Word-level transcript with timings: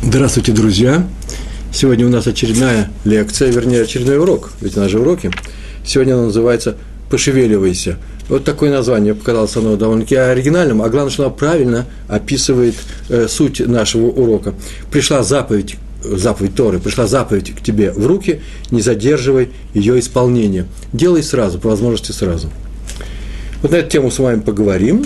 Здравствуйте, 0.00 0.52
друзья! 0.52 1.06
Сегодня 1.72 2.06
у 2.06 2.08
нас 2.08 2.26
очередная 2.28 2.88
лекция, 3.04 3.50
вернее, 3.50 3.82
очередной 3.82 4.18
урок, 4.18 4.52
ведь 4.60 4.76
у 4.76 4.80
нас 4.80 4.90
же 4.90 5.00
уроки. 5.00 5.32
Сегодня 5.84 6.16
он 6.16 6.26
называется 6.26 6.76
«Пошевеливайся». 7.10 7.96
Вот 8.28 8.44
такое 8.44 8.70
название 8.70 9.14
показалось 9.14 9.56
оно 9.56 9.76
довольно-таки 9.76 10.14
оригинальным, 10.14 10.82
а 10.82 10.88
главное, 10.88 11.10
что 11.10 11.24
оно 11.24 11.34
правильно 11.34 11.84
описывает 12.06 12.76
э, 13.08 13.26
суть 13.28 13.58
нашего 13.58 14.06
урока. 14.06 14.54
Пришла 14.90 15.24
заповедь, 15.24 15.76
заповедь 16.04 16.54
Торы, 16.54 16.78
пришла 16.78 17.08
заповедь 17.08 17.56
к 17.56 17.60
тебе 17.60 17.90
в 17.90 18.06
руки, 18.06 18.40
не 18.70 18.82
задерживай 18.82 19.50
ее 19.74 19.98
исполнение. 19.98 20.66
Делай 20.92 21.24
сразу, 21.24 21.58
по 21.58 21.70
возможности 21.70 22.12
сразу. 22.12 22.50
Вот 23.62 23.72
на 23.72 23.76
эту 23.76 23.90
тему 23.90 24.12
с 24.12 24.20
вами 24.20 24.40
поговорим, 24.40 25.04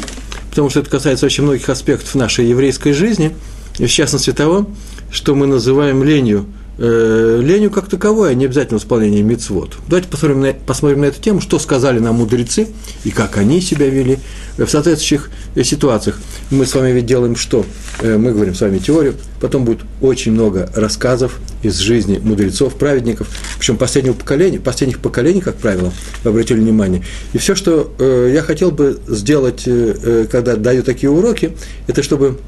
потому 0.50 0.68
что 0.68 0.80
это 0.80 0.90
касается 0.90 1.24
очень 1.24 1.44
многих 1.44 1.70
аспектов 1.70 2.14
нашей 2.14 2.46
еврейской 2.46 2.92
жизни– 2.92 3.34
в 3.78 3.86
частности 3.86 4.32
того, 4.32 4.66
что 5.10 5.34
мы 5.34 5.46
называем 5.46 6.02
ленью, 6.02 6.46
э, 6.78 7.40
ленью 7.42 7.70
как 7.70 7.88
таковой, 7.88 8.30
а 8.30 8.34
не 8.34 8.46
обязательно 8.46 8.78
исполнение 8.78 9.22
мицвод. 9.22 9.76
Давайте 9.88 10.08
посмотрим 10.08 10.40
на, 10.40 10.52
посмотрим 10.52 11.02
на 11.02 11.04
эту 11.06 11.20
тему, 11.20 11.40
что 11.40 11.58
сказали 11.58 11.98
нам 11.98 12.16
мудрецы 12.16 12.68
и 13.04 13.10
как 13.10 13.36
они 13.36 13.60
себя 13.60 13.88
вели 13.88 14.18
в 14.56 14.66
соответствующих 14.66 15.30
э, 15.54 15.64
ситуациях. 15.64 16.18
Мы 16.50 16.66
с 16.66 16.74
вами 16.74 16.90
ведь 16.92 17.06
делаем 17.06 17.36
что? 17.36 17.64
Э, 18.00 18.16
мы 18.16 18.32
говорим 18.32 18.54
с 18.54 18.60
вами 18.60 18.78
теорию, 18.78 19.14
потом 19.40 19.64
будет 19.64 19.80
очень 20.00 20.32
много 20.32 20.70
рассказов 20.74 21.38
из 21.62 21.78
жизни 21.78 22.18
мудрецов, 22.22 22.74
праведников, 22.74 23.28
причем 23.58 23.76
последнего 23.76 24.14
поколения, 24.14 24.58
последних 24.58 24.98
поколений, 24.98 25.40
как 25.40 25.56
правило, 25.56 25.92
вы 26.24 26.30
обратили 26.30 26.58
внимание. 26.58 27.02
И 27.34 27.38
все, 27.38 27.54
что 27.54 27.92
я 28.00 28.42
хотел 28.42 28.72
бы 28.72 28.98
сделать, 29.06 29.68
когда 30.30 30.56
даю 30.56 30.82
такие 30.82 31.10
уроки, 31.10 31.56
это 31.86 32.02
чтобы 32.02 32.38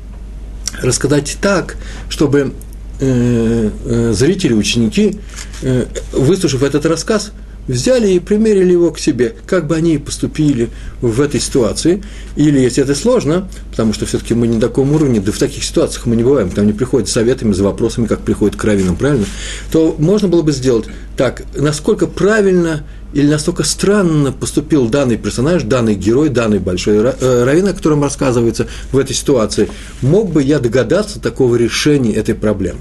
рассказать 0.83 1.37
так, 1.41 1.77
чтобы 2.09 2.53
э, 3.01 3.71
э, 3.85 4.13
зрители, 4.13 4.53
ученики, 4.53 5.19
э, 5.63 5.87
выслушав 6.13 6.63
этот 6.63 6.87
рассказ, 6.87 7.33
взяли 7.67 8.13
и 8.13 8.19
примерили 8.19 8.73
его 8.73 8.91
к 8.91 8.99
себе, 8.99 9.35
как 9.47 9.67
бы 9.67 9.77
они 9.77 9.99
поступили 9.99 10.71
в 11.01 11.21
этой 11.21 11.41
ситуации, 11.41 12.03
или 12.37 12.59
если 12.59 12.83
это 12.83 12.95
сложно, 12.95 13.49
потому 13.71 13.93
что 13.93 14.07
все-таки 14.07 14.35
мы 14.35 14.47
не 14.47 14.57
на 14.57 14.61
таком 14.61 14.93
уровне, 14.93 15.21
да 15.21 15.33
в 15.33 15.39
таких 15.39 15.65
ситуациях 15.65 16.07
мы 16.07 16.17
не 16.17 16.23
бываем, 16.23 16.51
там 16.51 16.67
не 16.67 16.73
приходят 16.73 17.09
советами, 17.09 17.53
за 17.53 17.65
вопросами, 17.65 18.07
как 18.07 18.21
приходят 18.21 18.57
к 18.57 18.65
раввинам, 18.65 18.97
правильно, 18.97 19.27
то 19.73 19.97
можно 19.99 20.29
было 20.29 20.43
бы 20.43 20.53
сделать 20.53 20.87
так, 21.17 21.45
насколько 21.55 22.07
правильно 22.07 22.85
или 23.15 23.29
настолько 23.29 23.63
странно 23.63 24.33
поступил 24.33 24.89
данный 24.89 25.17
персонаж, 25.17 25.63
данный 25.63 25.95
герой, 25.95 26.31
данный 26.31 26.59
большой 26.59 26.97
э, 26.97 27.45
раввин, 27.45 27.69
о 27.69 27.73
котором 27.73 28.03
рассказывается 28.03 28.67
в 28.91 28.99
этой 28.99 29.15
ситуации, 29.15 29.69
мог 30.03 30.33
бы 30.33 30.43
я 30.43 30.59
догадаться 30.59 31.21
такого 31.21 31.55
решения 31.55 32.13
этой 32.13 32.35
проблемы? 32.35 32.81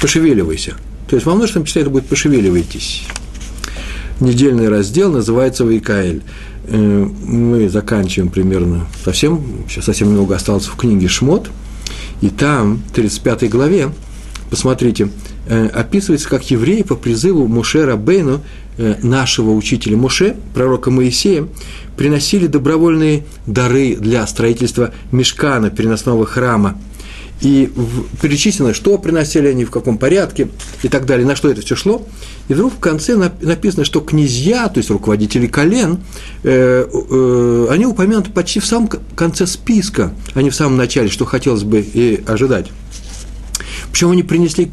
Пошевеливайся. 0.00 0.74
То 1.08 1.16
есть 1.16 1.26
вам 1.26 1.38
нужно 1.38 1.60
почитать, 1.60 1.82
это 1.82 1.90
будет 1.90 2.06
«пошевеливайтесь». 2.06 3.02
Недельный 4.20 4.70
раздел 4.70 5.12
называется 5.12 5.66
«Вайкаэль». 5.66 6.22
Э, 6.68 7.06
мы 7.26 7.68
заканчиваем 7.68 8.30
примерно 8.30 8.86
совсем, 9.04 9.64
сейчас 9.68 9.84
совсем 9.84 10.08
немного 10.08 10.34
осталось 10.34 10.64
в 10.64 10.76
книге 10.76 11.08
«Шмот», 11.08 11.50
и 12.22 12.30
там, 12.30 12.82
в 12.88 12.92
35 12.92 13.50
главе, 13.50 13.90
посмотрите, 14.50 15.10
э, 15.46 15.66
описывается, 15.66 16.28
как 16.30 16.50
евреи 16.50 16.82
по 16.82 16.94
призыву 16.94 17.46
Мушера 17.46 17.96
Бейну 17.96 18.40
нашего 18.78 19.50
учителя 19.52 19.96
Моше, 19.96 20.36
пророка 20.54 20.90
Моисея, 20.90 21.48
приносили 21.96 22.46
добровольные 22.46 23.24
дары 23.46 23.96
для 23.96 24.26
строительства 24.26 24.92
мешкана, 25.12 25.70
переносного 25.70 26.26
храма. 26.26 26.78
И 27.42 27.70
перечислено, 28.22 28.72
что 28.72 28.96
приносили 28.96 29.48
они, 29.48 29.66
в 29.66 29.70
каком 29.70 29.98
порядке 29.98 30.48
и 30.82 30.88
так 30.88 31.04
далее, 31.04 31.26
на 31.26 31.36
что 31.36 31.50
это 31.50 31.60
все 31.60 31.76
шло. 31.76 32.02
И 32.48 32.54
вдруг 32.54 32.74
в 32.74 32.78
конце 32.78 33.14
написано, 33.42 33.84
что 33.84 34.00
князья, 34.00 34.68
то 34.68 34.78
есть 34.78 34.88
руководители 34.88 35.46
колен, 35.46 35.98
э, 36.44 36.86
э, 36.90 37.66
они 37.70 37.84
упомянуты 37.84 38.30
почти 38.30 38.60
в 38.60 38.64
самом 38.64 38.88
конце 39.14 39.46
списка, 39.46 40.12
а 40.32 40.40
не 40.40 40.48
в 40.48 40.54
самом 40.54 40.78
начале, 40.78 41.10
что 41.10 41.26
хотелось 41.26 41.62
бы 41.62 41.80
и 41.80 42.22
ожидать. 42.26 42.68
Причем 43.96 44.10
они 44.10 44.22
принесли 44.22 44.70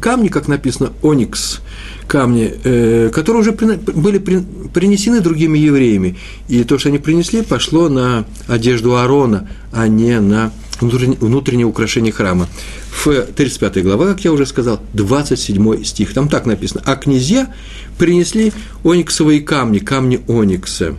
камни, 0.00 0.26
как 0.26 0.48
написано, 0.48 0.92
оникс, 1.00 1.60
камни, 2.08 2.52
э, 2.64 3.08
которые 3.14 3.42
уже 3.42 3.52
были 3.52 4.18
принесены 4.18 5.20
другими 5.20 5.56
евреями. 5.58 6.18
И 6.48 6.64
то, 6.64 6.76
что 6.76 6.88
они 6.88 6.98
принесли, 6.98 7.42
пошло 7.42 7.88
на 7.88 8.24
одежду 8.48 8.96
Аарона, 8.96 9.48
а 9.70 9.86
не 9.86 10.18
на 10.18 10.50
внутреннее 10.80 11.66
украшение 11.66 12.12
храма. 12.12 12.48
В 12.90 13.12
35 13.26 13.84
глава, 13.84 14.06
как 14.06 14.24
я 14.24 14.32
уже 14.32 14.44
сказал, 14.44 14.80
27 14.94 15.84
стих, 15.84 16.12
там 16.12 16.28
так 16.28 16.44
написано, 16.44 16.82
а 16.84 16.96
князья 16.96 17.54
принесли 17.96 18.52
ониксовые 18.82 19.40
камни, 19.40 19.78
камни 19.78 20.20
оникса. 20.26 20.96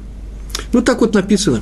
Ну, 0.74 0.82
так 0.82 1.02
вот 1.02 1.14
написано. 1.14 1.62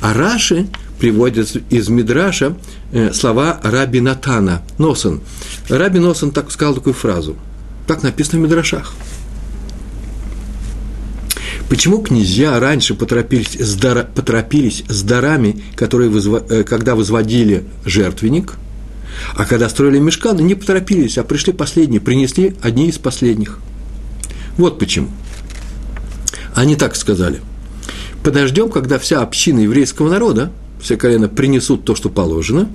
А 0.00 0.14
Раши 0.14 0.68
приводит 0.98 1.56
из 1.70 1.88
Мидраша 1.88 2.56
э, 2.92 3.12
слова 3.12 3.60
Раби 3.62 4.00
Натана, 4.00 4.62
Носан. 4.78 5.20
Раби 5.68 5.98
Носан 5.98 6.30
так 6.30 6.50
сказал 6.50 6.74
такую 6.74 6.94
фразу– 6.94 7.36
так 7.86 8.02
написано 8.02 8.40
в 8.40 8.42
Мидрашах. 8.42 8.94
Почему 11.68 11.98
князья 11.98 12.58
раньше 12.60 12.94
поторопились 12.94 13.54
с, 13.58 13.74
дар, 13.74 14.06
поторопились 14.14 14.84
с 14.88 15.02
дарами, 15.02 15.62
которые 15.74 16.10
вызва, 16.10 16.44
э, 16.48 16.64
когда 16.64 16.94
возводили 16.94 17.64
жертвенник, 17.84 18.54
а 19.34 19.44
когда 19.44 19.68
строили 19.68 19.98
мешканы, 19.98 20.42
не 20.42 20.54
поторопились, 20.54 21.18
а 21.18 21.24
пришли 21.24 21.52
последние, 21.52 22.00
принесли 22.00 22.56
одни 22.62 22.88
из 22.88 22.98
последних. 22.98 23.58
Вот 24.58 24.78
почему. 24.78 25.08
Они 26.54 26.76
так 26.76 26.94
сказали. 26.94 27.40
Подождем, 28.22 28.70
когда 28.70 28.98
вся 28.98 29.20
община 29.20 29.60
еврейского 29.60 30.08
народа, 30.08 30.52
все 30.80 30.96
колено 30.96 31.28
принесут 31.28 31.84
то, 31.84 31.94
что 31.94 32.08
положено, 32.08 32.68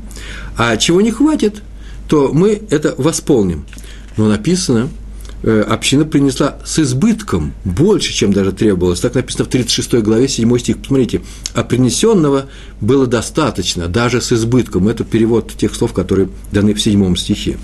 а 0.58 0.76
чего 0.78 1.02
не 1.02 1.12
хватит, 1.12 1.62
то 2.08 2.32
мы 2.34 2.62
это 2.70 2.96
восполним 2.98 3.66
но 4.18 4.28
написано, 4.28 4.90
э, 5.44 5.62
община 5.62 6.04
принесла 6.04 6.58
с 6.66 6.80
избытком, 6.80 7.54
больше, 7.64 8.12
чем 8.14 8.34
даже 8.34 8.52
требовалось. 8.52 9.00
Так 9.00 9.14
написано 9.14 9.46
в 9.46 9.50
36 9.50 10.02
главе, 10.02 10.28
7 10.28 10.58
стих. 10.58 10.80
Посмотрите, 10.80 11.22
а 11.54 11.64
принесенного 11.64 12.48
было 12.82 13.06
достаточно, 13.06 13.88
даже 13.88 14.20
с 14.20 14.32
избытком. 14.34 14.88
Это 14.88 15.04
перевод 15.04 15.54
тех 15.56 15.76
слов, 15.76 15.94
которые 15.94 16.30
даны 16.52 16.74
в 16.74 16.82
7 16.82 17.16
стихе. 17.16 17.58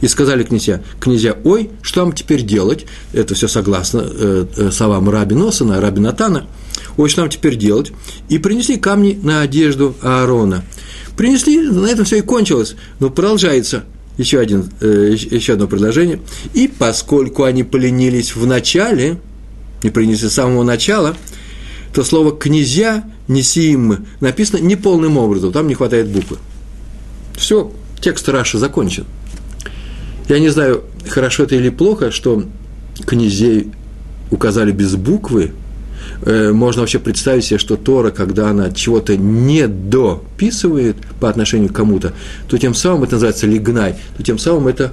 И 0.00 0.08
сказали 0.08 0.42
князья, 0.42 0.82
князья, 0.98 1.36
ой, 1.44 1.70
что 1.80 2.04
нам 2.04 2.12
теперь 2.12 2.42
делать? 2.42 2.86
Это 3.12 3.34
все 3.34 3.46
согласно 3.46 4.02
э, 4.04 4.46
э, 4.56 4.70
словам 4.72 5.08
Раби 5.08 5.36
Носана, 5.36 5.80
Раби 5.80 6.00
Натана. 6.00 6.46
Что 7.08 7.22
нам 7.22 7.30
теперь 7.30 7.56
делать? 7.56 7.92
И 8.28 8.38
принесли 8.38 8.76
камни 8.76 9.18
на 9.22 9.42
одежду 9.42 9.94
Аарона. 10.02 10.64
Принесли, 11.16 11.60
на 11.60 11.86
этом 11.86 12.04
все 12.04 12.18
и 12.18 12.22
кончилось. 12.22 12.76
Но 12.98 13.10
продолжается– 13.10 13.84
еще, 14.20 14.38
один, 14.38 14.70
э, 14.80 15.14
еще 15.14 15.54
одно 15.54 15.66
предложение. 15.66 16.20
И 16.52 16.68
поскольку 16.68 17.44
они 17.44 17.64
поленились 17.64 18.36
в 18.36 18.46
начале, 18.46 19.18
не 19.82 19.90
принесли 19.90 20.28
с 20.28 20.34
самого 20.34 20.62
начала, 20.62 21.16
то 21.94 22.04
слово 22.04 22.36
«князья» 22.36 23.04
«несим» 23.28 24.06
написано 24.20 24.58
неполным 24.60 25.16
образом, 25.16 25.52
там 25.52 25.68
не 25.68 25.74
хватает 25.74 26.08
буквы. 26.08 26.36
Все, 27.34 27.72
текст 28.00 28.28
Раши 28.28 28.58
закончен. 28.58 29.06
Я 30.28 30.38
не 30.38 30.50
знаю, 30.50 30.84
хорошо 31.08 31.44
это 31.44 31.56
или 31.56 31.70
плохо, 31.70 32.10
что 32.10 32.44
князей 33.06 33.72
указали 34.30 34.70
без 34.70 34.96
буквы, 34.96 35.52
можно 36.24 36.82
вообще 36.82 36.98
представить 36.98 37.44
себе, 37.44 37.58
что 37.58 37.76
Тора, 37.76 38.10
когда 38.10 38.50
она 38.50 38.70
чего-то 38.70 39.16
не 39.16 39.66
дописывает 39.66 40.96
по 41.18 41.28
отношению 41.28 41.70
к 41.70 41.76
кому-то, 41.76 42.12
то 42.48 42.58
тем 42.58 42.74
самым 42.74 43.04
это 43.04 43.14
называется 43.14 43.46
лигнай, 43.46 43.96
то 44.16 44.22
тем 44.22 44.38
самым 44.38 44.68
это 44.68 44.92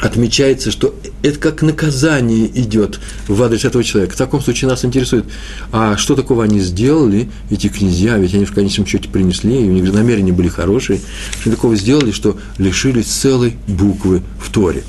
отмечается, 0.00 0.70
что 0.70 0.94
это 1.22 1.38
как 1.38 1.62
наказание 1.62 2.46
идет 2.46 3.00
в 3.28 3.42
адрес 3.42 3.64
этого 3.64 3.82
человека. 3.84 4.14
В 4.14 4.18
таком 4.18 4.42
случае 4.42 4.68
нас 4.68 4.84
интересует, 4.84 5.24
а 5.72 5.96
что 5.96 6.14
такого 6.14 6.44
они 6.44 6.60
сделали, 6.60 7.30
эти 7.50 7.68
князья, 7.68 8.18
ведь 8.18 8.34
они 8.34 8.44
в 8.44 8.52
конечном 8.52 8.86
счете 8.86 9.08
принесли, 9.08 9.64
и 9.64 9.68
у 9.68 9.72
них 9.72 9.90
намерения 9.92 10.32
были 10.32 10.48
хорошие, 10.48 11.00
что 11.40 11.50
такого 11.50 11.76
сделали, 11.76 12.10
что 12.10 12.36
лишились 12.58 13.06
целой 13.06 13.56
буквы 13.66 14.22
в 14.38 14.50
Торе, 14.50 14.82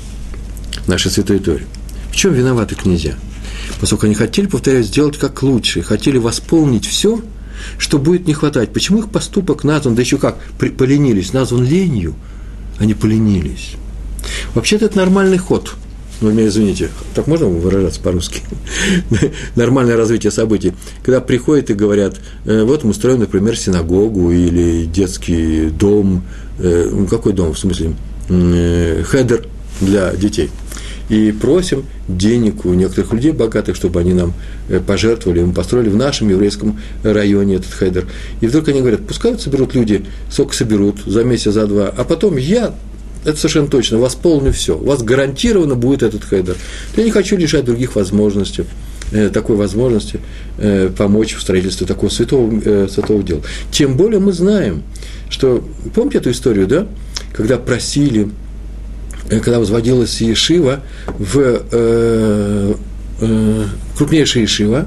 нашей 0.86 1.10
святой 1.10 1.38
Торе. 1.38 1.66
В 2.10 2.16
чем 2.16 2.34
виноваты 2.34 2.74
князья? 2.74 3.14
Поскольку 3.80 4.06
они 4.06 4.14
хотели, 4.14 4.46
повторяю, 4.46 4.84
сделать 4.84 5.18
как 5.18 5.42
лучше, 5.42 5.82
хотели 5.82 6.18
восполнить 6.18 6.86
все, 6.86 7.20
что 7.78 7.98
будет 7.98 8.26
не 8.26 8.34
хватать. 8.34 8.72
Почему 8.72 8.98
их 8.98 9.10
поступок 9.10 9.64
назван, 9.64 9.94
да 9.94 10.02
еще 10.02 10.18
как, 10.18 10.38
поленились, 10.58 11.32
назван 11.32 11.64
ленью, 11.64 12.14
они 12.78 12.94
поленились. 12.94 13.72
Вообще-то 14.54 14.86
это 14.86 14.96
нормальный 14.98 15.38
ход. 15.38 15.74
Ну, 16.22 16.30
меня 16.30 16.48
извините, 16.48 16.88
так 17.14 17.26
можно 17.26 17.46
выражаться 17.46 18.00
по-русски? 18.00 18.40
Нормальное 19.54 19.96
развитие 19.96 20.30
событий. 20.30 20.72
Когда 21.02 21.20
приходят 21.20 21.68
и 21.68 21.74
говорят, 21.74 22.16
«Э, 22.46 22.62
вот 22.64 22.84
мы 22.84 22.94
строим, 22.94 23.20
например, 23.20 23.56
синагогу 23.56 24.30
или 24.30 24.86
детский 24.86 25.68
дом, 25.68 26.24
э, 26.58 26.88
ну, 26.90 27.06
какой 27.06 27.34
дом, 27.34 27.52
в 27.52 27.58
смысле, 27.58 27.92
э, 28.30 29.04
хедер 29.06 29.46
для 29.82 30.14
детей. 30.16 30.50
И 31.08 31.30
просим 31.32 31.84
денег 32.08 32.64
у 32.64 32.74
некоторых 32.74 33.12
людей 33.12 33.32
богатых, 33.32 33.76
чтобы 33.76 34.00
они 34.00 34.12
нам 34.12 34.34
э, 34.68 34.80
пожертвовали, 34.80 35.42
мы 35.42 35.52
построили 35.52 35.88
в 35.88 35.96
нашем 35.96 36.28
еврейском 36.28 36.80
районе 37.04 37.56
этот 37.56 37.72
хедер. 37.72 38.06
И 38.40 38.46
вдруг 38.46 38.68
они 38.68 38.80
говорят, 38.80 39.06
пускай 39.06 39.38
соберут 39.38 39.74
люди, 39.74 40.04
сколько 40.30 40.54
соберут 40.54 41.00
за 41.06 41.22
месяц, 41.22 41.52
за 41.52 41.66
два, 41.66 41.92
а 41.96 42.04
потом 42.04 42.36
я 42.36 42.74
это 43.24 43.36
совершенно 43.36 43.66
точно, 43.68 43.98
восполню 43.98 44.52
все. 44.52 44.76
У 44.78 44.84
вас 44.84 45.02
гарантированно 45.02 45.74
будет 45.74 46.02
этот 46.02 46.24
хедер. 46.24 46.56
Я 46.96 47.04
не 47.04 47.10
хочу 47.10 47.36
лишать 47.36 47.64
других 47.64 47.96
возможностей 47.96 48.64
э, 49.10 49.30
такой 49.30 49.56
возможности 49.56 50.20
э, 50.58 50.90
помочь 50.96 51.34
в 51.34 51.40
строительстве 51.40 51.86
такого 51.86 52.08
святого, 52.08 52.88
святого 52.88 53.22
дела. 53.22 53.42
Тем 53.70 53.96
более 53.96 54.20
мы 54.20 54.32
знаем, 54.32 54.82
что, 55.28 55.64
помните 55.94 56.18
эту 56.18 56.30
историю, 56.30 56.66
да, 56.66 56.86
когда 57.32 57.58
просили, 57.58 58.28
когда 59.28 59.58
возводилась 59.58 60.20
Ешива 60.20 60.80
в 61.06 61.62
э, 61.70 62.74
э, 63.20 63.64
крупнейшая 63.96 64.42
Ешива, 64.44 64.86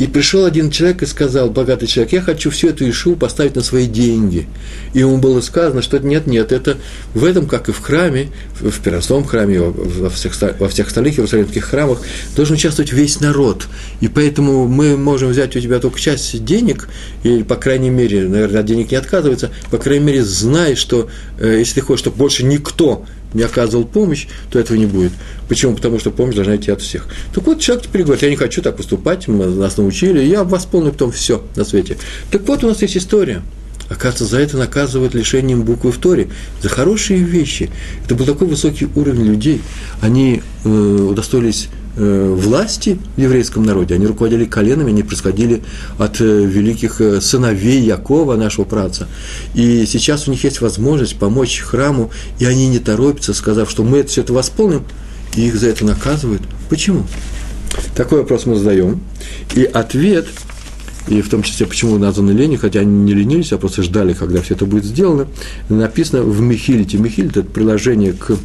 и 0.00 0.06
пришел 0.06 0.46
один 0.46 0.70
человек 0.70 1.02
и 1.02 1.06
сказал, 1.06 1.50
богатый 1.50 1.86
человек, 1.86 2.14
я 2.14 2.22
хочу 2.22 2.50
всю 2.50 2.68
эту 2.68 2.88
Ишу 2.88 3.16
поставить 3.16 3.54
на 3.54 3.62
свои 3.62 3.86
деньги. 3.86 4.46
И 4.94 5.00
ему 5.00 5.18
было 5.18 5.42
сказано, 5.42 5.82
что 5.82 5.98
нет, 5.98 6.26
нет, 6.26 6.52
это 6.52 6.78
в 7.12 7.22
этом, 7.22 7.46
как 7.46 7.68
и 7.68 7.72
в 7.72 7.80
храме, 7.80 8.30
в 8.58 8.80
Пиросном 8.80 9.24
храме, 9.24 9.60
во 9.60 10.08
всех, 10.08 10.32
во 10.58 10.68
всех 10.70 10.86
остальных 10.86 11.18
иерусалимских 11.18 11.66
храмах, 11.66 12.00
должен 12.34 12.54
участвовать 12.54 12.94
весь 12.94 13.20
народ. 13.20 13.66
И 14.00 14.08
поэтому 14.08 14.66
мы 14.66 14.96
можем 14.96 15.28
взять 15.28 15.54
у 15.54 15.60
тебя 15.60 15.80
только 15.80 16.00
часть 16.00 16.46
денег, 16.46 16.88
или, 17.22 17.42
по 17.42 17.56
крайней 17.56 17.90
мере, 17.90 18.26
наверное, 18.26 18.60
от 18.60 18.66
денег 18.66 18.92
не 18.92 18.96
отказывается, 18.96 19.50
по 19.70 19.76
крайней 19.76 20.06
мере, 20.06 20.24
знай, 20.24 20.76
что 20.76 21.10
э, 21.38 21.56
если 21.58 21.74
ты 21.74 21.80
хочешь, 21.82 22.00
чтобы 22.00 22.16
больше 22.16 22.42
никто 22.42 23.04
не 23.34 23.42
оказывал 23.42 23.84
помощь, 23.84 24.26
то 24.50 24.58
этого 24.58 24.76
не 24.76 24.86
будет. 24.86 25.12
Почему? 25.48 25.74
Потому 25.74 25.98
что 25.98 26.10
помощь 26.10 26.34
должна 26.34 26.56
идти 26.56 26.70
от 26.70 26.80
всех. 26.80 27.06
Так 27.34 27.44
вот, 27.44 27.60
человек 27.60 27.86
теперь 27.86 28.02
говорит, 28.02 28.22
я 28.22 28.30
не 28.30 28.36
хочу 28.36 28.62
так 28.62 28.76
поступать, 28.76 29.28
мы, 29.28 29.46
нас 29.46 29.76
научили, 29.76 30.22
я 30.22 30.44
восполню 30.44 30.92
потом 30.92 31.12
все 31.12 31.44
на 31.56 31.64
свете. 31.64 31.96
Так 32.30 32.42
вот, 32.46 32.64
у 32.64 32.68
нас 32.68 32.82
есть 32.82 32.96
история. 32.96 33.42
Оказывается, 33.88 34.24
за 34.24 34.38
это 34.38 34.56
наказывают 34.56 35.14
лишением 35.14 35.62
буквы 35.64 35.90
в 35.90 35.98
Торе, 35.98 36.28
за 36.62 36.68
хорошие 36.68 37.18
вещи. 37.18 37.70
Это 38.04 38.14
был 38.14 38.24
такой 38.24 38.46
высокий 38.46 38.86
уровень 38.94 39.24
людей. 39.24 39.60
Они 40.00 40.42
э, 40.64 40.68
удостоились 40.68 41.68
власти 41.96 42.98
в 43.16 43.20
еврейском 43.20 43.64
народе, 43.64 43.94
они 43.94 44.06
руководили 44.06 44.44
коленами, 44.44 44.90
они 44.90 45.02
происходили 45.02 45.62
от 45.98 46.20
э, 46.20 46.24
великих 46.24 47.00
э, 47.00 47.20
сыновей 47.20 47.80
Якова, 47.82 48.36
нашего 48.36 48.64
праца. 48.64 49.08
И 49.54 49.84
сейчас 49.86 50.28
у 50.28 50.30
них 50.30 50.44
есть 50.44 50.60
возможность 50.60 51.16
помочь 51.16 51.60
храму, 51.60 52.10
и 52.38 52.44
они 52.44 52.68
не 52.68 52.78
торопятся, 52.78 53.34
сказав, 53.34 53.70
что 53.70 53.82
мы 53.84 53.98
это, 53.98 54.10
все 54.10 54.20
это 54.22 54.32
восполним, 54.32 54.84
и 55.34 55.46
их 55.46 55.56
за 55.56 55.68
это 55.68 55.84
наказывают. 55.84 56.42
Почему? 56.68 57.04
Такой 57.94 58.20
вопрос 58.20 58.46
мы 58.46 58.56
задаем. 58.56 59.00
И 59.54 59.64
ответ, 59.64 60.26
и 61.08 61.22
в 61.22 61.28
том 61.28 61.42
числе, 61.42 61.66
почему 61.66 61.98
названы 61.98 62.30
лени, 62.32 62.56
хотя 62.56 62.80
они 62.80 63.04
не 63.04 63.14
ленились, 63.14 63.52
а 63.52 63.58
просто 63.58 63.82
ждали, 63.82 64.12
когда 64.12 64.40
все 64.42 64.54
это 64.54 64.64
будет 64.64 64.84
сделано, 64.84 65.26
написано 65.68 66.22
в 66.22 66.40
Михилите. 66.40 66.98
Михилит– 66.98 67.36
это 67.36 67.42
приложение 67.42 68.12
к 68.12 68.36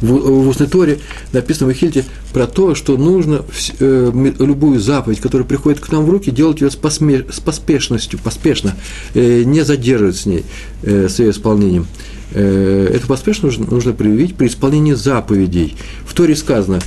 в, 0.00 0.06
в 0.06 0.48
устной 0.48 0.66
Торе 0.66 0.98
написано 1.32 1.68
в 1.68 1.72
Эхильте 1.72 2.04
про 2.32 2.46
то, 2.46 2.74
что 2.74 2.96
нужно 2.96 3.44
э, 3.78 4.32
любую 4.38 4.80
заповедь, 4.80 5.20
которая 5.20 5.46
приходит 5.46 5.80
к 5.80 5.90
нам 5.90 6.04
в 6.04 6.10
руки, 6.10 6.30
делать 6.30 6.60
ее 6.60 6.70
с, 6.70 6.76
посме, 6.76 7.24
с 7.30 7.40
поспешностью, 7.40 8.18
поспешно, 8.18 8.74
э, 9.14 9.42
не 9.44 9.62
задерживать 9.62 10.16
с 10.16 10.26
ней, 10.26 10.44
э, 10.82 11.08
с 11.08 11.18
ее 11.18 11.30
исполнением. 11.30 11.86
Э, 12.32 12.90
эту 12.94 13.06
поспешность 13.06 13.58
нужно, 13.58 13.74
нужно 13.74 13.92
проявить 13.92 14.36
при 14.36 14.48
исполнении 14.48 14.92
заповедей. 14.92 15.76
В 16.06 16.14
Торе 16.14 16.36
сказано, 16.36 16.80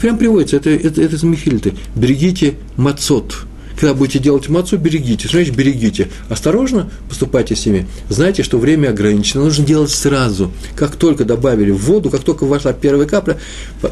прям 0.00 0.18
приводится, 0.18 0.56
это, 0.56 0.70
это, 0.70 1.00
это 1.02 1.16
из 1.16 1.22
Михильты, 1.22 1.74
берегите 1.94 2.54
мацот, 2.76 3.46
когда 3.78 3.94
будете 3.94 4.18
делать 4.18 4.48
мацу, 4.48 4.78
берегите. 4.78 5.28
Что 5.28 5.38
значит 5.38 5.56
берегите? 5.56 6.08
Осторожно 6.28 6.90
поступайте 7.08 7.56
с 7.56 7.66
ними. 7.66 7.86
Знайте, 8.08 8.42
что 8.42 8.58
время 8.58 8.90
ограничено. 8.90 9.44
Нужно 9.44 9.64
делать 9.64 9.90
сразу. 9.90 10.52
Как 10.76 10.96
только 10.96 11.24
добавили 11.24 11.70
в 11.70 11.78
воду, 11.84 12.10
как 12.10 12.22
только 12.22 12.44
вошла 12.44 12.72
первая 12.72 13.06
капля, 13.06 13.38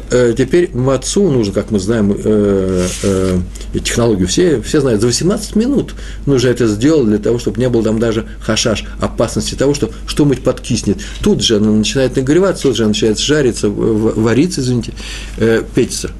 э, 0.09 0.33
теперь 0.37 0.69
мацу 0.73 1.29
нужно, 1.29 1.53
как 1.53 1.71
мы 1.71 1.79
знаем, 1.79 2.15
э, 2.17 2.87
э, 3.03 3.39
технологию 3.83 4.27
все, 4.27 4.61
все 4.61 4.81
знают, 4.81 5.01
за 5.01 5.07
18 5.07 5.55
минут 5.55 5.95
нужно 6.25 6.47
это 6.47 6.67
сделать 6.67 7.07
для 7.07 7.17
того, 7.17 7.39
чтобы 7.39 7.59
не 7.59 7.69
было 7.69 7.83
там 7.83 7.99
даже 7.99 8.25
хашаш, 8.39 8.85
опасности 8.99 9.55
того, 9.55 9.73
что 9.73 9.91
что-нибудь 10.07 10.43
подкиснет. 10.43 10.97
Тут 11.21 11.41
же 11.41 11.57
она 11.57 11.71
начинает 11.71 12.15
нагреваться, 12.15 12.63
тут 12.63 12.77
же 12.77 12.83
она 12.83 12.89
начинает 12.89 13.19
жариться, 13.19 13.69
вариться, 13.69 14.61
извините, 14.61 14.93
э, 15.37 15.63
печься. 15.75 16.11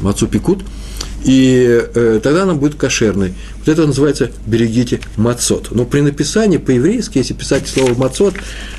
Мацу 0.00 0.26
пекут– 0.26 0.62
и 1.24 1.84
э, 1.94 2.20
тогда 2.22 2.44
она 2.44 2.54
будет 2.54 2.76
кошерной. 2.76 3.34
Вот 3.58 3.68
это 3.68 3.86
называется 3.86 4.30
«берегите 4.46 5.00
мацот». 5.16 5.68
Но 5.70 5.84
при 5.84 6.00
написании 6.00 6.56
по-еврейски, 6.56 7.18
если 7.18 7.34
писать 7.34 7.68
слово 7.68 7.94
мацот, 7.94 8.34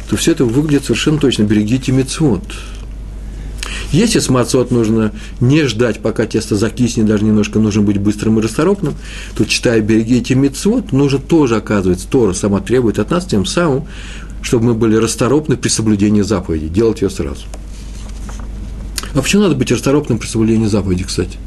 то 0.09 0.15
все 0.15 0.31
это 0.31 0.45
выглядит 0.45 0.85
совершенно 0.85 1.19
точно 1.19 1.43
«берегите 1.43 1.91
мецвод». 1.91 2.43
Если 3.91 4.19
с 4.19 4.29
мацот 4.29 4.71
нужно 4.71 5.11
не 5.39 5.65
ждать, 5.65 5.99
пока 5.99 6.25
тесто 6.25 6.55
закиснет, 6.55 7.05
даже 7.05 7.25
немножко 7.25 7.59
нужно 7.59 7.81
быть 7.81 7.97
быстрым 7.97 8.39
и 8.39 8.41
расторопным, 8.41 8.95
то, 9.35 9.45
читая 9.45 9.81
«берегите 9.81 10.33
мецвод», 10.33 10.91
нужно 10.93 11.19
тоже, 11.19 11.57
оказывается, 11.57 12.07
Тора 12.07 12.33
сама 12.33 12.59
требует 12.61 12.99
от 12.99 13.11
нас 13.11 13.25
тем 13.25 13.45
самым, 13.45 13.85
чтобы 14.41 14.67
мы 14.67 14.73
были 14.73 14.95
расторопны 14.95 15.57
при 15.57 15.69
соблюдении 15.69 16.21
заповеди, 16.21 16.69
делать 16.69 17.01
ее 17.01 17.09
сразу. 17.09 17.43
А 19.13 19.21
почему 19.21 19.43
надо 19.43 19.55
быть 19.55 19.71
расторопным 19.71 20.17
при 20.17 20.27
соблюдении 20.27 20.67
заповеди, 20.67 21.03
кстати? 21.03 21.38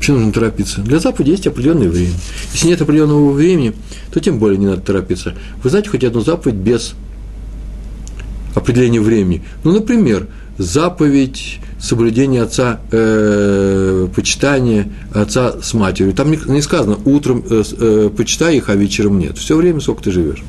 Почему 0.00 0.16
нужно 0.16 0.32
торопиться? 0.32 0.80
Для 0.80 0.98
заповеди 0.98 1.32
есть 1.32 1.46
определенное 1.46 1.90
время. 1.90 2.14
Если 2.54 2.68
нет 2.68 2.80
определенного 2.80 3.32
времени, 3.32 3.74
то 4.10 4.18
тем 4.18 4.38
более 4.38 4.56
не 4.56 4.64
надо 4.64 4.80
торопиться. 4.80 5.34
Вы 5.62 5.68
знаете 5.68 5.90
хоть 5.90 6.02
одну 6.04 6.22
заповедь 6.22 6.56
без 6.56 6.94
определения 8.54 9.02
времени? 9.02 9.44
Ну, 9.62 9.72
например, 9.72 10.26
заповедь 10.56 11.58
соблюдения 11.78 12.40
отца, 12.40 12.80
э, 12.90 14.08
почитания 14.16 14.90
отца 15.12 15.60
с 15.60 15.74
матерью. 15.74 16.14
Там 16.14 16.30
не, 16.30 16.62
сказано, 16.62 16.96
утром 17.04 17.44
э, 17.50 17.62
э, 17.78 18.10
почитай 18.16 18.56
их, 18.56 18.70
а 18.70 18.76
вечером 18.76 19.18
нет. 19.18 19.36
Все 19.36 19.54
время, 19.54 19.80
сколько 19.80 20.04
ты 20.04 20.12
живешь. 20.12 20.42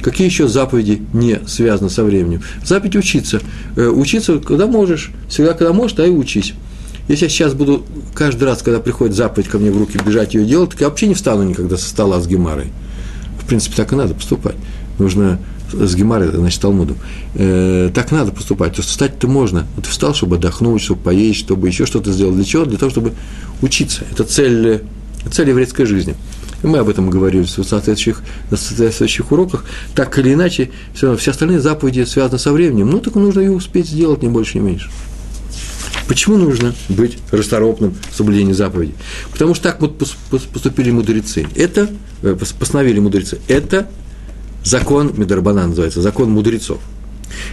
Какие 0.00 0.26
еще 0.26 0.48
заповеди 0.48 1.02
не 1.12 1.40
связаны 1.46 1.90
со 1.90 2.04
временем? 2.04 2.40
Заповедь 2.64 2.96
учиться. 2.96 3.42
Э, 3.76 3.88
учиться, 3.88 4.38
когда 4.38 4.66
можешь. 4.66 5.10
Всегда, 5.28 5.52
когда 5.52 5.74
можешь, 5.74 5.94
да 5.94 6.06
и 6.06 6.10
учись. 6.10 6.54
Если 7.08 7.24
я 7.24 7.30
сейчас 7.30 7.54
буду 7.54 7.84
каждый 8.18 8.44
раз, 8.44 8.62
когда 8.62 8.80
приходит 8.80 9.14
заповедь 9.14 9.48
ко 9.48 9.58
мне 9.58 9.70
в 9.70 9.78
руки, 9.78 9.96
бежать 10.04 10.34
ее 10.34 10.44
делать, 10.44 10.70
так 10.70 10.80
я 10.80 10.88
вообще 10.88 11.06
не 11.06 11.14
встану 11.14 11.44
никогда 11.44 11.76
со 11.76 11.88
стола 11.88 12.20
с 12.20 12.26
гемарой. 12.26 12.72
В 13.40 13.46
принципе, 13.46 13.76
так 13.76 13.92
и 13.92 13.96
надо 13.96 14.12
поступать. 14.12 14.56
Нужно 14.98 15.38
с 15.72 15.94
гемарой, 15.94 16.28
значит, 16.34 16.60
Талмуду. 16.60 16.96
Э, 17.34 17.90
так 17.94 18.10
надо 18.10 18.32
поступать. 18.32 18.74
То 18.74 18.80
есть 18.80 18.90
встать-то 18.90 19.28
можно. 19.28 19.66
Вот 19.76 19.86
встал, 19.86 20.14
чтобы 20.14 20.36
отдохнуть, 20.36 20.82
чтобы 20.82 21.00
поесть, 21.00 21.38
чтобы 21.38 21.68
еще 21.68 21.86
что-то 21.86 22.10
сделать. 22.12 22.34
Для 22.34 22.44
чего? 22.44 22.64
Для 22.64 22.76
того, 22.76 22.90
чтобы 22.90 23.12
учиться. 23.62 24.02
Это 24.10 24.24
цель, 24.24 24.82
цель 25.30 25.48
еврейской 25.50 25.84
жизни. 25.84 26.16
И 26.64 26.66
мы 26.66 26.78
об 26.78 26.88
этом 26.88 27.10
говорили 27.10 27.42
в 27.42 27.48
соответствующих, 27.48 28.22
на 28.50 28.56
соответствующих 28.56 29.30
уроках. 29.30 29.64
Так 29.94 30.18
или 30.18 30.34
иначе, 30.34 30.70
все, 30.92 31.16
все 31.16 31.30
остальные 31.30 31.60
заповеди 31.60 32.04
связаны 32.04 32.40
со 32.40 32.52
временем. 32.52 32.90
Ну, 32.90 32.98
так 32.98 33.14
нужно 33.14 33.40
ее 33.40 33.52
успеть 33.52 33.88
сделать, 33.88 34.22
не 34.22 34.28
больше, 34.28 34.58
не 34.58 34.64
меньше. 34.64 34.90
Почему 36.06 36.36
нужно 36.36 36.74
быть 36.88 37.18
расторопным 37.30 37.94
в 38.10 38.16
соблюдении 38.16 38.52
заповедей? 38.52 38.94
Потому 39.30 39.54
что 39.54 39.64
так 39.64 39.80
вот 39.80 39.98
поступили 39.98 40.90
мудрецы. 40.90 41.46
Это, 41.54 41.90
э, 42.22 42.36
постановили 42.58 42.98
мудрецы. 42.98 43.38
Это 43.48 43.88
закон 44.64 45.12
Медарбана 45.16 45.66
называется, 45.66 46.00
закон 46.00 46.30
мудрецов. 46.30 46.78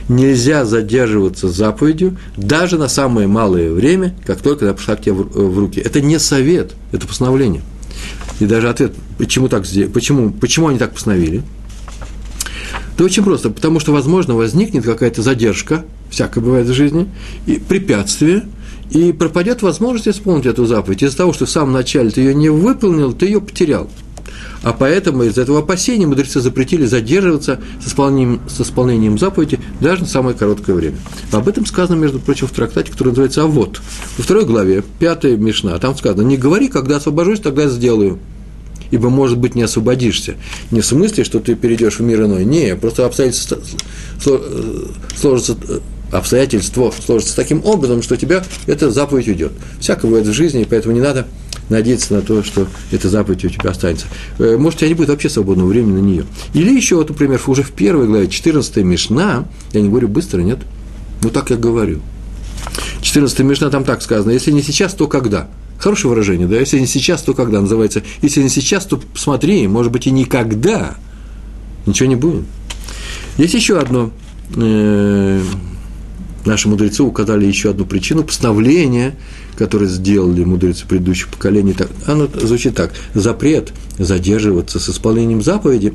Нельзя 0.08 0.66
задерживаться 0.66 1.50
заповедью 1.50 2.18
даже 2.38 2.78
на 2.78 2.88
самое 2.88 3.28
малое 3.28 3.72
время, 3.72 4.16
как 4.26 4.42
только 4.42 4.66
она 4.66 4.74
пришла 4.74 4.96
к 4.96 5.02
тебе 5.02 5.14
в 5.14 5.60
руки. 5.60 5.80
Это 5.80 6.02
не 6.02 6.18
совет, 6.18 6.74
это 6.92 7.06
постановление. 7.08 7.62
И 8.40 8.46
даже 8.46 8.70
ответ, 8.70 8.94
почему, 9.18 9.48
так, 9.50 9.64
почему, 9.94 10.32
почему 10.32 10.70
они 10.70 10.80
так 10.80 10.94
постановили– 10.94 11.44
да 12.98 13.04
очень 13.04 13.24
просто, 13.24 13.50
потому 13.50 13.80
что, 13.80 13.92
возможно, 13.92 14.36
возникнет 14.36 14.86
какая-то 14.86 15.22
задержка, 15.22 15.84
всякое 16.16 16.42
бывает 16.42 16.68
в 16.68 16.74
жизни, 16.74 17.08
и 17.46 17.60
препятствие, 17.60 18.44
и 18.90 19.12
пропадет 19.12 19.62
возможность 19.62 20.08
исполнить 20.08 20.46
эту 20.46 20.66
заповедь. 20.66 21.04
Из-за 21.04 21.18
того, 21.18 21.34
что 21.34 21.46
в 21.46 21.50
самом 21.50 21.74
начале 21.74 22.10
ты 22.10 22.22
ее 22.22 22.34
не 22.34 22.50
выполнил, 22.50 23.14
ты 23.14 23.26
ее 23.26 23.42
потерял. 23.42 23.90
А 24.64 24.74
поэтому 24.74 25.24
из 25.24 25.38
этого 25.38 25.60
опасения 25.60 26.08
мудрецы 26.08 26.40
запретили 26.40 26.86
задерживаться 26.86 27.60
с 27.84 27.88
исполнением, 27.88 28.42
с 28.48 28.62
исполнением 28.62 29.20
заповеди 29.20 29.60
даже 29.80 30.02
на 30.02 30.08
самое 30.08 30.36
короткое 30.36 30.74
время. 30.74 30.98
Об 31.32 31.48
этом 31.48 31.66
сказано, 31.66 31.96
между 31.98 32.20
прочим, 32.20 32.48
в 32.48 32.52
трактате, 32.52 32.92
который 32.92 33.10
называется 33.10 33.44
«А 33.44 33.46
вот». 33.46 33.82
Во 34.18 34.24
второй 34.24 34.46
главе, 34.46 34.84
пятая 35.00 35.38
Мишна, 35.38 35.78
там 35.78 35.96
сказано 35.96 36.26
«Не 36.26 36.38
говори, 36.38 36.70
когда 36.70 36.96
освобожусь, 36.96 37.42
тогда 37.42 37.68
сделаю». 37.68 38.20
ибо, 38.92 39.10
может 39.10 39.38
быть, 39.38 39.56
не 39.56 39.64
освободишься. 39.64 40.36
Не 40.72 40.82
в 40.82 40.86
смысле, 40.86 41.24
что 41.24 41.40
ты 41.40 41.56
перейдешь 41.56 42.00
в 42.00 42.02
мир 42.02 42.24
иной. 42.24 42.46
Не, 42.46 42.76
просто 42.76 43.06
обстоятельства 43.06 43.58
сложатся 44.20 45.58
э, 45.68 45.80
обстоятельство 46.12 46.94
сложится 47.06 47.36
таким 47.36 47.64
образом, 47.66 48.02
что 48.02 48.16
у 48.16 48.18
тебя 48.18 48.44
эта 48.68 48.92
заповедь 48.92 49.28
уйдет. 49.28 49.52
Всякое 49.80 50.08
бывает 50.08 50.28
в 50.28 50.34
жизни, 50.34 50.62
и 50.62 50.66
поэтому 50.66 50.94
не 50.94 51.02
надо 51.02 51.28
надеяться 51.70 52.14
на 52.14 52.22
то, 52.22 52.44
что 52.44 52.68
эта 52.92 53.10
заповедь 53.10 53.46
у 53.46 53.50
тебя 53.50 53.72
останется. 53.72 54.08
Э, 54.38 54.58
может, 54.58 54.78
у 54.78 54.80
тебя 54.82 54.90
не 54.90 54.94
будет 54.94 55.10
вообще 55.10 55.30
свободного 55.30 55.68
времени 55.68 55.94
на 55.94 56.02
нее. 56.02 56.26
Или 56.54 56.76
еще, 56.76 56.96
вот, 56.96 57.10
например, 57.10 57.42
уже 57.48 57.64
в 57.64 57.72
первой 57.72 58.08
главе, 58.08 58.28
14 58.28 58.78
Мишна, 58.78 59.46
я 59.74 59.82
не 59.82 59.90
говорю 59.90 60.08
быстро, 60.08 60.42
нет? 60.42 60.60
Ну, 61.24 61.30
так 61.30 61.50
я 61.50 61.58
говорю. 61.58 62.02
14 63.02 63.40
Мишна 63.40 63.70
там 63.70 63.84
так 63.84 64.02
сказано, 64.02 64.32
если 64.32 64.52
не 64.52 64.62
сейчас, 64.62 64.94
то 64.94 65.08
когда? 65.08 65.48
Хорошее 65.80 66.10
выражение, 66.10 66.48
да? 66.48 66.58
Если 66.58 66.80
не 66.80 66.88
сейчас, 66.88 67.22
то 67.22 67.34
когда? 67.34 67.62
Называется, 67.62 68.04
если 68.22 68.42
не 68.42 68.50
сейчас, 68.50 68.86
то 68.86 69.00
смотри, 69.16 69.68
может 69.68 69.92
быть, 69.92 70.08
и 70.08 70.12
никогда. 70.12 70.96
Ничего 71.86 72.10
не 72.10 72.16
будет. 72.16 72.46
Есть 73.38 73.54
еще 73.54 73.78
одно 73.78 74.12
э, 74.56 75.42
наши 76.46 76.68
мудрецы 76.68 77.04
указали 77.04 77.46
еще 77.46 77.72
одну 77.72 77.86
причину 77.86 78.24
постановления, 78.24 79.16
которое 79.58 79.88
сделали 79.88 80.44
мудрецы 80.44 80.86
предыдущих 80.88 81.30
поколений. 81.30 81.76
Оно 82.06 82.28
звучит 82.28 82.76
так. 82.76 82.94
Запрет 83.14 83.74
задерживаться 83.98 84.80
с 84.80 84.90
исполнением 84.90 85.42
заповеди 85.42 85.94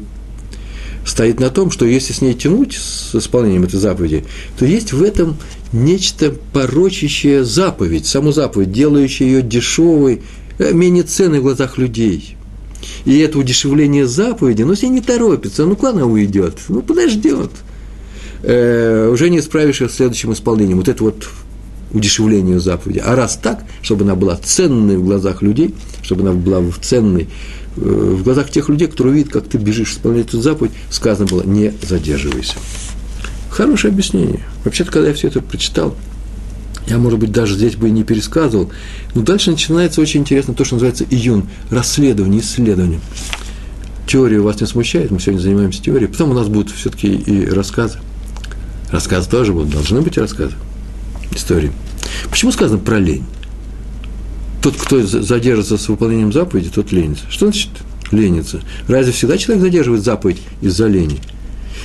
стоит 1.05 1.41
на 1.41 1.51
том, 1.51 1.71
что 1.71 1.87
если 1.87 2.13
с 2.13 2.21
ней 2.21 2.35
тянуть, 2.35 2.75
с 2.75 3.15
исполнением 3.15 3.65
этой 3.65 3.79
заповеди, 3.79 4.25
то 4.59 4.67
есть 4.67 4.93
в 4.93 5.03
этом 5.03 5.37
нечто 5.73 6.35
порочащее 6.53 7.45
заповедь, 7.45 8.07
саму 8.07 8.33
заповедь, 8.33 8.71
делающее 8.71 9.31
ее 9.31 9.43
дешевой, 9.43 10.23
э, 10.59 10.73
менее 10.73 11.05
ценной 11.05 11.41
в 11.41 11.45
глазах 11.45 11.79
людей. 11.79 12.37
И 13.07 13.19
это 13.19 13.39
удешевление 13.39 14.07
заповеди, 14.07 14.63
ну, 14.63 14.75
с 14.75 14.83
ней 14.83 14.91
не 14.91 15.01
торопится, 15.01 15.65
ну, 15.65 15.75
куда 15.75 15.91
она 15.91 16.07
уйдет? 16.07 16.59
Ну, 16.69 16.83
подождет– 16.83 17.51
э, 18.43 19.09
уже 19.13 19.31
не 19.31 19.41
справишься 19.41 19.89
с 19.89 19.95
следующим 19.95 20.33
исполнением. 20.33 20.79
Вот 20.79 20.89
это 20.89 21.05
вот 21.05 21.29
удешевление 21.93 22.61
заповеди. 22.61 23.03
А 23.05 23.15
раз 23.15 23.39
так, 23.43 23.65
чтобы 23.83 24.05
она 24.05 24.15
была 24.15 24.37
ценной 24.37 24.97
в 24.97 25.05
глазах 25.05 25.43
людей, 25.43 25.75
чтобы 26.03 26.23
она 26.23 26.33
была 26.33 26.63
ценной 26.81 27.29
э, 27.77 27.81
в 27.81 28.23
глазах 28.23 28.51
тех 28.51 28.69
людей, 28.69 28.87
которые 28.87 29.15
видят, 29.15 29.33
как 29.33 29.49
ты 29.49 29.59
бежишь 29.59 29.93
исполнять 29.93 30.29
эту 30.29 30.41
заповедь, 30.41 30.73
сказано 30.91 31.27
было 31.27 31.43
«не 31.43 31.73
задерживайся». 31.83 32.55
Хорошее 33.51 33.93
объяснение. 33.93 34.41
Вообще-то, 34.65 34.93
когда 34.93 35.09
я 35.09 35.15
все 35.15 35.29
это 35.29 35.41
прочитал, 35.41 35.97
я, 36.87 36.99
может 36.99 37.19
быть, 37.19 37.33
даже 37.33 37.55
здесь 37.55 37.77
бы 37.77 37.89
и 37.89 37.91
не 37.91 38.05
пересказывал, 38.05 38.71
но 39.15 39.23
дальше 39.23 39.51
начинается 39.51 40.01
очень 40.01 40.21
интересно 40.21 40.55
то, 40.55 40.65
что 40.65 40.77
называется 40.77 41.05
июн, 41.09 41.49
расследование, 41.71 42.41
исследование. 42.41 43.01
Теория 44.07 44.41
вас 44.41 44.61
не 44.61 44.67
смущает, 44.67 45.11
мы 45.11 45.21
сегодня 45.21 45.41
занимаемся 45.41 45.83
теорией, 45.83 46.09
потом 46.09 46.31
у 46.31 46.35
нас 46.35 46.49
будут 46.49 46.71
все-таки 46.71 47.13
и 47.13 47.47
рассказы. 47.47 47.99
Рассказы 48.91 49.31
тоже 49.31 49.53
будут, 49.53 49.71
должны 49.71 50.01
быть 50.01 50.19
рассказы, 50.19 50.55
истории. 51.35 51.73
Почему 52.29 52.53
сказано 52.53 52.79
про 52.79 52.99
лень? 52.99 53.25
Тот, 54.63 54.77
кто 54.77 55.03
задержится 55.03 55.79
с 55.79 55.89
выполнением 55.89 56.33
заповеди, 56.33 56.71
тот 56.71 56.93
ленится. 56.93 57.25
Что 57.31 57.47
значит 57.47 57.71
ленится? 58.11 58.61
Разве 58.89 59.13
всегда 59.13 59.39
человек 59.39 59.63
задерживает 59.63 60.05
заповедь 60.05 60.43
из-за 60.61 60.87
лени? 60.87 61.21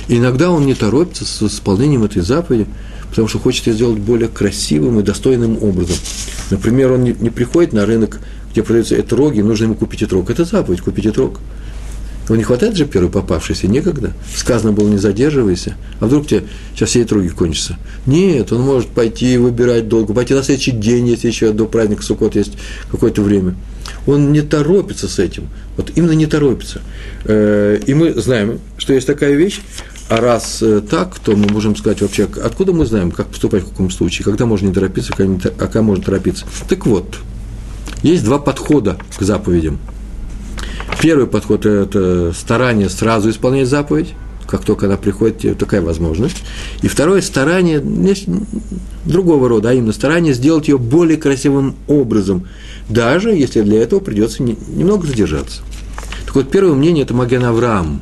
И 0.08 0.18
иногда 0.18 0.50
он 0.50 0.66
не 0.66 0.74
торопится 0.74 1.24
с 1.24 1.42
исполнением 1.42 2.04
этой 2.04 2.22
заповеди, 2.22 2.66
потому 3.08 3.28
что 3.28 3.38
хочет 3.38 3.66
ее 3.66 3.74
сделать 3.74 3.98
более 3.98 4.28
красивым 4.28 5.00
и 5.00 5.02
достойным 5.02 5.62
образом. 5.62 5.96
Например, 6.50 6.92
он 6.92 7.04
не, 7.04 7.12
приходит 7.12 7.72
на 7.72 7.86
рынок, 7.86 8.20
где 8.52 8.62
продаются 8.62 8.94
этроги, 8.94 9.40
нужно 9.40 9.64
ему 9.64 9.74
купить 9.74 10.02
этрог. 10.02 10.28
Это 10.30 10.44
заповедь, 10.44 10.80
купить 10.80 11.06
этрог. 11.06 11.40
Его 12.26 12.36
не 12.36 12.42
хватает 12.42 12.76
же 12.76 12.86
первый 12.86 13.08
попавшийся? 13.08 13.68
Некогда. 13.68 14.12
Сказано 14.34 14.72
было, 14.72 14.88
не 14.88 14.98
задерживайся. 14.98 15.76
А 16.00 16.06
вдруг 16.06 16.26
тебе 16.26 16.44
сейчас 16.74 16.90
все 16.90 17.02
этруги 17.02 17.28
кончатся? 17.28 17.78
Нет, 18.04 18.52
он 18.52 18.62
может 18.62 18.88
пойти 18.88 19.36
выбирать 19.38 19.88
долго, 19.88 20.12
пойти 20.12 20.34
на 20.34 20.42
следующий 20.42 20.72
день, 20.72 21.06
если 21.08 21.28
еще 21.28 21.52
до 21.52 21.66
праздника 21.66 22.02
Суккот 22.02 22.34
есть 22.34 22.54
какое-то 22.90 23.22
время. 23.22 23.54
Он 24.06 24.32
не 24.32 24.42
торопится 24.42 25.06
с 25.06 25.20
этим. 25.20 25.48
Вот 25.76 25.92
именно 25.94 26.12
не 26.12 26.26
торопится. 26.26 26.80
Э, 27.24 27.78
и 27.86 27.94
мы 27.94 28.12
знаем, 28.14 28.58
что 28.76 28.92
есть 28.92 29.06
такая 29.06 29.34
вещь, 29.34 29.60
а 30.08 30.20
раз 30.20 30.58
э, 30.62 30.80
так, 30.80 31.16
то 31.20 31.36
мы 31.36 31.46
можем 31.46 31.76
сказать 31.76 32.00
вообще, 32.00 32.28
откуда 32.42 32.72
мы 32.72 32.86
знаем, 32.86 33.12
как 33.12 33.28
поступать 33.28 33.62
в 33.62 33.68
каком 33.68 33.90
случае, 33.90 34.24
когда 34.24 34.46
можно 34.46 34.66
не 34.66 34.74
торопиться, 34.74 35.12
а 35.16 35.66
когда 35.66 35.82
можно 35.82 36.04
торопиться. 36.04 36.44
Так 36.68 36.86
вот, 36.86 37.18
есть 38.02 38.24
два 38.24 38.38
подхода 38.38 38.98
к 39.16 39.22
заповедям– 39.22 39.78
Первый 41.00 41.26
подход– 41.26 41.66
это 41.66 42.32
старание 42.32 42.88
сразу 42.88 43.30
исполнять 43.30 43.68
заповедь, 43.68 44.14
как 44.46 44.64
только 44.64 44.86
она 44.86 44.96
приходит, 44.96 45.58
такая 45.58 45.82
возможность. 45.82 46.42
И 46.82 46.88
второе– 46.88 47.20
старание 47.22 47.82
другого 49.04 49.48
рода, 49.48 49.70
а 49.70 49.74
именно 49.74 49.92
старание 49.92 50.34
сделать 50.34 50.68
ее 50.68 50.78
более 50.78 51.16
красивым 51.16 51.76
образом, 51.86 52.46
даже 52.88 53.30
если 53.30 53.60
для 53.62 53.82
этого 53.82 54.00
придется 54.00 54.42
немного 54.42 55.06
задержаться. 55.06 55.62
Так 56.24 56.34
вот, 56.34 56.50
первое 56.50 56.74
мнение– 56.74 57.04
это 57.04 57.14
Маген 57.14 57.44
Авраам. 57.44 58.00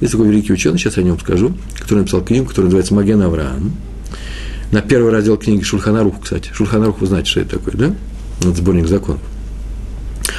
Есть 0.00 0.12
такой 0.12 0.28
великий 0.28 0.52
ученый, 0.52 0.78
сейчас 0.78 0.96
я 0.96 1.02
о 1.02 1.06
нем 1.06 1.18
скажу, 1.20 1.52
который 1.78 2.00
написал 2.00 2.22
книгу, 2.22 2.46
которая 2.46 2.66
называется 2.66 2.94
«Маген 2.94 3.22
Авраам». 3.22 3.72
На 4.72 4.80
первый 4.80 5.12
раздел 5.12 5.36
книги 5.36 5.62
Шульханарух, 5.62 6.22
кстати. 6.22 6.50
Шульханарух, 6.52 7.00
вы 7.00 7.06
знаете, 7.06 7.30
что 7.30 7.40
это 7.40 7.58
такое, 7.58 7.74
да? 7.74 7.94
Это 8.40 8.54
сборник 8.54 8.88
законов. 8.88 9.20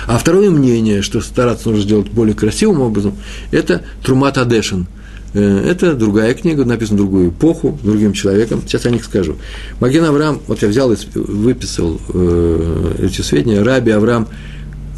А 0.07 0.17
второе 0.17 0.50
мнение, 0.50 1.01
что 1.01 1.19
стараться 1.22 1.69
нужно 1.69 1.83
сделать 1.83 2.10
более 2.10 2.36
красивым 2.36 2.81
образом, 2.81 3.15
это 3.51 3.83
Трумат 4.03 4.38
Адешин. 4.38 4.88
Э, 5.33 5.65
это 5.69 5.95
другая 5.95 6.33
книга, 6.33 6.65
написана 6.65 6.98
в 6.98 7.01
другую 7.01 7.29
эпоху, 7.29 7.79
другим 7.83 8.12
человеком. 8.13 8.62
Сейчас 8.65 8.86
о 8.86 8.89
них 8.89 9.05
скажу. 9.05 9.38
Маген 9.79 10.03
Авраам, 10.05 10.41
вот 10.48 10.62
я 10.62 10.67
взял 10.67 10.91
и 10.91 10.98
выписал 11.15 12.01
э, 12.13 12.95
эти 13.00 13.22
сведения, 13.22 13.63
Раби 13.63 13.91
Авраам 13.91 14.27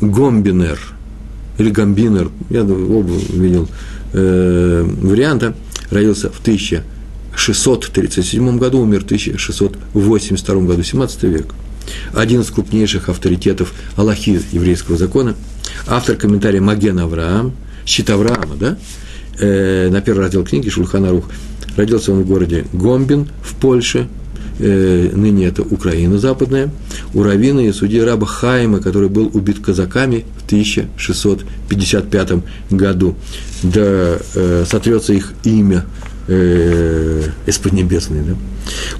Гомбинер, 0.02 0.80
или 1.58 1.70
Гамбинер, 1.70 2.32
я 2.50 2.64
оба 2.64 3.14
видел 3.30 3.70
э, 4.14 4.86
варианта, 5.02 5.56
родился 5.90 6.30
в 6.32 6.42
1637 6.42 8.58
году, 8.58 8.80
умер 8.80 9.04
в 9.04 9.06
1682 9.06 10.62
году, 10.62 10.84
17 10.84 11.24
век 11.24 11.54
один 12.14 12.42
из 12.42 12.50
крупнейших 12.50 13.10
авторитетов 13.10 13.74
Аллахи 13.96 14.42
еврейского 14.52 14.98
закона, 14.98 15.36
автор 15.88 16.16
комментария 16.16 16.62
Маген 16.62 17.00
Авраам, 17.00 17.54
щит 17.86 18.10
Авраама, 18.10 18.56
да, 18.60 18.78
э, 19.40 19.90
на 19.90 20.02
первый 20.02 20.22
раздел 20.22 20.44
книги 20.44 20.70
Шульхана 20.70 21.12
Рух. 21.12 21.26
Родился 21.76 22.14
он 22.14 22.24
в 22.24 22.28
городе 22.28 22.66
Гомбин 22.74 23.28
в 23.42 23.56
Польше, 23.56 24.08
э, 24.60 25.10
ныне 25.14 25.48
это 25.48 25.62
Украина 25.62 26.18
западная, 26.18 26.72
у 27.14 27.24
равина 27.24 27.60
и 27.60 27.72
судьи 27.72 28.00
раба 28.00 28.26
Хайма, 28.26 28.80
который 28.80 29.10
был 29.10 29.30
убит 29.34 29.60
казаками 29.60 30.26
в 30.40 30.46
1655 30.46 32.44
году. 32.70 33.16
Да 33.64 34.18
э, 34.36 34.66
сотрется 34.66 35.14
их 35.14 35.34
имя 35.44 35.86
э, 36.28 37.24
из 37.46 37.58
Поднебесной, 37.58 38.22
да? 38.22 38.36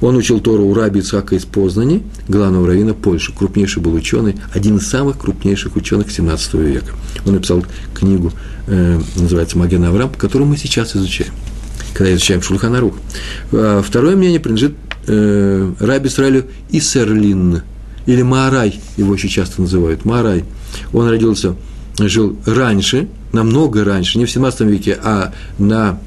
Он 0.02 0.16
учил 0.16 0.40
Тору 0.40 0.66
у 0.66 0.74
раби 0.74 1.00
Ицхака 1.00 1.36
из 1.36 1.46
Познани, 1.46 2.04
главного 2.28 2.68
равина 2.68 2.94
Польши. 2.94 3.34
Крупнейший 3.34 3.82
был 3.82 3.94
ученый, 3.94 4.36
один 4.54 4.78
из 4.78 4.88
самых 4.88 5.18
крупнейших 5.18 5.76
ученых 5.76 6.12
17 6.12 6.54
века. 6.56 6.94
Он 7.26 7.34
написал 7.34 7.66
книгу, 7.94 8.32
э, 8.68 9.00
называется 9.16 9.58
«Маген 9.58 9.84
Авраам», 9.84 10.12
которую 10.18 10.48
мы 10.48 10.58
сейчас 10.58 10.96
изучаем, 10.96 11.34
когда 11.94 12.14
изучаем 12.14 12.42
Шульханарух. 12.42 12.96
А 13.52 13.82
второе 13.82 14.16
мнение 14.16 14.40
принадлежит 14.40 14.76
э, 15.08 15.74
раби 15.80 16.10
Исраилю 16.10 16.46
Исерлин, 16.70 17.64
или 18.06 18.22
Маарай, 18.22 18.80
его 18.98 19.14
еще 19.16 19.28
часто 19.28 19.62
называют, 19.62 20.06
Маарай. 20.06 20.46
Он 20.94 21.10
родился, 21.10 21.56
жил 21.98 22.38
раньше, 22.46 23.08
намного 23.34 23.84
раньше, 23.84 24.18
не 24.18 24.26
в 24.26 24.32
17 24.32 24.62
веке, 24.62 24.98
а 25.02 25.34
на 25.58 26.00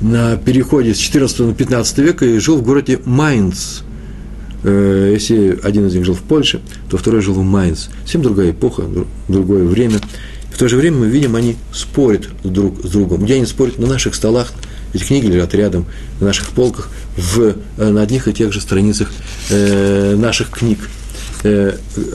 на 0.00 0.36
переходе 0.36 0.94
с 0.94 0.98
14 0.98 1.40
на 1.40 1.54
15 1.54 1.98
века 1.98 2.24
и 2.24 2.38
жил 2.38 2.58
в 2.58 2.62
городе 2.62 3.00
Майнц. 3.04 3.80
Э, 4.64 5.10
если 5.12 5.58
один 5.62 5.86
из 5.86 5.94
них 5.94 6.04
жил 6.04 6.14
в 6.14 6.22
Польше, 6.22 6.60
то 6.88 6.96
второй 6.96 7.22
жил 7.22 7.34
в 7.34 7.42
Майнц. 7.42 7.86
Совсем 8.02 8.22
другая 8.22 8.50
эпоха, 8.50 8.84
другое 9.28 9.64
время. 9.64 9.98
В 10.52 10.58
то 10.58 10.68
же 10.68 10.76
время 10.76 10.98
мы 10.98 11.06
видим, 11.08 11.36
они 11.36 11.56
спорят 11.72 12.28
друг 12.42 12.84
с 12.84 12.90
другом. 12.90 13.24
Где 13.24 13.34
они 13.36 13.46
спорят? 13.46 13.78
На 13.78 13.86
наших 13.86 14.14
столах, 14.14 14.52
эти 14.92 15.04
книги 15.04 15.26
лежат 15.26 15.54
рядом, 15.54 15.86
на 16.20 16.26
наших 16.26 16.48
полках, 16.48 16.90
в, 17.16 17.54
э, 17.76 17.90
на 17.90 18.02
одних 18.02 18.28
и 18.28 18.32
тех 18.32 18.52
же 18.52 18.60
страницах 18.60 19.10
э, 19.50 20.16
наших 20.16 20.50
книг. 20.50 20.78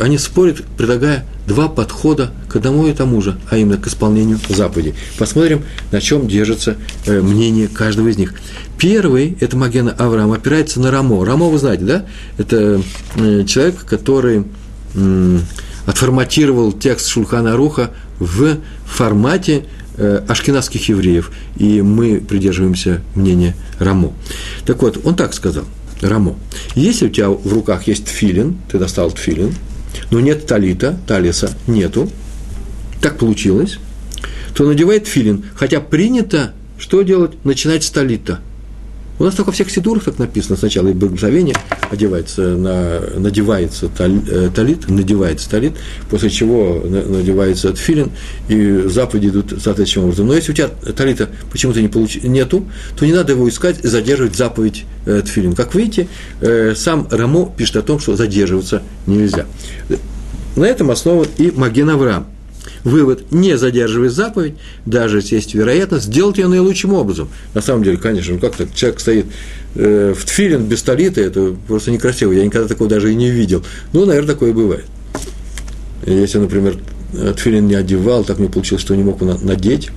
Они 0.01 0.17
спорят, 0.17 0.65
предлагая 0.77 1.25
два 1.47 1.67
подхода 1.67 2.31
к 2.47 2.55
одному 2.55 2.87
и 2.87 2.93
тому 2.93 3.21
же, 3.21 3.37
а 3.49 3.57
именно 3.57 3.77
к 3.77 3.87
исполнению 3.87 4.39
заповедей. 4.49 4.95
Посмотрим, 5.17 5.63
на 5.91 6.01
чем 6.01 6.27
держится 6.27 6.77
э, 7.05 7.21
мнение 7.21 7.67
каждого 7.67 8.07
из 8.07 8.17
них. 8.17 8.33
Первый, 8.77 9.37
это 9.39 9.57
Магена 9.57 9.91
Авраам, 9.91 10.31
опирается 10.31 10.79
на 10.79 10.91
Рамо. 10.91 11.25
Рамо, 11.25 11.49
вы 11.49 11.57
знаете, 11.57 11.83
да? 11.83 12.05
Это 12.37 12.81
э, 13.15 13.43
человек, 13.45 13.85
который 13.85 14.45
отформатировал 15.87 16.71
текст 16.71 17.07
Шульхана 17.07 17.55
Руха 17.55 17.91
в 18.19 18.57
формате 18.85 19.65
э, 19.97 20.23
ашкенадских 20.27 20.87
евреев, 20.89 21.31
и 21.57 21.81
мы 21.81 22.19
придерживаемся 22.19 23.01
мнения 23.15 23.55
Рамо. 23.79 24.13
Так 24.65 24.81
вот, 24.81 24.99
он 25.03 25.15
так 25.15 25.33
сказал, 25.33 25.65
Рамо, 26.01 26.35
если 26.75 27.07
у 27.07 27.09
тебя 27.09 27.29
в 27.29 27.51
руках 27.51 27.87
есть 27.87 28.07
филин, 28.07 28.57
ты 28.71 28.77
достал 28.77 29.09
филин, 29.11 29.53
но 30.11 30.19
нет 30.19 30.45
талита, 30.45 30.97
талиса 31.07 31.51
нету, 31.67 32.09
так 33.01 33.17
получилось, 33.17 33.79
то 34.55 34.65
надевает 34.65 35.07
филин, 35.07 35.45
хотя 35.55 35.79
принято 35.81 36.53
что 36.77 37.01
делать? 37.01 37.31
Начинать 37.43 37.83
с 37.83 37.89
талита– 37.89 38.39
у 39.19 39.23
нас 39.23 39.35
только 39.35 39.49
во 39.49 39.53
всех 39.53 39.69
сидурах 39.69 40.03
так 40.03 40.17
написано 40.17 40.57
сначала 40.57 40.87
и 40.87 40.93
благословение 40.93 41.55
одевается 41.93 42.41
на, 42.41 42.99
надевается 43.17 43.89
э, 43.99 44.49
талит, 44.53 44.89
надевается 44.89 45.49
талит, 45.49 45.73
после 46.09 46.29
чего 46.29 46.83
надевается 46.83 47.71
тфилин, 47.73 48.11
и 48.49 48.83
заповеди 48.87 49.27
идут 49.27 49.49
соответствующим 49.49 50.03
образом. 50.03 50.27
Но 50.27 50.33
если 50.33 50.51
у 50.51 50.55
тебя 50.55 50.69
талита 50.95 51.29
почему-то 51.51 51.81
не 51.81 51.87
получ... 51.87 52.21
нету, 52.23 52.65
то 52.97 53.05
не 53.05 53.13
надо 53.13 53.33
его 53.33 53.47
искать 53.47 53.83
и 53.83 53.87
задерживать 53.87 54.35
заповедь 54.35 54.85
э, 55.05 55.21
тфилин. 55.23 55.53
Как 55.53 55.75
видите, 55.75 56.07
э, 56.41 56.73
сам 56.75 57.07
Рамо 57.09 57.53
пишет 57.55 57.77
о 57.77 57.81
том, 57.81 57.99
что 57.99 58.15
задерживаться 58.15 58.81
нельзя. 59.07 59.45
На 60.55 60.65
этом 60.65 60.91
основан 60.91 61.27
и 61.37 61.51
Маген 61.51 61.89
Авраам. 61.89 62.27
Вывод, 62.83 63.31
не 63.31 63.57
задерживай 63.57 64.09
заповедь, 64.09 64.55
даже 64.85 65.17
если 65.17 65.35
есть 65.35 65.53
вероятность, 65.53 66.05
сделать 66.05 66.37
ее 66.37 66.47
наилучшим 66.47 66.93
образом. 66.93 67.29
На 67.53 67.61
самом 67.61 67.83
деле, 67.83 67.97
конечно, 67.97 68.33
ну 68.33 68.39
как 68.39 68.55
так, 68.55 68.73
человек 68.75 68.99
стоит 68.99 69.25
э, 69.75 70.13
в 70.17 70.25
тфилин 70.25 70.65
без 70.65 70.81
талита, 70.83 71.21
это 71.21 71.55
просто 71.67 71.91
некрасиво, 71.91 72.33
я 72.33 72.43
никогда 72.43 72.67
такого 72.67 72.89
даже 72.89 73.11
и 73.11 73.15
не 73.15 73.29
видел. 73.29 73.63
Ну, 73.93 74.05
наверное, 74.05 74.33
такое 74.33 74.53
бывает. 74.53 74.85
Если, 76.05 76.39
например, 76.39 76.77
тфилин 77.37 77.67
не 77.67 77.75
одевал, 77.75 78.25
так 78.25 78.39
мне 78.39 78.49
получилось, 78.49 78.81
что 78.81 78.95
не 78.95 79.03
мог 79.03 79.21
надеть, 79.21 79.89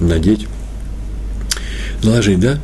надеть, 0.00 0.46
наложить, 2.02 2.40
да, 2.40 2.58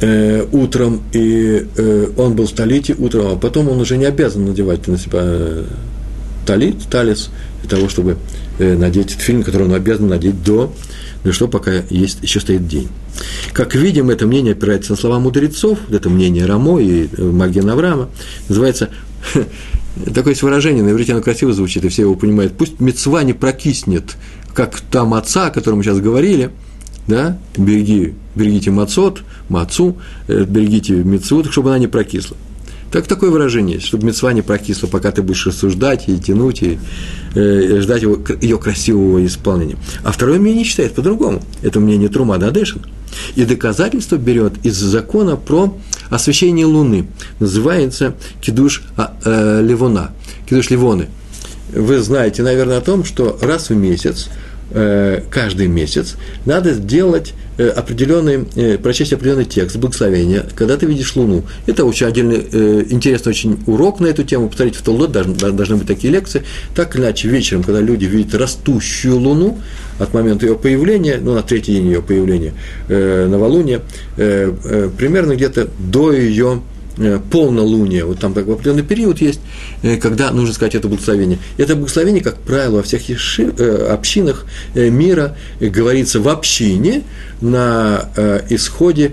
э, 0.00 0.46
утром, 0.52 1.02
и 1.12 1.66
э, 1.76 2.08
он 2.16 2.36
был 2.36 2.46
в 2.46 2.52
талите 2.52 2.94
утром, 2.96 3.26
а 3.32 3.36
потом 3.36 3.68
он 3.68 3.80
уже 3.80 3.96
не 3.96 4.04
обязан 4.04 4.44
надевать 4.44 4.86
на 4.86 4.98
себя 4.98 5.20
э, 5.22 5.64
талит, 6.46 6.76
талис, 6.90 7.30
для 7.62 7.70
того, 7.70 7.88
чтобы 7.88 8.16
надеть 8.58 9.10
фильм, 9.10 9.42
который 9.42 9.64
он 9.64 9.74
обязан 9.74 10.08
надеть 10.08 10.42
до, 10.42 10.72
ну 11.24 11.32
что, 11.32 11.48
пока 11.48 11.72
есть, 11.90 12.18
еще 12.22 12.40
стоит 12.40 12.66
день. 12.68 12.88
Как 13.52 13.74
видим, 13.74 14.10
это 14.10 14.26
мнение 14.26 14.52
опирается 14.52 14.92
на 14.92 14.96
слова 14.96 15.18
мудрецов, 15.18 15.78
это 15.90 16.08
мнение 16.08 16.46
Рамо 16.46 16.78
и 16.80 17.08
э, 17.10 17.22
Маген 17.22 17.68
Авраама, 17.68 18.08
называется, 18.48 18.90
такое 20.14 20.32
есть 20.32 20.42
выражение, 20.42 20.84
на 20.84 20.90
иврите 20.90 21.12
оно 21.12 21.22
красиво 21.22 21.52
звучит, 21.52 21.84
и 21.84 21.88
все 21.88 22.02
его 22.02 22.14
понимают, 22.14 22.56
пусть 22.56 22.80
мецва 22.80 23.24
не 23.24 23.32
прокиснет, 23.32 24.16
как 24.54 24.80
там 24.80 25.14
отца, 25.14 25.46
о 25.46 25.50
котором 25.50 25.78
мы 25.78 25.84
сейчас 25.84 25.98
говорили, 25.98 26.50
да, 27.06 27.38
береги, 27.56 28.14
берегите 28.34 28.70
мацот, 28.70 29.22
мацу, 29.48 29.96
э, 30.28 30.44
берегите 30.44 30.94
мецву, 30.94 31.44
чтобы 31.44 31.70
она 31.70 31.78
не 31.78 31.88
прокисла. 31.88 32.36
Так 32.90 33.06
такое 33.06 33.30
выражение 33.30 33.80
чтобы 33.80 34.06
мецва 34.06 34.32
не 34.32 34.42
прокисла, 34.42 34.86
пока 34.86 35.10
ты 35.10 35.22
будешь 35.22 35.46
рассуждать 35.46 36.08
и 36.08 36.18
тянуть, 36.18 36.62
и 36.62 36.78
э, 37.34 37.80
ждать 37.80 38.02
его, 38.02 38.18
ее 38.40 38.58
красивого 38.58 39.24
исполнения. 39.24 39.76
А 40.02 40.12
второе 40.12 40.38
мнение 40.38 40.64
считает 40.64 40.94
по-другому. 40.94 41.42
Это 41.62 41.80
мнение 41.80 42.08
Трума 42.08 42.38
Дадешин. 42.38 42.82
И 43.34 43.44
доказательство 43.44 44.16
берет 44.16 44.52
из 44.64 44.76
закона 44.76 45.36
про 45.36 45.76
освещение 46.10 46.66
Луны. 46.66 47.08
Называется 47.40 48.14
Кидуш 48.40 48.82
а, 48.96 49.16
э, 49.24 49.62
Ливона. 49.62 50.12
Кидуш 50.48 50.70
Ливоны. 50.70 51.08
Вы 51.72 51.98
знаете, 52.00 52.42
наверное, 52.42 52.78
о 52.78 52.80
том, 52.80 53.04
что 53.04 53.38
раз 53.40 53.70
в 53.70 53.74
месяц, 53.74 54.28
каждый 55.30 55.68
месяц, 55.68 56.16
надо 56.44 56.72
сделать 56.72 57.34
Э, 57.58 57.70
определенный, 57.70 58.44
э, 58.54 58.76
прочесть 58.76 59.14
определенный 59.14 59.46
текст, 59.46 59.76
благословения, 59.76 60.44
когда 60.54 60.76
ты 60.76 60.84
видишь 60.84 61.16
Луну. 61.16 61.44
Это 61.64 61.86
очень 61.86 62.06
отдельный, 62.06 62.46
э, 62.52 62.84
интересный 62.90 63.30
очень 63.30 63.58
урок 63.66 63.98
на 63.98 64.08
эту 64.08 64.24
тему. 64.24 64.48
Повторите, 64.48 64.78
в 64.78 64.82
Толдот 64.82 65.10
должны, 65.10 65.76
быть 65.76 65.86
такие 65.86 66.12
лекции. 66.12 66.42
Так 66.74 66.94
или 66.94 67.02
иначе, 67.04 67.28
вечером, 67.28 67.62
когда 67.62 67.80
люди 67.80 68.04
видят 68.04 68.34
растущую 68.34 69.18
Луну, 69.18 69.58
от 69.98 70.12
момента 70.12 70.44
ее 70.44 70.54
появления, 70.54 71.18
ну, 71.18 71.32
на 71.34 71.42
третий 71.42 71.72
день 71.72 71.86
ее 71.86 72.02
появления, 72.02 72.52
э, 72.88 73.26
новолуния, 73.26 73.80
э, 74.18 74.52
э, 74.62 74.90
примерно 74.94 75.34
где-то 75.34 75.68
до 75.78 76.12
ее 76.12 76.60
Э, 76.60 76.75
полнолуние, 77.30 78.04
вот 78.04 78.20
там 78.20 78.32
такой 78.32 78.54
определенный 78.54 78.82
период 78.82 79.20
есть, 79.20 79.40
э, 79.82 79.96
когда 79.96 80.30
нужно 80.30 80.54
сказать 80.54 80.74
это 80.74 80.88
благословение. 80.88 81.38
Это 81.58 81.76
благословение, 81.76 82.22
как 82.22 82.38
правило, 82.38 82.76
во 82.76 82.82
всех 82.82 83.08
еши, 83.08 83.52
э, 83.56 83.88
общинах 83.92 84.46
мира 84.74 85.36
говорится 85.60 86.20
в 86.20 86.28
общине 86.28 87.02
на 87.40 88.08
исходе 88.48 89.12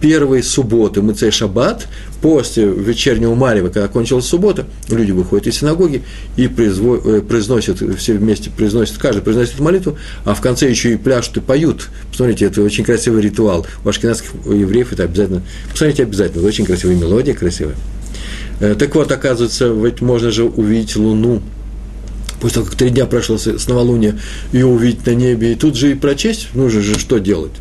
первой 0.00 0.42
субботы, 0.42 1.02
Мыцей 1.02 1.30
Шаббат, 1.30 1.88
после 2.24 2.64
вечернего 2.64 3.34
Марева, 3.34 3.68
когда 3.68 3.86
кончилась 3.86 4.24
суббота, 4.24 4.64
люди 4.88 5.10
выходят 5.10 5.46
из 5.46 5.58
синагоги 5.58 6.00
и 6.38 6.46
э, 6.46 7.20
произносят, 7.20 7.82
все 7.98 8.14
вместе 8.14 8.48
произносят, 8.48 8.96
каждый 8.96 9.20
произносит 9.20 9.60
молитву, 9.60 9.98
а 10.24 10.32
в 10.32 10.40
конце 10.40 10.70
еще 10.70 10.94
и 10.94 10.96
пляшут 10.96 11.36
и 11.36 11.40
поют. 11.40 11.90
Посмотрите, 12.10 12.46
это 12.46 12.62
очень 12.62 12.82
красивый 12.82 13.20
ритуал. 13.20 13.66
У 13.84 13.88
ашкенадских 13.90 14.30
евреев 14.46 14.94
это 14.94 15.02
обязательно, 15.02 15.42
посмотрите 15.70 16.04
обязательно, 16.04 16.38
это 16.38 16.48
очень 16.48 16.64
красивая 16.64 16.94
мелодия, 16.94 17.34
красивая. 17.34 17.76
Э, 18.58 18.74
так 18.74 18.94
вот, 18.94 19.12
оказывается, 19.12 19.68
ведь 19.68 20.00
можно 20.00 20.30
же 20.30 20.44
увидеть 20.44 20.96
Луну, 20.96 21.42
после 22.40 22.54
того, 22.54 22.66
как 22.68 22.76
три 22.76 22.88
дня 22.88 23.04
прошло 23.04 23.36
с 23.36 23.68
новолуния, 23.68 24.18
ее 24.50 24.64
увидеть 24.64 25.04
на 25.04 25.14
небе, 25.14 25.52
и 25.52 25.56
тут 25.56 25.76
же 25.76 25.90
и 25.90 25.94
прочесть, 25.94 26.54
нужно 26.54 26.80
же 26.80 26.98
что 26.98 27.18
делать? 27.18 27.52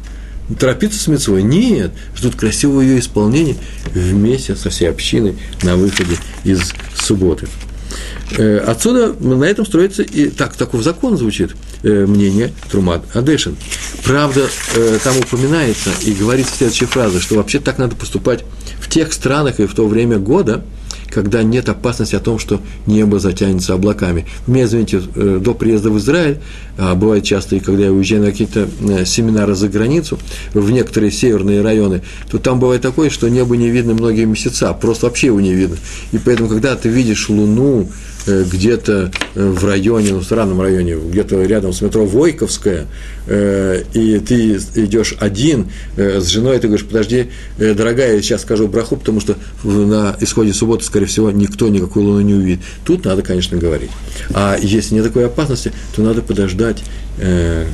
Торопиться 0.59 0.99
с 0.99 1.07
мецвой. 1.07 1.43
Нет, 1.43 1.91
ждут 2.15 2.35
красивого 2.35 2.81
ее 2.81 2.99
исполнения 2.99 3.55
вместе 3.93 4.55
со 4.55 4.69
всей 4.69 4.89
общиной 4.89 5.37
на 5.63 5.75
выходе 5.75 6.17
из 6.43 6.73
субботы. 6.95 7.47
Э, 8.37 8.59
отсюда 8.59 9.13
на 9.19 9.43
этом 9.43 9.65
строится 9.65 10.01
и 10.01 10.29
так, 10.29 10.55
такой 10.55 10.81
закон 10.81 11.17
звучит 11.17 11.51
э, 11.83 12.05
мнение 12.05 12.51
Трумат 12.71 13.03
Адешин. 13.15 13.55
Правда, 14.03 14.49
э, 14.75 14.99
там 15.03 15.17
упоминается 15.17 15.91
и 16.01 16.13
говорится 16.13 16.55
следующая 16.55 16.87
фраза, 16.87 17.19
что 17.19 17.35
вообще 17.35 17.59
так 17.59 17.77
надо 17.77 17.95
поступать 17.95 18.43
в 18.79 18.89
тех 18.89 19.13
странах 19.13 19.59
и 19.59 19.67
в 19.67 19.75
то 19.75 19.87
время 19.87 20.17
года, 20.17 20.63
когда 21.13 21.43
нет 21.43 21.69
опасности 21.69 22.15
о 22.15 22.19
том, 22.19 22.39
что 22.39 22.59
небо 22.87 23.19
затянется 23.19 23.73
облаками. 23.73 24.25
Мне, 24.47 24.63
извините, 24.63 25.01
э, 25.15 25.39
до 25.41 25.53
приезда 25.53 25.91
в 25.91 25.97
Израиль, 25.99 26.39
а 26.77 26.95
бывает 26.95 27.23
часто, 27.23 27.55
и 27.55 27.59
когда 27.59 27.83
я 27.83 27.91
уезжаю 27.91 28.23
на 28.23 28.31
какие-то 28.31 28.67
э, 28.81 29.05
семинары 29.05 29.53
за 29.53 29.69
границу, 29.69 30.17
в 30.53 30.71
некоторые 30.71 31.11
северные 31.11 31.61
районы, 31.61 32.01
то 32.31 32.39
там 32.39 32.59
бывает 32.59 32.81
такое, 32.81 33.09
что 33.09 33.29
небо 33.29 33.55
не 33.55 33.69
видно 33.69 33.93
многие 33.93 34.25
месяца, 34.25 34.73
просто 34.73 35.05
вообще 35.05 35.27
его 35.27 35.39
не 35.39 35.53
видно. 35.53 35.77
И 36.11 36.17
поэтому, 36.17 36.49
когда 36.49 36.75
ты 36.75 36.89
видишь 36.89 37.29
Луну, 37.29 37.89
где-то 38.25 39.11
э, 39.35 39.49
в 39.49 39.65
районе, 39.65 40.11
ну, 40.13 40.19
в 40.19 40.23
странном 40.23 40.61
районе, 40.61 40.95
где-то 40.95 41.43
рядом 41.43 41.73
с 41.73 41.81
метро 41.81 42.05
Войковская, 42.05 42.87
э, 43.27 43.83
и 43.93 44.19
ты 44.19 44.55
идешь 44.75 45.15
один 45.19 45.71
с 45.95 46.27
женой, 46.27 46.59
ты 46.59 46.67
говоришь, 46.67 46.85
подожди, 46.85 47.27
дорогая, 47.57 48.15
я 48.15 48.21
сейчас 48.21 48.41
скажу 48.41 48.67
браху, 48.67 48.97
потому 48.97 49.19
что 49.19 49.35
на 49.63 50.15
исходе 50.19 50.53
субботы, 50.53 50.85
скорее 50.85 51.05
всего, 51.05 51.31
никто 51.31 51.67
никакую 51.67 52.05
луну 52.05 52.21
не 52.21 52.33
увидит. 52.33 52.59
Тут 52.85 53.05
надо, 53.05 53.21
конечно, 53.21 53.57
говорить. 53.57 53.91
А 54.33 54.57
если 54.59 54.95
нет 54.95 55.05
такой 55.05 55.25
опасности, 55.25 55.71
то 55.95 56.01
надо 56.01 56.21
подождать 56.21 56.83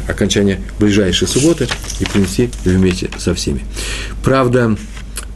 окончания 0.08 0.60
ближайшей 0.80 1.28
субботы 1.28 1.68
и 2.00 2.06
принести 2.06 2.50
вместе 2.66 3.10
со 3.18 3.34
всеми. 3.34 3.62
Правда, 4.24 4.76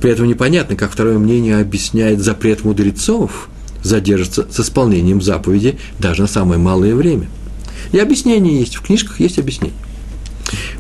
при 0.01 0.11
этом 0.11 0.27
непонятно, 0.27 0.75
как 0.75 0.91
второе 0.91 1.17
мнение 1.17 1.57
объясняет 1.57 2.19
запрет 2.19 2.63
мудрецов– 2.63 3.49
задержится 3.83 4.47
с 4.49 4.59
исполнением 4.59 5.21
заповеди 5.21 5.77
даже 5.99 6.21
на 6.23 6.27
самое 6.27 6.59
малое 6.59 6.95
время. 6.95 7.27
И 7.91 7.99
объяснение 7.99 8.59
есть, 8.59 8.75
в 8.75 8.81
книжках 8.81 9.19
есть 9.19 9.37
объяснение. 9.37 9.77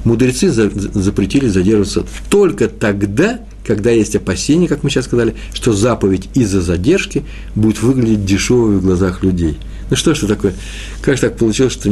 Мудрецы 0.03 0.51
запретили 0.51 1.47
задерживаться 1.47 2.05
только 2.29 2.67
тогда, 2.67 3.39
когда 3.65 3.91
есть 3.91 4.15
опасение, 4.15 4.67
как 4.67 4.83
мы 4.83 4.89
сейчас 4.89 5.05
сказали, 5.05 5.35
что 5.53 5.73
заповедь 5.73 6.29
из-за 6.33 6.61
задержки 6.61 7.23
будет 7.55 7.81
выглядеть 7.81 8.25
дешевой 8.25 8.77
в 8.77 8.81
глазах 8.81 9.23
людей. 9.23 9.57
Ну 9.89 9.95
что 9.95 10.13
ж 10.13 10.19
это 10.19 10.35
такое? 10.35 10.53
Как 11.01 11.19
так 11.19 11.37
получилось, 11.37 11.73
что 11.73 11.89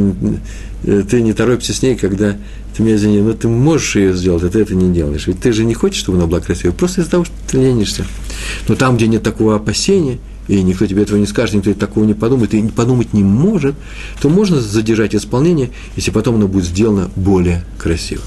ты 0.82 1.22
не 1.22 1.32
торопишься 1.32 1.72
с 1.72 1.82
ней, 1.82 1.96
когда 1.96 2.36
ты 2.76 2.82
меня 2.82 2.96
извини, 2.96 3.20
но 3.20 3.32
ты 3.32 3.48
можешь 3.48 3.96
ее 3.96 4.14
сделать, 4.14 4.44
а 4.44 4.48
ты 4.48 4.60
это 4.60 4.74
не 4.74 4.92
делаешь. 4.92 5.26
Ведь 5.26 5.40
ты 5.40 5.52
же 5.52 5.64
не 5.64 5.74
хочешь, 5.74 6.00
чтобы 6.00 6.18
она 6.18 6.26
была 6.26 6.40
красивой, 6.40 6.74
просто 6.74 7.00
из-за 7.00 7.10
того, 7.10 7.24
что 7.24 7.34
ты 7.50 7.58
ленишься. 7.58 8.04
Но 8.68 8.74
там, 8.74 8.96
где 8.96 9.06
нет 9.06 9.22
такого 9.22 9.56
опасения– 9.56 10.18
и 10.48 10.62
никто 10.62 10.86
тебе 10.86 11.02
этого 11.02 11.18
не 11.18 11.26
скажет, 11.26 11.54
никто 11.54 11.72
такого 11.74 12.04
не 12.04 12.14
подумает, 12.14 12.54
и 12.54 12.62
подумать 12.68 13.12
не 13.12 13.22
может, 13.22 13.74
то 14.20 14.28
можно 14.28 14.60
задержать 14.60 15.14
исполнение, 15.14 15.70
если 15.96 16.10
потом 16.10 16.36
оно 16.36 16.48
будет 16.48 16.64
сделано 16.64 17.10
более 17.16 17.64
красиво. 17.78 18.22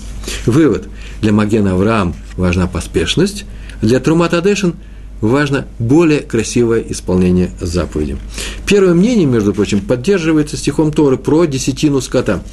Вывод. 0.46 0.88
Для 1.22 1.32
Магена 1.32 1.74
Авраам 1.74 2.16
важна 2.38 2.68
поспешность, 2.68 3.46
для 3.82 4.00
Трумат 4.00 4.34
Адешин 4.34 4.76
важно 5.22 5.66
более 5.80 6.20
красивое 6.22 6.82
исполнение 6.82 7.52
заповеди. 7.60 8.18
Первое 8.66 8.94
мнение, 8.94 9.26
между 9.26 9.54
прочим, 9.54 9.82
поддерживается 9.82 10.58
стихом 10.58 10.92
Торы 10.92 11.18
про 11.18 11.46
десятину 11.46 12.02
скота. 12.02 12.44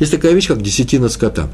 Есть 0.00 0.12
такая 0.12 0.32
вещь, 0.32 0.48
как 0.48 0.62
десятина 0.62 1.08
скота. 1.08 1.50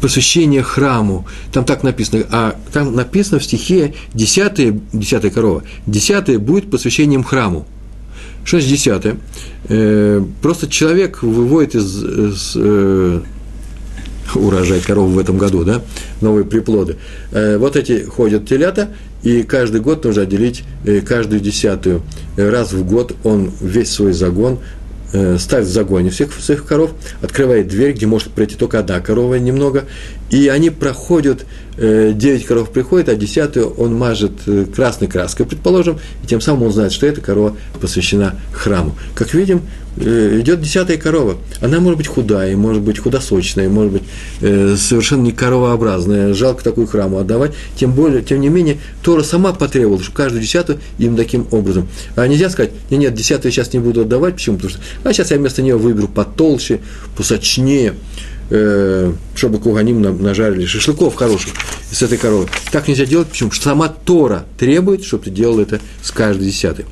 Посвящение 0.00 0.62
храму, 0.62 1.26
там 1.52 1.64
так 1.64 1.82
написано, 1.82 2.24
а 2.30 2.56
там 2.72 2.94
написано 2.94 3.40
в 3.40 3.44
стихе 3.44 3.94
десятая, 4.14 4.78
десятая 4.92 5.30
корова, 5.30 5.64
десятая 5.86 6.38
будет 6.38 6.70
посвящением 6.70 7.24
храму. 7.24 7.66
Что 8.44 8.58
значит 8.58 8.70
десятое? 8.70 9.16
Э, 9.68 10.24
просто 10.40 10.68
человек 10.68 11.22
выводит 11.22 11.74
из, 11.74 12.02
из 12.02 12.52
э, 12.56 13.20
урожай 14.34 14.80
коров 14.80 15.10
в 15.10 15.18
этом 15.18 15.38
году, 15.38 15.64
да, 15.64 15.82
новые 16.20 16.44
приплоды. 16.44 16.96
Э, 17.32 17.58
вот 17.58 17.76
эти 17.76 18.04
ходят 18.04 18.48
телята, 18.48 18.90
и 19.22 19.42
каждый 19.42 19.80
год 19.80 20.04
нужно 20.04 20.22
отделить 20.22 20.62
э, 20.84 21.00
каждую 21.00 21.40
десятую. 21.40 22.02
Раз 22.36 22.72
в 22.72 22.86
год 22.86 23.16
он 23.24 23.50
весь 23.60 23.90
свой 23.90 24.12
загон 24.12 24.60
ставит 25.38 25.66
в 25.66 25.70
загоне 25.70 26.10
всех 26.10 26.32
своих 26.32 26.64
коров, 26.66 26.92
открывает 27.22 27.68
дверь, 27.68 27.92
где 27.92 28.06
может 28.06 28.30
пройти 28.32 28.56
только 28.56 28.78
одна 28.78 29.00
корова 29.00 29.36
немного, 29.36 29.84
и 30.30 30.48
они 30.48 30.70
проходят, 30.70 31.46
9 31.76 32.22
э, 32.22 32.46
коров 32.46 32.70
приходят, 32.70 33.08
а 33.08 33.14
десятую 33.14 33.70
он 33.70 33.94
мажет 33.94 34.32
э, 34.46 34.66
красной 34.74 35.08
краской, 35.08 35.46
предположим, 35.46 35.98
и 36.22 36.26
тем 36.26 36.40
самым 36.40 36.64
он 36.64 36.72
знает, 36.72 36.92
что 36.92 37.06
эта 37.06 37.20
корова 37.20 37.56
посвящена 37.80 38.34
храму. 38.52 38.94
Как 39.14 39.32
видим, 39.32 39.62
идет 39.98 40.60
десятая 40.60 40.96
корова. 40.96 41.36
Она 41.60 41.80
может 41.80 41.98
быть 41.98 42.06
худая, 42.06 42.56
может 42.56 42.82
быть 42.82 42.98
худосочная, 42.98 43.68
может 43.68 43.92
быть 43.92 44.02
совершенно 44.40 45.22
не 45.22 45.32
коровообразная. 45.32 46.34
Жалко 46.34 46.62
такую 46.62 46.86
храму 46.86 47.18
отдавать. 47.18 47.52
Тем 47.76 47.92
более, 47.92 48.22
тем 48.22 48.40
не 48.40 48.48
менее, 48.48 48.78
Тора 49.02 49.22
сама 49.22 49.52
потребовала, 49.52 50.02
что 50.02 50.12
каждую 50.12 50.42
десятую 50.42 50.78
им 50.98 51.16
таким 51.16 51.46
образом. 51.50 51.88
А 52.16 52.26
нельзя 52.26 52.50
сказать, 52.50 52.72
нет, 52.90 53.00
нет, 53.00 53.14
десятую 53.14 53.52
сейчас 53.52 53.72
не 53.72 53.80
буду 53.80 54.02
отдавать. 54.02 54.34
Почему? 54.34 54.56
Потому 54.56 54.70
что 54.70 54.80
а 55.04 55.12
сейчас 55.12 55.30
я 55.30 55.38
вместо 55.38 55.62
нее 55.62 55.76
выберу 55.76 56.08
потолще, 56.08 56.80
посочнее, 57.16 57.94
э, 58.50 59.12
чтобы 59.34 59.58
куганим 59.58 60.02
нажарили 60.22 60.66
шашлыков 60.66 61.14
хороших 61.14 61.52
с 61.90 62.02
этой 62.02 62.18
коровы. 62.18 62.48
Так 62.70 62.88
нельзя 62.88 63.06
делать, 63.06 63.28
почему? 63.28 63.50
Потому 63.50 63.60
что 63.60 63.70
сама 63.70 63.88
Тора 63.88 64.44
требует, 64.58 65.04
чтобы 65.04 65.24
ты 65.24 65.30
делал 65.30 65.60
это 65.60 65.80
с 66.02 66.10
каждой 66.10 66.46
десятой. 66.46 66.84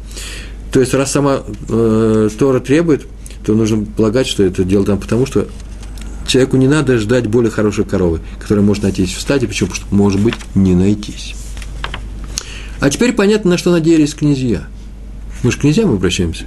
То 0.72 0.80
есть, 0.80 0.94
раз 0.94 1.12
сама 1.12 1.42
э, 1.68 2.28
Тора 2.38 2.60
требует, 2.60 3.06
то 3.44 3.54
нужно 3.54 3.84
полагать, 3.84 4.26
что 4.26 4.42
это 4.42 4.64
дело 4.64 4.84
там 4.84 4.98
потому, 4.98 5.26
что 5.26 5.48
человеку 6.26 6.56
не 6.56 6.68
надо 6.68 6.98
ждать 6.98 7.26
более 7.28 7.50
хорошей 7.50 7.84
коровы, 7.84 8.20
которая 8.40 8.64
может 8.64 8.82
найтись 8.82 9.14
в 9.14 9.20
стаде, 9.20 9.46
почему? 9.46 9.70
Потому 9.70 9.86
что, 9.86 9.94
может 9.94 10.20
быть, 10.20 10.34
не 10.54 10.74
найтись. 10.74 11.34
А 12.80 12.90
теперь 12.90 13.12
понятно, 13.12 13.52
на 13.52 13.58
что 13.58 13.70
надеялись 13.70 14.14
князья. 14.14 14.66
Мы 15.42 15.50
же 15.50 15.58
к 15.58 15.60
князьям 15.60 15.92
обращаемся. 15.92 16.44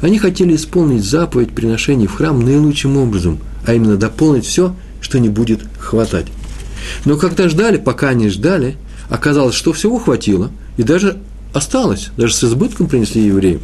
Они 0.00 0.18
хотели 0.18 0.56
исполнить 0.56 1.04
заповедь 1.04 1.52
приношений 1.52 2.06
в 2.06 2.14
храм 2.14 2.40
наилучшим 2.40 2.96
образом, 2.96 3.38
а 3.66 3.74
именно 3.74 3.96
дополнить 3.96 4.46
все, 4.46 4.74
что 5.00 5.18
не 5.18 5.28
будет 5.28 5.60
хватать. 5.78 6.26
Но 7.04 7.16
когда 7.16 7.48
ждали, 7.48 7.76
пока 7.76 8.08
они 8.08 8.28
ждали, 8.28 8.76
оказалось, 9.08 9.54
что 9.54 9.72
всего 9.72 9.98
хватило, 9.98 10.50
и 10.76 10.82
даже 10.82 11.18
осталось, 11.52 12.10
даже 12.16 12.34
с 12.34 12.44
избытком 12.44 12.88
принесли 12.88 13.22
евреи 13.22 13.60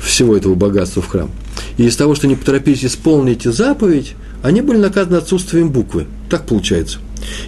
всего 0.00 0.36
этого 0.36 0.54
богатства 0.54 1.00
в 1.02 1.08
храм. 1.08 1.30
И 1.78 1.84
из 1.84 1.96
того, 1.96 2.14
что 2.14 2.26
не 2.26 2.36
поторопились 2.36 2.84
исполнить 2.84 3.44
заповедь, 3.44 4.14
они 4.42 4.60
были 4.60 4.76
наказаны 4.76 5.16
отсутствием 5.16 5.70
буквы. 5.70 6.06
Так 6.28 6.46
получается. 6.46 6.98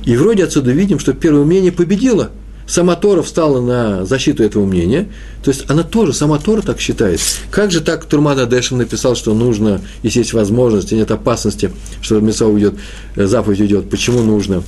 И 0.04 0.16
вроде 0.16 0.44
отсюда 0.44 0.72
видим, 0.72 0.98
что 0.98 1.12
первое 1.12 1.42
умение 1.42 1.72
победило– 1.72 2.30
Сама 2.66 2.96
Тора 2.96 3.22
встала 3.22 3.60
на 3.60 4.04
защиту 4.04 4.42
этого 4.42 4.66
мнения, 4.66 5.08
то 5.44 5.50
есть 5.50 5.70
она 5.70 5.84
тоже, 5.84 6.12
сама 6.12 6.38
Тора 6.38 6.62
так 6.62 6.80
считает. 6.80 7.20
Как 7.50 7.70
же 7.70 7.80
так 7.80 8.04
Турмада 8.06 8.46
Дэшем 8.46 8.78
написал, 8.78 9.14
что 9.14 9.34
нужно, 9.34 9.80
если 10.02 10.20
есть 10.20 10.32
возможность, 10.32 10.92
и 10.92 10.96
нет 10.96 11.10
опасности, 11.12 11.70
что 12.02 12.18
Меса 12.20 12.46
уйдет, 12.46 12.74
э, 13.14 13.26
заповедь 13.26 13.60
уйдет, 13.60 13.88
почему 13.88 14.22
нужно, 14.22 14.64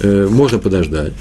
э, 0.00 0.28
можно 0.30 0.58
подождать. 0.58 1.14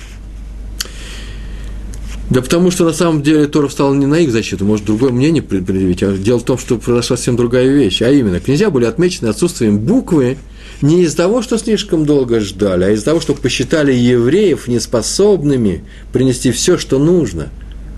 Да 2.30 2.42
потому 2.42 2.72
что 2.72 2.84
на 2.84 2.92
самом 2.92 3.24
деле 3.24 3.48
Тора 3.48 3.68
встала 3.68 3.94
не 3.94 4.06
на 4.06 4.20
их 4.20 4.32
защиту, 4.32 4.66
может 4.66 4.86
другое 4.86 5.12
мнение 5.12 5.42
предъявить. 5.42 6.04
А 6.04 6.12
дело 6.12 6.40
в 6.40 6.44
том, 6.44 6.58
что 6.58 6.78
произошла 6.78 7.16
совсем 7.16 7.38
другая 7.38 7.68
вещь. 7.70 8.02
А 8.02 8.12
именно, 8.12 8.42
князья 8.42 8.70
были 8.70 8.84
отмечены 8.84 9.30
отсутствием 9.30 9.80
буквы, 9.80 10.38
не 10.82 11.04
из-за 11.04 11.18
того, 11.18 11.42
что 11.42 11.58
слишком 11.58 12.06
долго 12.06 12.42
ждали, 12.42 12.84
а 12.84 12.90
из-за 12.92 13.06
того, 13.06 13.22
что 13.22 13.34
посчитали 13.34 13.94
евреев 13.94 14.68
неспособными 14.68 15.84
принести 16.12 16.52
все, 16.52 16.78
что 16.78 17.00
нужно. 17.00 17.48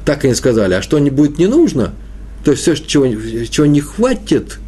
Так 0.06 0.24
они 0.26 0.36
сказали, 0.36 0.76
а 0.76 0.82
что 0.82 1.00
не 1.00 1.10
будет 1.10 1.40
не 1.40 1.48
нужно, 1.48 1.94
то 2.46 2.52
есть 2.52 2.64
все, 2.64 2.76
чего, 2.76 3.06
чего 3.50 3.66
не 3.66 3.82
хватит, 3.82 4.60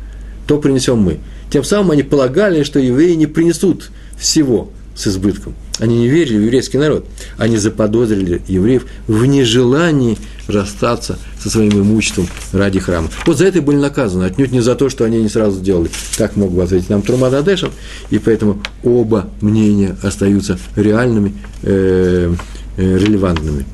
то 0.48 0.58
принесем 0.58 0.98
мы. 0.98 1.20
Тем 1.52 1.64
самым 1.64 1.92
они 1.92 2.04
полагали, 2.04 2.64
что 2.64 2.80
евреи 2.80 3.14
не 3.14 3.28
принесут 3.28 3.92
всего 4.18 4.72
с 4.96 5.08
избытком. 5.08 5.56
Они 5.80 5.98
не 5.98 6.08
верили 6.08 6.38
в 6.38 6.42
еврейский 6.42 6.78
народ. 6.78 7.06
Они 7.38 7.58
заподозрили 7.58 8.42
евреев 8.48 8.86
в 9.08 9.26
нежелании 9.26 10.18
расстаться 10.48 11.18
со 11.40 11.50
своим 11.50 11.72
имуществом 11.72 12.28
ради 12.52 12.80
храма. 12.80 13.10
Вот 13.26 13.38
за 13.38 13.46
это 13.46 13.60
и 13.60 13.62
были 13.62 13.78
наказаны, 13.78 14.26
отнюдь 14.26 14.52
не 14.52 14.62
за 14.62 14.76
то, 14.76 14.90
что 14.90 15.06
они 15.06 15.22
не 15.22 15.30
сразу 15.30 15.60
сделали. 15.60 15.90
Так 16.18 16.36
мог 16.36 16.52
бы 16.52 16.64
ответить 16.64 16.90
нам 16.90 17.02
Трума 17.02 17.30
Дадешев, 17.30 17.72
и 18.10 18.20
поэтому 18.20 18.62
оба 18.84 19.30
мнения 19.42 19.96
остаются 20.04 20.60
реальными, 20.76 21.34
э, 21.64 22.34
э, 22.78 22.98
релевантными. 22.98 23.66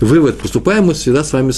Вывод. 0.00 0.38
Поступаем 0.38 0.84
мы 0.84 0.94
всегда 0.94 1.24
с 1.24 1.32
вами, 1.32 1.52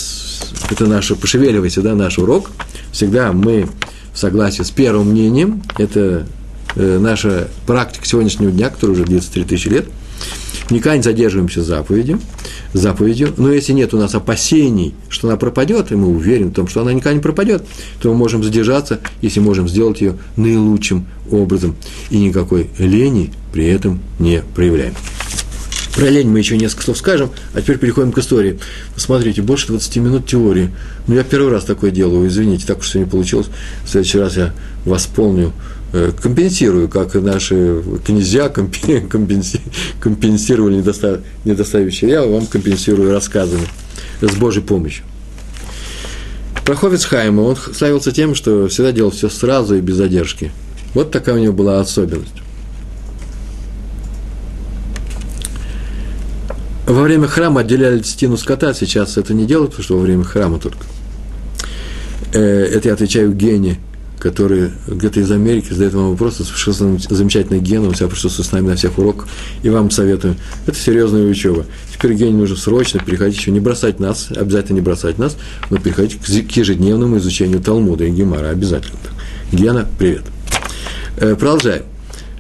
это 0.71 0.87
наше, 0.87 1.17
пошевеливайся, 1.17 1.83
да, 1.83 1.95
наш 1.95 2.19
урок. 2.19 2.51
Всегда 2.93 3.33
мы 3.33 3.69
в 4.13 4.19
согласии 4.19 4.63
с 4.63 4.71
первым 4.71 5.11
мнением, 5.11 5.63
это 5.77 6.27
наша 6.79 7.49
практика 7.67 8.07
сегодняшнего 8.07 8.51
дня, 8.51 8.71
которая 8.71 8.95
уже 8.95 9.05
длится 9.05 9.33
3000 9.33 9.69
лет– 9.69 9.87
никогда 10.71 10.97
не 10.97 11.03
задерживаемся 11.03 11.63
заповедью, 11.63 12.21
заповедью, 12.73 13.33
но 13.37 13.51
если 13.51 13.73
нет 13.73 13.95
у 13.95 13.99
нас 13.99 14.15
опасений, 14.15 14.95
что 15.09 15.29
она 15.29 15.37
пропадет, 15.37 15.93
и 15.93 15.97
мы 15.97 16.09
уверены 16.09 16.51
в 16.51 16.55
том, 16.55 16.69
что 16.69 16.83
она 16.83 16.93
никогда 16.93 17.15
не 17.15 17.21
пропадет, 17.21 17.65
то 18.01 18.11
мы 18.11 18.17
можем 18.17 18.43
задержаться, 18.43 19.01
если 19.23 19.41
можем 19.41 19.69
сделать 19.69 20.01
ее 20.01 20.17
наилучшим 20.37 21.07
образом, 21.31 21.77
и 22.11 22.19
никакой 22.19 22.69
лени 22.79 23.33
при 23.53 23.67
этом 23.67 24.01
не 24.19 24.43
проявляем. 24.55 24.95
Про 25.95 26.11
лень 26.11 26.29
мы 26.29 26.39
еще 26.39 26.57
несколько 26.57 26.85
слов 26.85 26.99
скажем, 26.99 27.31
а 27.55 27.61
теперь 27.61 27.79
переходим 27.79 28.13
к 28.13 28.19
истории. 28.19 28.61
Посмотрите, 28.95 29.43
больше 29.43 29.67
20 29.67 29.97
минут 29.97 30.27
теории. 30.27 30.71
Ну, 31.09 31.17
я 31.17 31.25
первый 31.25 31.51
раз 31.51 31.65
такое 31.65 31.91
делаю, 31.91 32.29
извините, 32.29 32.67
так 32.69 32.79
уж 32.79 32.95
не 32.95 33.05
получилось. 33.05 33.49
В 33.85 33.89
следующий 33.89 34.19
раз 34.19 34.37
я 34.37 34.53
восполню 34.85 35.53
Э, 35.53 35.78
компенсирую, 35.93 36.89
как 36.89 37.15
наши 37.15 37.83
князья 38.05 38.49
компенсировали 40.01 40.77
недостающие. 41.45 42.11
Я 42.11 42.25
вам 42.27 42.47
компенсирую 42.47 43.13
рассказами 43.13 43.67
с 44.21 44.35
Божьей 44.37 44.63
помощью. 44.63 45.05
Проховец 46.65 47.07
Хайма, 47.07 47.41
он 47.41 47.57
славился 47.57 48.13
тем, 48.13 48.35
что 48.35 48.69
всегда 48.69 48.93
делал 48.93 49.11
все 49.11 49.31
сразу 49.31 49.77
и 49.77 49.81
без 49.81 49.95
задержки. 49.95 50.53
Вот 50.93 51.11
такая 51.11 51.37
у 51.37 51.39
него 51.39 51.55
была 51.55 51.81
особенность. 51.81 52.35
Во 56.87 57.03
время 57.03 57.27
храма 57.27 57.63
отделяли 57.63 58.03
стену 58.03 58.37
скота, 58.37 58.75
сейчас 58.75 59.17
это 59.17 59.35
не 59.35 59.47
делают, 59.47 59.71
потому 59.71 59.85
что 59.85 59.97
во 59.97 60.03
время 60.03 60.25
храма 60.25 60.59
только. 60.59 60.85
Э, 62.33 62.41
это 62.41 62.89
я 62.89 62.95
отвечаю 62.95 63.33
Гене 63.33 63.79
который 64.19 64.71
где-то 64.87 65.21
из 65.21 65.31
Америки 65.31 65.73
задает 65.73 65.95
вам 65.95 66.11
вопросы, 66.11 66.45
совершенно 66.45 66.99
замечательный 66.99 67.61
ген, 67.61 67.85
он 67.85 67.93
всегда 67.93 68.11
присутствует 68.11 68.49
с 68.49 68.53
нами 68.53 68.69
на 68.69 68.77
всех 68.77 68.99
уроках, 68.99 69.29
и 69.63 69.69
вам 69.69 69.91
советую. 69.91 70.37
Это 70.67 70.77
серьезная 70.77 71.27
учеба. 71.27 71.65
Теперь 71.93 72.15
Ген 72.15 72.37
нужно 72.37 72.57
срочно 72.57 73.01
переходить 73.01 73.39
еще, 73.39 73.51
не 73.51 73.61
бросать 73.61 74.01
нас, 74.01 74.29
обязательно 74.31 74.77
не 74.77 74.83
бросать 74.83 75.19
нас, 75.19 75.37
но 75.71 75.79
переходить 75.79 76.19
к 76.21 76.29
ежедневному 76.29 77.19
изучению 77.19 77.61
Талмуда 77.61 78.05
и 78.05 78.11
Гемара, 78.11 78.49
обязательно. 78.49 78.99
Гена, 79.53 79.87
привет. 79.99 80.23
Э, 81.17 81.35
продолжаем. 81.35 81.83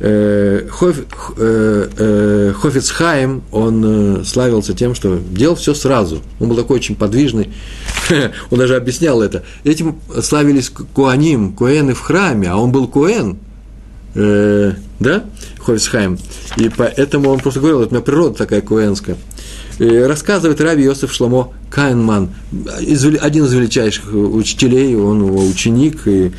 Э, 0.01 0.69
э, 0.81 1.89
э, 1.97 2.53
Хофицхайм, 2.57 3.43
он 3.51 4.25
славился 4.25 4.73
тем, 4.73 4.95
что 4.95 5.19
делал 5.19 5.57
все 5.57 5.75
сразу. 5.75 6.23
Он 6.39 6.49
был 6.49 6.57
такой 6.57 6.77
очень 6.77 6.95
подвижный. 6.95 7.51
Он 8.51 8.59
даже 8.59 8.77
объяснял 8.77 9.21
это. 9.21 9.43
Этим 9.65 9.99
славились 10.23 10.71
Куаним, 10.71 11.53
Куэны 11.53 11.95
в 11.95 12.01
храме, 12.01 12.49
а 12.49 12.57
он 12.57 12.73
был 12.73 12.89
Куэн. 12.89 13.39
Да? 14.15 15.25
Хофицхайм. 15.61 16.19
И 16.57 16.71
поэтому 16.71 17.31
он 17.31 17.41
просто 17.41 17.61
говорил, 17.61 17.83
это 17.83 17.91
у 17.91 17.95
меня 17.95 18.03
природа 18.03 18.39
такая 18.39 18.63
куэнская. 18.63 19.17
Рассказывает 19.79 20.61
Раби 20.61 20.83
Йосиф 20.85 21.13
Шломо 21.13 21.53
Кайнман, 21.71 22.31
один 23.21 23.45
из 23.45 23.53
величайших 23.53 24.13
учителей, 24.13 24.97
он 24.97 25.25
его 25.27 25.47
ученик, 25.47 26.07
и, 26.07 26.33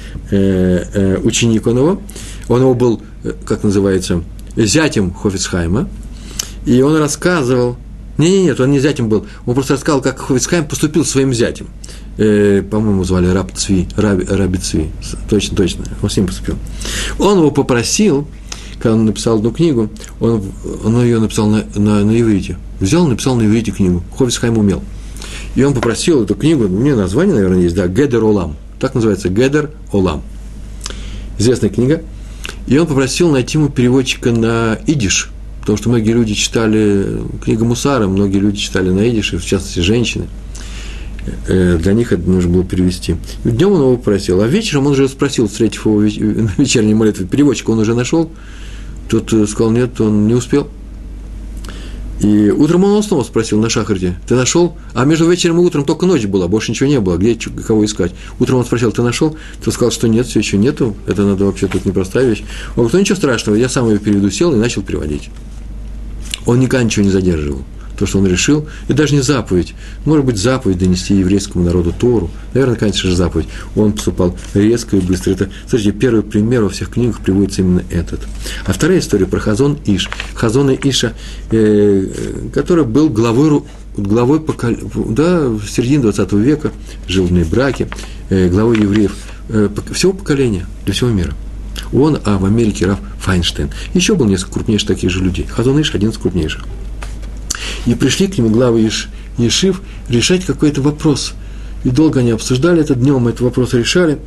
ученик 1.24 1.68
он 1.68 1.78
его. 1.78 2.02
Он 2.50 2.62
его 2.62 2.74
был 2.74 3.02
Э, 3.24 3.34
как 3.46 3.64
называется, 3.64 4.24
зятем 4.56 5.14
Хофицхайма. 5.14 5.90
И 6.66 6.82
он 6.82 6.98
рассказывал, 6.98 7.78
не-не, 8.18 8.44
нет, 8.46 8.60
он 8.60 8.72
не 8.72 8.80
зятем 8.80 9.10
был, 9.10 9.26
он 9.46 9.54
просто 9.54 9.74
рассказал, 9.74 10.02
как 10.02 10.20
Хофицхайм 10.20 10.66
поступил 10.66 11.06
своим 11.06 11.34
зятем. 11.34 11.68
Э, 12.18 12.62
по-моему, 12.70 13.04
звали 13.04 13.28
Раб 13.28 13.52
Цви, 13.54 13.88
Раби, 13.96 14.26
Раби 14.26 14.58
Цви, 14.58 14.90
точно, 15.30 15.58
точно, 15.58 15.86
он 16.02 16.10
с 16.10 16.18
ним 16.18 16.28
поступил. 16.28 16.56
Он 17.18 17.40
его 17.40 17.52
попросил, 17.52 18.28
когда 18.80 18.96
он 18.96 19.06
написал 19.06 19.38
одну 19.38 19.52
книгу, 19.52 19.90
он, 20.20 20.42
он 20.84 21.02
ее 21.04 21.20
написал 21.20 21.48
на, 21.48 21.66
на, 21.76 22.04
на 22.04 22.20
иврите. 22.20 22.58
Взял 22.80 23.06
и 23.06 23.10
написал 23.10 23.36
на 23.36 23.46
иврите 23.46 23.72
книгу. 23.72 24.04
Хофицхайм 24.18 24.58
умел. 24.58 24.82
И 25.56 25.64
он 25.64 25.74
попросил 25.74 26.24
эту 26.24 26.36
книгу, 26.36 26.66
у 26.66 26.70
меня 26.70 26.96
название, 26.96 27.36
наверное, 27.36 27.62
есть, 27.62 27.76
да, 27.76 27.88
Гедер 27.88 28.24
Олам. 28.24 28.56
Так 28.80 28.96
называется, 28.96 29.30
Гедер 29.30 29.72
Олам. 29.92 30.22
Известная 31.38 31.70
книга. 31.70 32.02
И 32.68 32.78
он 32.78 32.88
попросил 32.88 33.30
найти 33.30 33.58
ему 33.58 33.70
переводчика 33.70 34.32
на 34.32 34.78
идиш, 34.86 35.30
потому 35.60 35.78
что 35.78 35.90
многие 35.90 36.12
люди 36.12 36.34
читали 36.34 37.22
книгу 37.44 37.66
Мусара, 37.66 38.08
многие 38.08 38.38
люди 38.38 38.58
читали 38.58 38.90
на 38.90 39.02
идиш, 39.02 39.34
в 39.34 39.46
частности, 39.46 39.80
женщины. 39.80 40.28
Э, 41.48 41.78
для 41.78 41.94
них 41.94 42.12
это 42.12 42.30
нужно 42.30 42.52
было 42.52 42.64
перевести. 42.64 43.16
Днем 43.44 43.72
он 43.72 43.82
его 43.82 43.98
попросил, 43.98 44.42
а 44.42 44.48
вечером 44.48 44.88
он 44.88 44.94
уже 44.94 45.08
спросил, 45.08 45.48
встретив 45.48 45.86
его 45.86 46.00
на 46.44 46.52
вечерней 46.58 46.94
молитве, 46.94 47.26
переводчика 47.26 47.72
он 47.72 47.80
уже 47.80 47.96
нашел, 47.96 48.32
тот 49.10 49.34
э, 49.34 49.46
сказал, 49.48 49.72
нет, 49.72 50.00
он 50.00 50.28
не 50.28 50.34
успел– 50.34 50.68
и 52.20 52.50
утром 52.50 52.84
он 52.84 53.02
снова 53.02 53.24
спросил 53.24 53.60
на 53.62 53.70
шахарде, 53.70 54.20
ты 54.28 54.36
нашел? 54.36 54.76
А 54.94 55.06
между 55.06 55.30
вечером 55.30 55.60
и 55.60 55.62
утром 55.62 55.86
только 55.86 56.06
ночь 56.06 56.26
была, 56.26 56.50
больше 56.50 56.72
ничего 56.72 56.90
не 56.90 57.00
было, 57.00 57.16
где 57.16 57.36
кого 57.36 57.86
искать? 57.86 58.12
Утром 58.40 58.60
он 58.60 58.66
спросил, 58.66 58.92
ты 58.92 59.02
нашел? 59.02 59.38
Ты 59.64 59.72
сказал, 59.72 59.92
что 59.92 60.10
нет, 60.10 60.28
все 60.28 60.40
еще 60.40 60.58
нету, 60.58 60.96
это 61.08 61.24
надо 61.24 61.46
вообще 61.46 61.68
тут 61.68 61.86
непростая 61.86 62.28
вещь. 62.28 62.44
Он 62.72 62.84
говорит, 62.84 62.94
ну 62.94 63.00
ничего 63.00 63.16
страшного, 63.16 63.56
я 63.56 63.70
сам 63.70 63.88
ее 63.90 64.00
переведу, 64.00 64.30
сел 64.32 64.52
и 64.52 64.58
начал 64.58 64.82
переводить. 64.82 65.30
Он 66.46 66.60
никогда 66.60 66.84
ничего 66.84 67.06
не 67.06 67.12
задерживал 67.12 67.62
то, 68.00 68.06
что 68.06 68.20
он 68.20 68.28
решил, 68.28 68.68
и 68.88 68.94
даже 68.94 69.14
не 69.14 69.22
заповедь. 69.22 69.76
Может 70.06 70.26
быть, 70.26 70.38
заповедь 70.38 70.78
донести 70.78 71.16
еврейскому 71.16 71.66
народу 71.66 71.94
Тору. 71.98 72.32
Наверное, 72.54 72.78
конечно 72.78 73.10
же, 73.10 73.16
заповедь. 73.16 73.48
Он 73.76 73.94
поступал 73.94 74.36
резко 74.54 74.98
и 74.98 75.02
быстро. 75.02 75.32
Это, 75.32 75.50
смотрите, 75.68 75.92
первый 75.92 76.24
пример 76.24 76.64
во 76.64 76.70
всех 76.70 76.90
книгах 76.90 77.20
приводится 77.20 77.62
именно 77.62 77.84
этот. 77.90 78.22
А 78.66 78.74
вторая 78.74 79.00
история 79.00 79.26
про 79.26 79.40
Хазон 79.40 79.78
Иш. 79.86 80.10
Хазона 80.34 80.72
Иша, 80.72 81.14
э, 81.52 82.06
который 82.54 82.86
был 82.86 83.10
главой 83.10 83.62
главой 83.98 84.40
покол... 84.40 84.76
да, 85.10 85.50
в 85.50 85.68
середине 85.68 86.04
20 86.04 86.32
века, 86.34 86.72
жил 87.08 87.26
в 87.26 87.50
браке, 87.50 87.90
э, 88.30 88.48
главой 88.48 88.80
евреев 88.80 89.16
э, 89.50 89.70
всего 89.92 90.14
поколения, 90.14 90.66
для 90.86 90.94
всего 90.94 91.10
мира. 91.10 91.34
Он, 91.94 92.20
а 92.24 92.38
в 92.38 92.46
Америке 92.46 92.86
Раф 92.86 93.00
Файнштейн. 93.20 93.70
Еще 93.94 94.16
был 94.16 94.26
несколько 94.26 94.54
крупнейших 94.54 94.88
таких 94.88 95.10
же 95.10 95.24
людей. 95.24 95.46
Хазон 95.46 95.82
Иш 95.82 95.94
один 95.96 96.10
из 96.10 96.18
крупнейших. 96.18 96.66
И 97.86 97.96
пришли 97.96 98.28
к 98.28 98.38
нему 98.38 98.50
главы 98.50 98.82
Еш, 98.82 99.10
Ешив 99.38 99.82
решать 100.10 100.46
какой-то 100.46 100.82
вопрос. 100.82 101.34
И 101.86 101.90
долго 101.90 102.20
они 102.20 102.32
обсуждали 102.32 102.82
это, 102.82 102.94
днем 102.94 103.30
этот 103.30 103.40
вопрос 103.40 103.74
решали, 103.74 104.20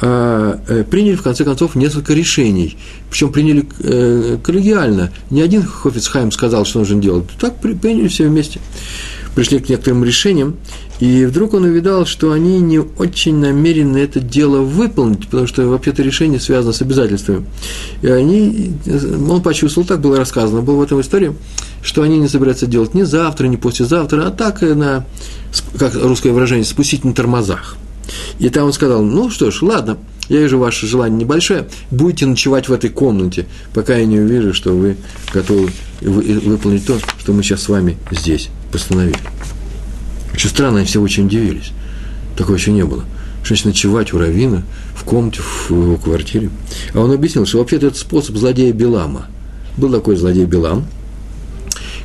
а 0.00 0.60
э, 0.68 0.84
приняли 0.84 1.16
в 1.16 1.22
конце 1.22 1.42
концов 1.42 1.74
несколько 1.74 2.12
решений. 2.12 2.76
Причем 3.08 3.32
приняли 3.32 3.66
э, 3.80 4.36
коллегиально. 4.42 5.10
Не 5.30 5.40
один 5.40 5.62
Хофицхайм 5.62 6.30
сказал, 6.32 6.66
что 6.66 6.80
нужно 6.80 7.00
делать. 7.00 7.24
Так 7.40 7.60
приняли 7.60 8.08
все 8.08 8.28
вместе. 8.28 8.60
Пришли 9.38 9.60
к 9.60 9.68
некоторым 9.68 10.02
решениям, 10.02 10.56
и 10.98 11.24
вдруг 11.24 11.54
он 11.54 11.62
увидал, 11.62 12.06
что 12.06 12.32
они 12.32 12.58
не 12.58 12.80
очень 12.80 13.36
намерены 13.36 13.98
это 13.98 14.18
дело 14.18 14.62
выполнить, 14.62 15.28
потому 15.28 15.46
что 15.46 15.64
вообще-то 15.68 16.02
решение 16.02 16.40
связано 16.40 16.72
с 16.72 16.82
обязательствами. 16.82 17.46
И 18.02 18.08
они, 18.08 18.72
он 19.30 19.40
почувствовал, 19.40 19.86
так 19.86 20.00
было 20.00 20.16
рассказано, 20.16 20.60
было 20.60 20.78
в 20.78 20.82
этом 20.82 21.00
истории, 21.02 21.36
что 21.82 22.02
они 22.02 22.18
не 22.18 22.26
собираются 22.26 22.66
делать 22.66 22.94
ни 22.94 23.04
завтра, 23.04 23.46
ни 23.46 23.54
послезавтра, 23.54 24.26
а 24.26 24.32
так 24.32 24.60
на, 24.60 25.06
как 25.78 25.94
русское 25.94 26.32
выражение, 26.32 26.64
спустить 26.64 27.04
на 27.04 27.14
тормозах. 27.14 27.76
И 28.40 28.48
там 28.48 28.64
он 28.64 28.72
сказал, 28.72 29.04
ну 29.04 29.30
что 29.30 29.52
ж, 29.52 29.62
ладно, 29.62 29.98
я 30.28 30.40
вижу 30.40 30.58
ваше 30.58 30.88
желание 30.88 31.16
небольшое, 31.16 31.68
будете 31.92 32.26
ночевать 32.26 32.68
в 32.68 32.72
этой 32.72 32.90
комнате, 32.90 33.46
пока 33.72 33.98
я 33.98 34.04
не 34.04 34.18
увижу, 34.18 34.52
что 34.52 34.72
вы 34.72 34.96
готовы 35.32 35.70
выполнить 36.00 36.84
то, 36.84 36.98
что 37.20 37.32
мы 37.32 37.44
сейчас 37.44 37.62
с 37.62 37.68
вами 37.68 37.98
здесь 38.10 38.50
постановили. 38.72 39.18
Очень 40.32 40.50
странно, 40.50 40.78
они 40.78 40.86
все 40.86 41.00
очень 41.00 41.26
удивились. 41.26 41.72
Такого 42.36 42.56
еще 42.56 42.72
не 42.72 42.84
было. 42.84 43.04
Что 43.42 43.54
значит 43.54 43.66
ночевать 43.66 44.12
у 44.12 44.18
Равина 44.18 44.62
в 44.94 45.04
комнате, 45.04 45.40
в 45.42 45.70
его 45.70 45.96
квартире? 45.96 46.50
А 46.94 47.00
он 47.00 47.12
объяснил, 47.12 47.46
что 47.46 47.58
вообще-то 47.58 47.86
это 47.86 47.98
способ 47.98 48.36
злодея 48.36 48.72
Белама. 48.72 49.26
Был 49.76 49.90
такой 49.92 50.16
злодей 50.16 50.44
Белам, 50.44 50.86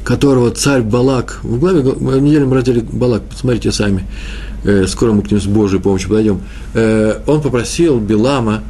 которого 0.03 0.51
царь 0.51 0.81
Балак, 0.81 1.39
в 1.43 1.59
главе, 1.59 1.81
в 1.81 2.19
недельном 2.19 2.53
разделе 2.53 2.81
Балак, 2.81 3.23
посмотрите 3.23 3.71
сами, 3.71 4.05
э, 4.63 4.85
скоро 4.87 5.11
мы 5.11 5.23
к 5.23 5.31
нему 5.31 5.41
с 5.41 5.45
Божьей 5.45 5.79
помощью 5.79 6.09
подойдем, 6.09 6.41
э, 6.73 7.19
он 7.25 7.41
попросил 7.41 7.99
Белама, 7.99 8.63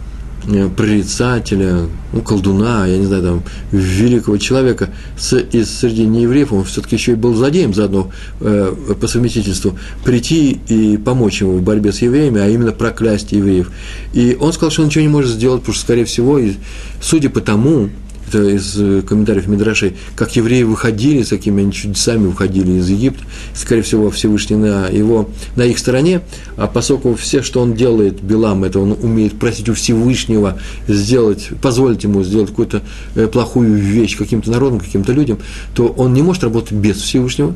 прорицателя, 0.75 1.87
ну, 2.11 2.21
колдуна, 2.21 2.85
я 2.85 2.97
не 2.97 3.05
знаю, 3.05 3.23
там, 3.23 3.43
великого 3.71 4.37
человека 4.37 4.89
с, 5.17 5.37
из 5.37 5.69
среди 5.79 6.05
неевреев, 6.05 6.51
он 6.53 6.63
все-таки 6.63 6.95
еще 6.95 7.13
и 7.13 7.15
был 7.15 7.33
злодеем 7.33 7.73
заодно 7.73 8.11
э, 8.41 8.75
по 8.99 9.07
совместительству, 9.07 9.77
прийти 10.03 10.59
и 10.67 10.97
помочь 10.97 11.41
ему 11.41 11.57
в 11.57 11.61
борьбе 11.61 11.91
с 11.91 12.01
евреями, 12.01 12.41
а 12.41 12.49
именно 12.49 12.71
проклясть 12.71 13.31
евреев. 13.31 13.71
И 14.13 14.37
он 14.39 14.53
сказал, 14.53 14.71
что 14.71 14.81
он 14.81 14.87
ничего 14.87 15.03
не 15.03 15.09
может 15.09 15.31
сделать, 15.31 15.61
потому 15.61 15.73
что, 15.73 15.83
скорее 15.83 16.05
всего, 16.05 16.37
и, 16.37 16.53
судя 17.01 17.29
по 17.29 17.41
тому, 17.41 17.89
это 18.33 18.49
из 18.49 18.79
э, 18.79 19.01
комментариев 19.01 19.47
Мидрашей, 19.47 19.95
как 20.15 20.35
евреи 20.35 20.63
выходили, 20.63 21.23
с 21.23 21.29
какими 21.29 21.63
они 21.63 21.71
чудесами 21.71 22.27
выходили 22.27 22.73
из 22.73 22.89
Египта, 22.89 23.23
скорее 23.53 23.83
всего, 23.83 24.09
Всевышний 24.09 24.55
на, 24.55 24.87
его, 24.87 25.29
на 25.55 25.63
их 25.63 25.77
стороне, 25.77 26.21
а 26.57 26.67
поскольку 26.67 27.15
все, 27.15 27.43
что 27.43 27.61
он 27.61 27.73
делает, 27.73 28.21
Белам, 28.21 28.63
это 28.63 28.79
он 28.79 28.91
умеет 28.91 29.39
просить 29.39 29.69
у 29.69 29.73
Всевышнего 29.73 30.59
сделать, 30.87 31.49
позволить 31.61 32.03
ему 32.03 32.23
сделать 32.23 32.49
какую-то 32.49 32.81
э, 33.15 33.27
плохую 33.27 33.75
вещь 33.75 34.17
каким-то 34.17 34.51
народам, 34.51 34.79
каким-то 34.79 35.11
людям, 35.13 35.39
то 35.75 35.87
он 35.87 36.13
не 36.13 36.21
может 36.21 36.43
работать 36.43 36.73
без 36.73 36.97
Всевышнего. 36.97 37.55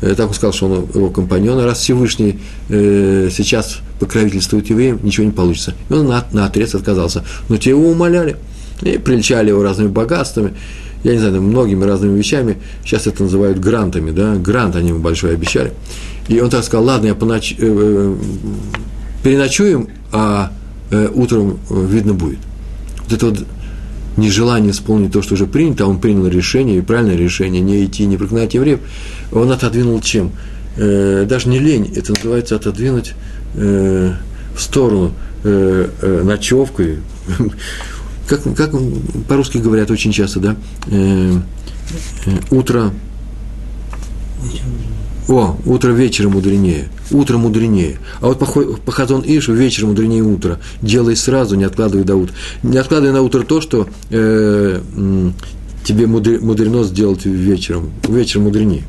Э, 0.00 0.14
так 0.14 0.28
он 0.28 0.34
сказал, 0.34 0.52
что 0.52 0.66
он 0.66 0.88
его 0.94 1.10
компаньон, 1.10 1.62
раз 1.64 1.78
Всевышний 1.78 2.38
э, 2.68 3.28
сейчас 3.30 3.78
покровительствует 4.00 4.68
евреям, 4.70 5.00
ничего 5.02 5.26
не 5.26 5.32
получится. 5.32 5.74
И 5.88 5.92
он 5.92 6.06
на, 6.06 6.24
на 6.32 6.46
отрез 6.46 6.74
отказался. 6.74 7.24
Но 7.48 7.56
те 7.56 7.70
его 7.70 7.90
умоляли– 7.90 8.36
и 8.84 8.98
приличали 8.98 9.48
его 9.48 9.62
разными 9.62 9.88
богатствами, 9.88 10.54
я 11.04 11.12
не 11.12 11.18
знаю, 11.18 11.42
многими 11.42 11.84
разными 11.84 12.16
вещами, 12.16 12.56
сейчас 12.84 13.06
это 13.06 13.22
называют 13.24 13.58
грантами, 13.58 14.10
да, 14.10 14.36
грант 14.36 14.76
они 14.76 14.88
ему 14.88 15.00
большой 15.00 15.34
обещали. 15.34 15.72
И 16.28 16.40
он 16.40 16.48
так 16.50 16.64
сказал, 16.64 16.86
ладно, 16.86 17.08
я 17.08 17.14
поноч... 17.14 17.52
Э, 17.52 17.56
э, 17.58 18.16
переночуем, 19.22 19.88
а 20.12 20.52
э, 20.90 21.08
утром 21.14 21.58
видно 21.70 22.14
будет. 22.14 22.38
Вот 23.04 23.12
это 23.12 23.26
вот 23.26 23.46
нежелание 24.16 24.70
исполнить 24.70 25.12
то, 25.12 25.22
что 25.22 25.34
уже 25.34 25.46
принято, 25.46 25.84
а 25.84 25.86
он 25.86 25.98
принял 25.98 26.26
решение, 26.26 26.78
и 26.78 26.80
правильное 26.80 27.16
решение, 27.16 27.60
не 27.60 27.84
идти, 27.84 28.06
не 28.06 28.16
прогнать 28.16 28.54
евреев, 28.54 28.80
он 29.32 29.50
отодвинул 29.50 30.00
чем? 30.00 30.32
даже 30.76 31.48
не 31.48 31.60
лень, 31.60 31.92
это 31.94 32.12
называется 32.12 32.56
отодвинуть 32.56 33.14
в 33.54 34.16
сторону 34.58 35.12
ночевкой, 35.44 36.98
как, 38.28 38.42
как 38.54 38.72
по-русски 39.28 39.58
говорят 39.58 39.90
очень 39.90 40.12
часто, 40.12 40.40
да, 40.40 40.56
э, 40.86 41.32
э, 42.26 42.30
утро, 42.50 42.92
о, 45.28 45.56
утро 45.64 45.92
вечером 45.92 46.32
мудренее, 46.32 46.88
утро 47.10 47.38
мудренее. 47.38 47.98
А 48.20 48.26
вот 48.26 48.38
по, 48.38 48.92
Хазон 48.92 49.22
Ишу 49.26 49.54
вечером 49.54 49.90
мудренее 49.90 50.22
утро. 50.22 50.60
Делай 50.82 51.16
сразу, 51.16 51.56
не 51.56 51.64
откладывай 51.64 52.04
до 52.04 52.16
утра. 52.16 52.34
Не 52.62 52.78
откладывай 52.78 53.12
на 53.12 53.22
утро 53.22 53.42
то, 53.42 53.60
что 53.60 53.88
э, 54.10 54.80
тебе 55.84 56.06
мудрено 56.06 56.84
сделать 56.84 57.24
вечером. 57.24 57.90
Вечером 58.08 58.44
мудренее. 58.44 58.84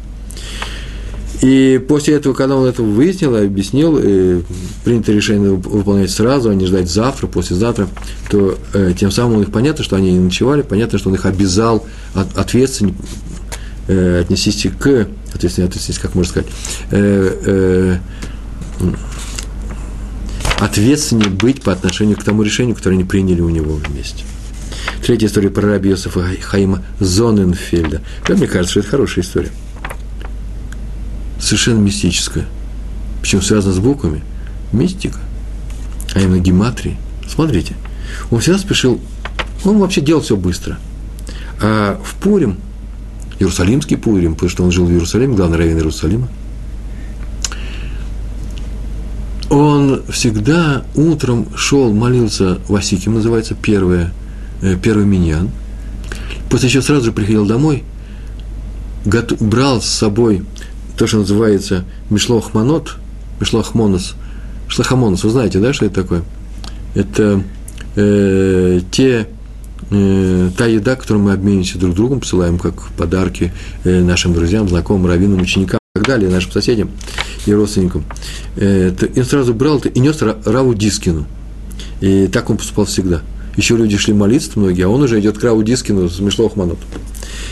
И 1.42 1.84
после 1.88 2.16
этого, 2.16 2.34
когда 2.34 2.56
он 2.56 2.68
это 2.68 2.82
выяснил, 2.82 3.36
объяснил, 3.36 4.00
и 4.02 4.42
принято 4.84 5.12
решение 5.12 5.52
выполнять 5.52 6.12
сразу, 6.12 6.50
а 6.50 6.56
не 6.56 6.66
ждать 6.66 6.90
завтра, 6.90 7.28
послезавтра, 7.28 7.88
то 8.30 8.58
э, 8.74 8.94
тем 8.98 9.12
самым 9.12 9.38
у 9.38 9.40
них 9.40 9.52
понятно, 9.52 9.84
что 9.84 9.96
они 9.96 10.14
не 10.14 10.20
ночевали, 10.20 10.62
понятно, 10.62 10.98
что 10.98 11.10
он 11.10 11.16
их 11.16 11.26
обязал 11.26 11.86
от, 12.14 12.38
ответственно 12.38 12.94
э, 13.88 14.22
отнестись 14.22 14.68
к, 14.80 15.08
ответственно 15.34 15.68
отнестись, 15.68 16.00
как 16.00 16.16
можно 16.16 16.32
сказать, 16.32 16.50
э, 16.92 17.40
э, 17.46 17.98
ответственнее 20.60 21.30
быть 21.30 21.62
по 21.62 21.74
отношению 21.74 22.18
к 22.18 22.24
тому 22.24 22.44
решению, 22.44 22.76
которое 22.76 22.96
они 22.96 23.04
приняли 23.04 23.42
у 23.42 23.50
него 23.50 23.74
вместе. 23.74 24.24
Третья 25.06 25.28
история 25.28 25.50
про 25.50 25.68
раби 25.68 25.90
Йосифа 25.90 26.26
Хаима 26.42 26.82
Зоненфельда. 27.00 28.02
Да, 28.28 28.36
мне 28.36 28.48
кажется, 28.48 28.72
что 28.72 28.80
это 28.80 28.90
хорошая 28.90 29.24
история 29.24 29.52
совершенно 31.40 31.80
мистическое. 31.80 32.46
Причем 33.22 33.42
связано 33.42 33.74
с 33.74 33.80
буквами. 33.80 34.24
Мистика. 34.72 35.20
А 36.14 36.22
именно 36.22 36.40
гематрии. 36.40 36.98
Смотрите. 37.28 37.76
Он 38.32 38.40
всегда 38.40 38.60
спешил, 38.60 39.00
он 39.64 39.80
вообще 39.80 40.02
делал 40.02 40.22
все 40.22 40.38
быстро. 40.38 40.78
А 41.62 42.00
в 42.04 42.16
Пурим 42.16 42.58
Иерусалимский 43.40 43.98
Пурим, 43.98 44.36
потому 44.36 44.50
что 44.50 44.64
он 44.64 44.72
жил 44.72 44.86
в 44.86 44.92
Иерусалиме, 44.92 45.36
главный 45.36 45.58
раввин 45.58 45.78
Иерусалима. 45.78 46.30
Он 49.50 50.02
всегда 50.10 50.84
утром 50.96 51.48
шел, 51.56 51.94
молился, 51.94 52.60
Васиким 52.68 53.16
называется, 53.16 53.56
первое, 53.56 54.12
э, 54.62 54.76
первый 54.82 55.06
миньян. 55.06 55.50
После 56.50 56.70
чего 56.70 56.82
сразу 56.82 57.06
же 57.06 57.12
приходил 57.12 57.46
домой, 57.46 57.84
брал 59.40 59.82
с 59.82 59.86
собой 59.86 60.44
то, 60.98 61.08
что 61.08 61.18
называется 61.18 61.86
Мишлохманот, 62.10 62.98
Мишлохмонос, 63.40 64.16
Шлахамонос, 64.68 65.24
вы 65.24 65.30
знаете, 65.30 65.60
да, 65.60 65.74
что 65.74 65.86
это 65.86 66.02
такое? 66.02 66.24
Это 66.96 67.44
э, 67.96 68.82
те, 68.92 69.28
э, 69.92 70.50
та 70.58 70.66
еда, 70.66 70.96
которую 70.96 71.26
мы 71.26 71.34
обмениваемся 71.34 71.78
друг 71.78 71.96
другом, 71.96 72.20
посылаем 72.20 72.58
как 72.58 72.88
подарки 72.98 73.54
э, 73.84 74.02
нашим 74.02 74.34
друзьям, 74.34 74.68
знакомым, 74.68 75.08
раввинам, 75.08 75.42
ученикам 75.42 75.80
и 75.96 76.00
так 76.00 76.08
далее, 76.08 76.30
нашим 76.30 76.52
соседям 76.52 76.90
и 77.46 77.54
родственникам. 77.54 78.04
Э, 78.56 78.90
это, 78.90 79.06
и 79.06 79.20
он 79.20 79.26
сразу 79.26 79.54
брал 79.54 79.78
это 79.78 79.90
и 79.90 80.00
нес 80.00 80.22
Раву 80.22 80.74
Дискину. 80.74 81.26
И 82.02 82.28
так 82.28 82.50
он 82.50 82.58
поступал 82.58 82.86
всегда. 82.86 83.22
Еще 83.56 83.78
люди 83.78 83.98
шли 83.98 84.14
молиться 84.14 84.52
многие, 84.56 84.84
а 84.84 84.90
он 84.90 85.02
уже 85.02 85.20
идет 85.20 85.38
к 85.38 85.44
Раву 85.44 85.64
Дискину 85.64 86.10
с 86.10 86.20
Мишлохманот. 86.20 86.80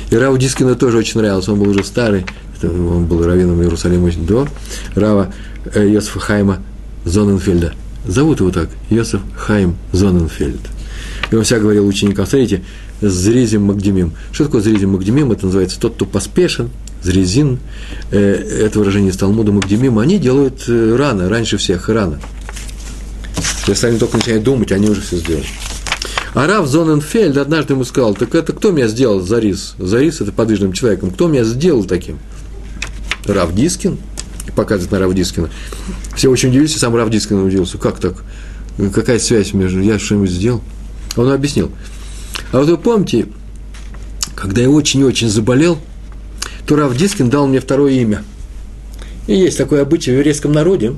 И 0.10 0.16
Раву 0.16 0.38
Дискину 0.38 0.76
тоже 0.76 0.98
очень 0.98 1.20
нравилось, 1.20 1.48
он 1.48 1.60
был 1.60 1.70
уже 1.70 1.84
старый, 1.84 2.26
он 2.62 3.06
был 3.06 3.26
раввином 3.26 3.62
Иерусалима 3.62 4.12
до 4.12 4.48
Рава 4.96 5.34
э, 5.74 5.88
Йосифа 5.88 6.20
Хайма 6.20 6.60
Зоненфельда. 7.06 7.74
Зовут 8.06 8.40
его 8.40 8.52
так, 8.52 8.70
Йосиф 8.90 9.22
Хайм 9.36 9.76
Зоненфельд. 9.92 10.62
И 11.32 11.36
он 11.36 11.44
всегда 11.44 11.62
говорил 11.62 11.88
ученикам, 11.88 12.26
смотрите, 12.26 12.64
зризим 13.02 13.64
магдемим. 13.64 14.14
Что 14.32 14.46
такое 14.46 14.62
зризим 14.62 14.92
магдемим? 14.92 15.32
Это 15.32 15.46
называется 15.46 15.80
тот, 15.80 15.96
кто 15.96 16.06
поспешен, 16.06 16.70
зрезин. 17.02 17.60
Э, 18.12 18.20
это 18.66 18.80
выражение 18.80 19.12
из 19.12 19.18
Талмуда 19.18 19.52
магдемим. 19.52 20.00
Они 20.00 20.20
делают 20.20 20.66
э, 20.68 20.96
рано, 20.96 21.30
раньше 21.30 21.58
всех, 21.58 21.90
рано. 21.90 22.20
Если 23.68 23.88
они 23.88 23.98
только 23.98 24.18
начинают 24.18 24.44
думать, 24.44 24.72
они 24.72 24.90
уже 24.90 25.02
все 25.02 25.18
сделали. 25.18 25.46
А 26.34 26.48
Рав 26.48 26.68
Зоненфельд 26.68 27.38
однажды 27.38 27.74
ему 27.74 27.84
сказал, 27.84 28.16
так 28.16 28.34
это 28.34 28.54
кто 28.54 28.72
меня 28.72 28.88
сделал 28.88 29.22
Зарис? 29.22 29.76
Зарис– 29.78 30.20
это 30.22 30.32
подвижным 30.32 30.74
человеком. 30.74 31.12
Кто 31.12 31.28
меня 31.28 31.44
сделал 31.44 31.84
таким? 31.84 32.18
Рав 33.26 33.54
Дискин, 33.54 34.00
показывает 34.56 34.92
на 34.92 35.00
Рав 35.00 35.14
Дискина. 35.14 35.50
Все 36.16 36.30
очень 36.30 36.50
удивились, 36.50 36.76
сам 36.76 36.96
Рав 36.96 37.10
Дискин 37.12 37.38
удивился. 37.38 37.78
Как 37.78 38.00
так? 38.00 38.16
Какая 38.94 39.20
связь 39.20 39.54
между... 39.54 39.80
Я 39.82 40.00
что-нибудь 40.00 40.32
сделал? 40.32 40.62
Он 41.16 41.32
объяснил. 41.32 41.72
А 42.52 42.60
вот 42.60 42.68
вы 42.68 42.78
помните, 42.78 43.28
когда 44.36 44.62
я 44.62 44.70
очень-очень 44.70 45.30
заболел, 45.30 45.78
то 46.66 46.76
Рав 46.76 46.98
Дискин 46.98 47.30
дал 47.30 47.46
мне 47.46 47.60
второе 47.60 47.94
имя. 47.94 48.24
И 49.28 49.36
есть 49.36 49.58
такой 49.58 49.82
обычай 49.82 50.12
в 50.12 50.16
еврейском 50.16 50.52
народе, 50.52 50.96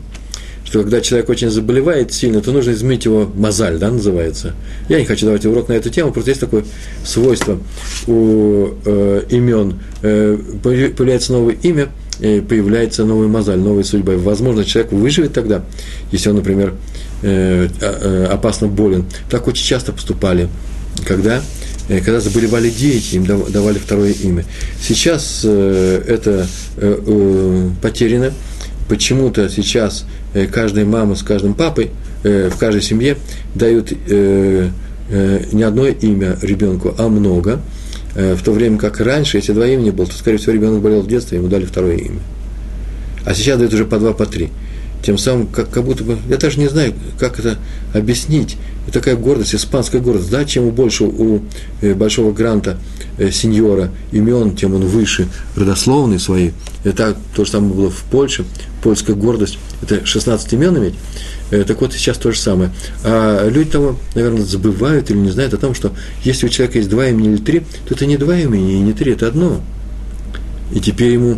что 0.66 0.82
когда 0.82 1.00
человек 1.00 1.30
очень 1.30 1.50
заболевает 1.50 2.12
сильно, 2.12 2.42
то 2.42 2.52
нужно 2.52 2.72
изменить 2.72 3.06
его 3.06 3.32
מזל, 3.36 3.78
да, 3.78 3.90
называется. 3.90 4.54
Я 4.90 5.00
не 5.00 5.06
хочу 5.06 5.26
давать 5.26 5.46
урок 5.46 5.70
на 5.70 5.74
эту 5.74 5.90
тему, 5.90 6.12
просто 6.12 6.32
есть 6.32 6.42
такое 6.42 6.66
свойство 7.06 7.60
у 8.08 8.70
э, 8.84 9.22
имен. 9.30 9.80
Э, 10.02 10.38
появляется 10.62 11.32
новое 11.32 11.56
имя– 11.62 11.90
появляется 12.20 13.04
новый 13.06 13.28
мозаль, 13.28 13.60
новая 13.60 13.84
судьба. 13.84 14.14
Возможно, 14.14 14.64
человек 14.64 14.92
выживет 14.92 15.34
тогда, 15.34 15.64
если 16.12 16.30
он, 16.30 16.38
например, 16.38 16.74
э, 17.22 17.68
э, 17.82 18.26
опасно 18.32 18.68
болен. 18.68 19.06
Так 19.30 19.48
очень 19.48 19.66
часто 19.66 19.92
поступали, 19.92 20.48
когда, 21.06 21.42
э, 21.90 22.00
когда 22.00 22.20
заболевали 22.20 22.70
дети, 22.70 23.16
им 23.16 23.26
давали 23.26 23.78
второе 23.78 24.12
имя. 24.12 24.46
Сейчас 24.82 25.44
это 25.44 26.48
потеряно. 27.82 28.34
Почему-то 28.88 29.50
сейчас 29.50 30.06
каждая 30.52 30.86
мама 30.86 31.16
с 31.16 31.24
каждым 31.24 31.54
папой 31.54 31.92
в 32.24 32.58
каждой 32.58 32.82
семье 32.82 33.18
дают 33.54 33.92
не 33.92 35.64
одно 35.64 35.88
имя 35.88 36.38
ребенку, 36.42 36.94
а 36.98 37.08
много– 37.08 37.62
Э, 38.16 38.34
в 38.36 38.44
то 38.44 38.54
время 38.54 38.78
как 38.78 39.02
раньше, 39.02 39.38
если 39.38 39.52
два 39.52 39.68
имени 39.68 39.90
было, 39.90 40.08
то, 40.08 40.16
скорее 40.16 40.38
всего, 40.38 40.54
ребенок 40.54 40.82
болел 40.82 41.02
в 41.02 41.08
детстве, 41.08 41.38
ему 41.38 41.50
дали 41.50 41.66
второе 41.66 41.98
имя. 41.98 42.22
А 43.26 43.34
сейчас 43.34 43.58
дают 43.58 43.74
уже 43.74 43.86
по 43.86 44.00
два, 44.00 44.14
по 44.14 44.26
три. 44.26 44.50
Тем 45.06 45.20
самым, 45.20 45.46
как, 45.46 45.70
как 45.70 45.84
будто 45.84 46.04
бы, 46.04 46.18
я 46.28 46.38
даже 46.38 46.60
не 46.60 46.68
знаю, 46.68 46.96
как 47.20 47.38
это 47.38 47.60
объяснить. 47.94 48.58
Это 48.88 49.00
такая 49.00 49.16
гордость, 49.16 49.54
испанская 49.54 50.02
гордость. 50.02 50.32
Да, 50.32 50.46
чем 50.46 50.72
больше 50.72 51.04
у 51.04 51.44
э, 51.82 51.94
большого 51.94 52.32
гранта 52.32 52.80
э, 53.20 53.30
сеньора 53.30 53.92
имен, 54.12 54.56
тем 54.56 54.74
он 54.74 54.82
выше 54.82 55.28
родословные 55.56 56.18
свои. 56.18 56.52
Это 56.84 57.16
то 57.36 57.46
же 57.46 57.52
самое 57.52 57.72
было 57.72 57.92
в 57.92 58.02
Польше. 58.06 58.46
Польская 58.82 59.14
гордость– 59.14 59.60
это 59.84 60.04
16 60.04 60.54
имен 60.54 60.76
иметь. 60.80 60.96
Э, 61.52 61.64
так 61.66 61.82
вот, 61.82 61.94
сейчас 61.94 62.18
то 62.18 62.32
же 62.32 62.40
самое. 62.40 62.72
А 63.04 63.48
люди 63.48 63.70
того, 63.70 64.00
наверное, 64.16 64.44
забывают 64.44 65.12
или 65.12 65.18
не 65.18 65.30
знают 65.30 65.54
о 65.54 65.58
том, 65.58 65.76
что 65.76 65.92
если 66.24 66.48
у 66.48 66.50
человека 66.50 66.80
есть 66.80 66.90
два 66.90 67.08
имени 67.08 67.34
или 67.34 67.38
три, 67.38 67.60
то 67.60 67.94
это 67.94 68.08
не 68.08 68.18
два 68.18 68.36
имени 68.36 68.74
и 68.74 68.80
не 68.80 68.94
три, 68.94 69.14
это 69.14 69.28
одно. 69.28 69.62
И 70.74 70.80
теперь 70.80 71.12
ему 71.12 71.38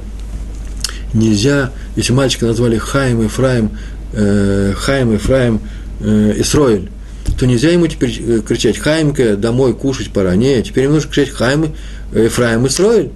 нельзя, 1.14 1.72
если 1.96 2.14
мальчика 2.14 2.46
назвали 2.46 2.78
Хаим, 2.78 3.24
Ефраим, 3.24 3.72
э, 4.14 4.74
Хаим, 4.76 5.14
Ефраим, 5.14 5.62
э, 6.00 6.34
Исроиль, 6.38 6.90
то 7.38 7.46
нельзя 7.46 7.70
ему 7.70 7.88
теперь 7.88 8.20
э, 8.20 8.42
кричать 8.46 8.78
Хаимка, 8.78 9.36
домой 9.36 9.74
кушать 9.74 10.12
пора. 10.12 10.36
Нет, 10.36 10.66
теперь 10.66 10.86
ему 10.86 10.96
нужно 10.96 11.12
кричать 11.12 11.30
Хаим, 11.34 11.74
Ефраим, 12.14 12.66
Исроиль. 12.68 13.12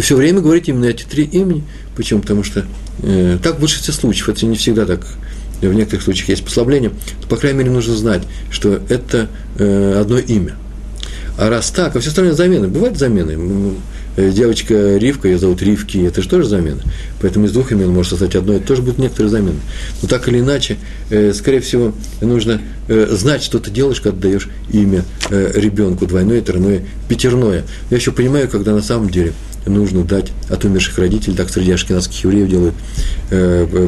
Все 0.00 0.16
время 0.16 0.40
говорить 0.40 0.68
именно 0.68 0.86
эти 0.86 1.04
три 1.04 1.24
имени. 1.24 1.64
Почему? 1.96 2.20
Потому 2.20 2.44
что 2.44 2.64
э, 3.02 3.38
так 3.42 3.56
в 3.56 3.60
большинстве 3.60 3.92
случаев, 3.92 4.28
это 4.28 4.46
не 4.46 4.56
всегда 4.56 4.86
так 4.86 5.06
в 5.60 5.74
некоторых 5.74 6.02
случаях 6.04 6.28
есть 6.28 6.44
послабление, 6.44 6.90
то, 7.22 7.28
по 7.28 7.36
крайней 7.36 7.58
мере, 7.58 7.70
нужно 7.70 7.94
знать, 7.94 8.22
что 8.50 8.80
это 8.88 9.28
э, 9.58 9.98
одно 10.00 10.18
имя. 10.18 10.56
А 11.36 11.48
раз 11.48 11.70
так, 11.70 11.96
а 11.96 12.00
все 12.00 12.10
остальные 12.10 12.34
замены, 12.34 12.68
бывают 12.68 12.98
замены. 12.98 13.36
Э, 14.16 14.30
девочка 14.30 14.96
Ривка, 14.96 15.28
ее 15.28 15.38
зовут 15.38 15.62
Ривки, 15.62 15.98
это 15.98 16.22
же 16.22 16.28
тоже 16.28 16.46
замена. 16.46 16.80
Поэтому 17.24 17.46
из 17.46 17.52
двух 17.52 17.72
имен 17.72 17.88
может 17.88 18.10
создать 18.10 18.36
одно, 18.36 18.52
это 18.52 18.66
тоже 18.66 18.82
будут 18.82 18.98
некоторые 18.98 19.30
замены. 19.30 19.60
Но 20.02 20.08
так 20.08 20.28
или 20.28 20.40
иначе, 20.40 20.76
э, 21.08 21.32
скорее 21.32 21.60
всего, 21.60 21.94
нужно 22.20 22.60
э, 22.86 23.06
знать, 23.12 23.42
что 23.42 23.58
ты 23.60 23.70
делаешь, 23.70 24.02
когда 24.02 24.28
даешь 24.28 24.50
имя 24.70 25.06
э, 25.30 25.52
ребенку, 25.54 26.04
двойное, 26.04 26.42
тройное, 26.42 26.84
пятерное. 27.08 27.64
Я 27.88 27.96
еще 27.96 28.12
понимаю, 28.12 28.46
когда 28.50 28.74
на 28.74 28.82
самом 28.82 29.08
деле 29.08 29.32
нужно 29.64 30.04
дать 30.04 30.32
от 30.50 30.62
умерших 30.66 30.98
родителей, 30.98 31.34
так 31.34 31.48
среди 31.48 31.72
ашкенадских 31.72 32.24
евреев 32.24 32.50
делают, 32.50 32.74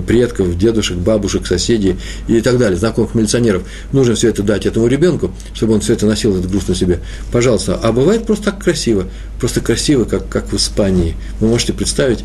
предков, 0.06 0.56
дедушек, 0.56 0.96
бабушек, 0.96 1.46
соседей 1.46 1.96
и 2.28 2.40
так 2.40 2.56
далее, 2.56 2.78
знакомых 2.78 3.14
милиционеров. 3.14 3.62
Нужно 3.92 4.14
все 4.14 4.30
это 4.30 4.42
дать 4.42 4.64
этому 4.64 4.86
ребенку, 4.86 5.32
чтобы 5.52 5.74
он 5.74 5.80
все 5.82 5.92
это 5.92 6.06
носил, 6.06 6.34
этот 6.34 6.50
груз 6.50 6.66
на 6.68 6.74
себе. 6.74 7.00
Пожалуйста. 7.30 7.78
А 7.82 7.92
бывает 7.92 8.24
просто 8.24 8.46
так 8.46 8.64
красиво, 8.64 9.04
просто 9.38 9.60
красиво, 9.60 10.04
как, 10.04 10.26
как 10.30 10.50
в 10.50 10.56
Испании. 10.56 11.14
Вы 11.40 11.48
можете 11.48 11.74
представить 11.74 12.24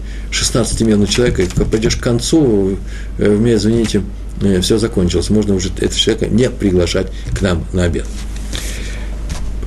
16-именного 1.02 1.08
человека, 1.08 1.42
и 1.44 1.48
пойдешь 1.66 1.96
к 1.96 2.02
концу, 2.02 2.78
э, 3.18 3.30
мне, 3.30 3.56
извините, 3.56 4.04
э, 4.42 4.62
все 4.62 4.78
закончилось. 4.78 5.30
Можно 5.30 5.56
уже 5.56 5.70
этого 5.70 5.94
человека 5.94 6.28
не 6.28 6.50
приглашать 6.50 7.08
к 7.34 7.42
нам 7.42 7.66
на 7.74 7.84
обед. 7.84 8.06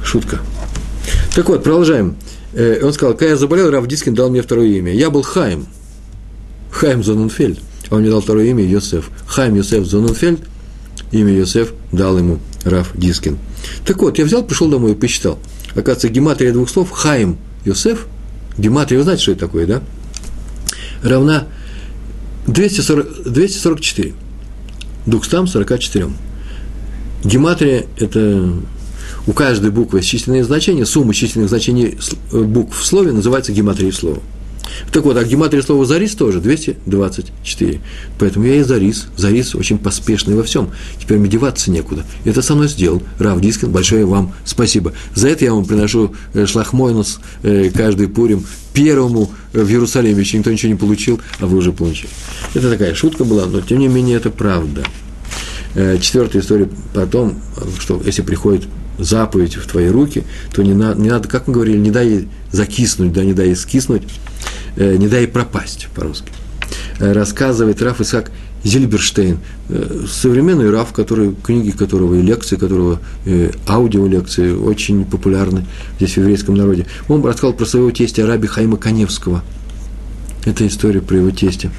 Шутка. 0.03 0.41
Так 1.35 1.49
вот, 1.49 1.63
продолжаем. 1.63 2.17
Э, 2.53 2.81
он 2.83 2.93
сказал, 2.93 3.15
когда 3.15 3.31
я 3.31 3.37
заболел, 3.37 3.71
Рав 3.71 3.87
Дискин 3.87 4.15
дал 4.15 4.31
мне 4.31 4.43
второе 4.43 4.69
имя. 4.69 4.93
Я 4.93 5.11
был 5.11 5.23
Хаим, 5.23 5.67
Хаим 6.71 7.03
Зоненфельд. 7.03 7.59
А 7.91 7.97
он 7.97 8.01
мне 8.01 8.11
дал 8.11 8.21
второе 8.21 8.47
имя 8.47 8.65
Йосеф. 8.65 9.11
Хаим 9.27 9.55
Йосеф 9.57 9.87
Зоненфельд, 9.87 10.41
имя 11.13 11.33
Йосеф 11.33 11.73
дал 11.93 12.17
ему 12.19 12.39
Рав 12.65 12.93
Дискин. 12.95 13.39
Так 13.85 13.99
вот, 13.99 14.19
я 14.19 14.25
взял, 14.25 14.43
пришел 14.43 14.69
домой 14.69 14.93
и 14.93 14.95
посчитал. 14.95 15.39
Оказывается, 15.71 16.09
гематрия 16.09 16.53
двух 16.53 16.71
слов 16.71 16.91
Хаим 16.91 17.37
Йосеф, 17.65 18.07
гематрия, 18.57 18.99
вы 18.99 19.05
знаете, 19.05 19.23
что 19.23 19.33
это 19.33 19.41
такое, 19.41 19.67
да? 19.67 19.83
Равна 21.05 21.47
240, 22.47 23.31
244. 23.31 24.15
244. 25.07 26.09
Гематрия– 27.25 27.87
это 27.99 28.53
у 29.27 29.33
каждой 29.33 29.71
буквы 29.71 29.99
есть 29.99 30.09
численные 30.09 30.45
значения, 30.45 30.87
сумма 30.87 31.15
численных 31.15 31.49
значений 31.49 31.99
э, 32.33 32.43
букв 32.43 32.79
в 32.79 32.85
слове 32.85 33.13
называется 33.13 33.53
гематрией 33.53 33.93
слова. 33.93 34.19
Так 34.93 35.05
вот, 35.05 35.17
а 35.17 35.25
гематрия 35.25 35.63
слова 35.63 35.85
«зарис» 35.85 36.15
тоже 36.15 36.41
224. 36.41 37.81
Поэтому 38.19 38.47
я 38.47 38.57
и 38.57 38.63
«зарис». 38.63 39.07
«Зарис» 39.17 39.55
очень 39.55 39.79
поспешный 39.79 40.35
во 40.35 40.43
всем. 40.43 40.71
Теперь 41.01 41.19
мне 41.19 41.29
деваться 41.29 41.71
некуда. 41.71 42.05
Это 42.25 42.43
со 42.43 42.55
мной 42.55 42.69
сделал 42.69 43.03
Рав 43.19 43.41
Дискин. 43.41 43.71
Большое 43.71 44.05
вам 44.05 44.35
спасибо. 44.45 44.93
За 45.15 45.29
это 45.29 45.45
я 45.45 45.55
вам 45.55 45.65
приношу 45.65 46.15
э, 46.33 46.47
шлахмойнус 46.47 47.21
э, 47.43 47.71
каждый 47.75 48.09
пурим 48.09 48.45
первому 48.73 49.31
в 49.53 49.69
Иерусалиме. 49.69 50.21
Еще 50.21 50.39
никто 50.39 50.51
ничего 50.51 50.73
не 50.73 50.79
получил, 50.79 51.21
а 51.41 51.47
вы 51.47 51.59
уже 51.59 51.73
получили. 51.73 52.11
Это 52.55 52.71
такая 52.71 52.95
шутка 52.95 53.25
была, 53.25 53.47
но 53.47 53.61
тем 53.61 53.79
не 53.79 53.89
менее 53.89 54.17
это 54.17 54.31
правда. 54.31 54.85
Четвертая 56.01 56.41
история 56.41 56.69
потом, 56.93 57.41
что 57.81 58.01
если 58.05 58.23
приходит 58.23 58.63
заповедь 58.99 59.57
в 59.57 59.67
твои 59.67 59.89
руки, 59.89 60.25
то 60.53 60.63
не, 60.63 60.75
на, 60.75 60.95
не 60.95 61.09
надо, 61.09 61.29
как 61.29 61.47
мы 61.47 61.55
говорили, 61.55 61.79
не 61.79 61.91
дай 61.91 62.29
закиснуть, 62.53 63.13
да, 63.13 63.25
не 63.25 63.33
дай 63.33 63.55
скиснуть, 63.57 64.03
э, 64.03 64.07
не 64.77 65.09
дай 65.09 65.27
пропасть 65.27 65.89
по-русски. 65.95 66.31
Э, 66.99 67.13
рассказывает 67.13 67.83
Раф 67.83 68.01
Исаак 68.01 68.31
Зильберштейн, 68.63 69.39
э, 69.69 70.05
современный 70.09 70.71
Раф, 70.71 70.93
который, 70.93 71.35
книги 71.43 71.71
которого 71.71 72.15
и 72.15 72.23
лекции 72.23 72.57
которого, 72.57 73.01
э, 73.27 73.51
аудиолекции 73.67 74.53
очень 74.53 75.05
популярны 75.05 75.67
здесь 75.97 76.15
в 76.15 76.19
еврейском 76.19 76.55
народе. 76.55 76.87
Он 77.09 77.25
рассказал 77.25 77.53
про 77.53 77.67
своего 77.67 77.91
тестя 77.91 78.27
Раби 78.27 78.47
Хайма 78.47 78.77
Каневского. 78.77 79.43
Это 80.45 80.67
история 80.67 81.01
про 81.01 81.17
его 81.17 81.31
тестя. 81.31 81.71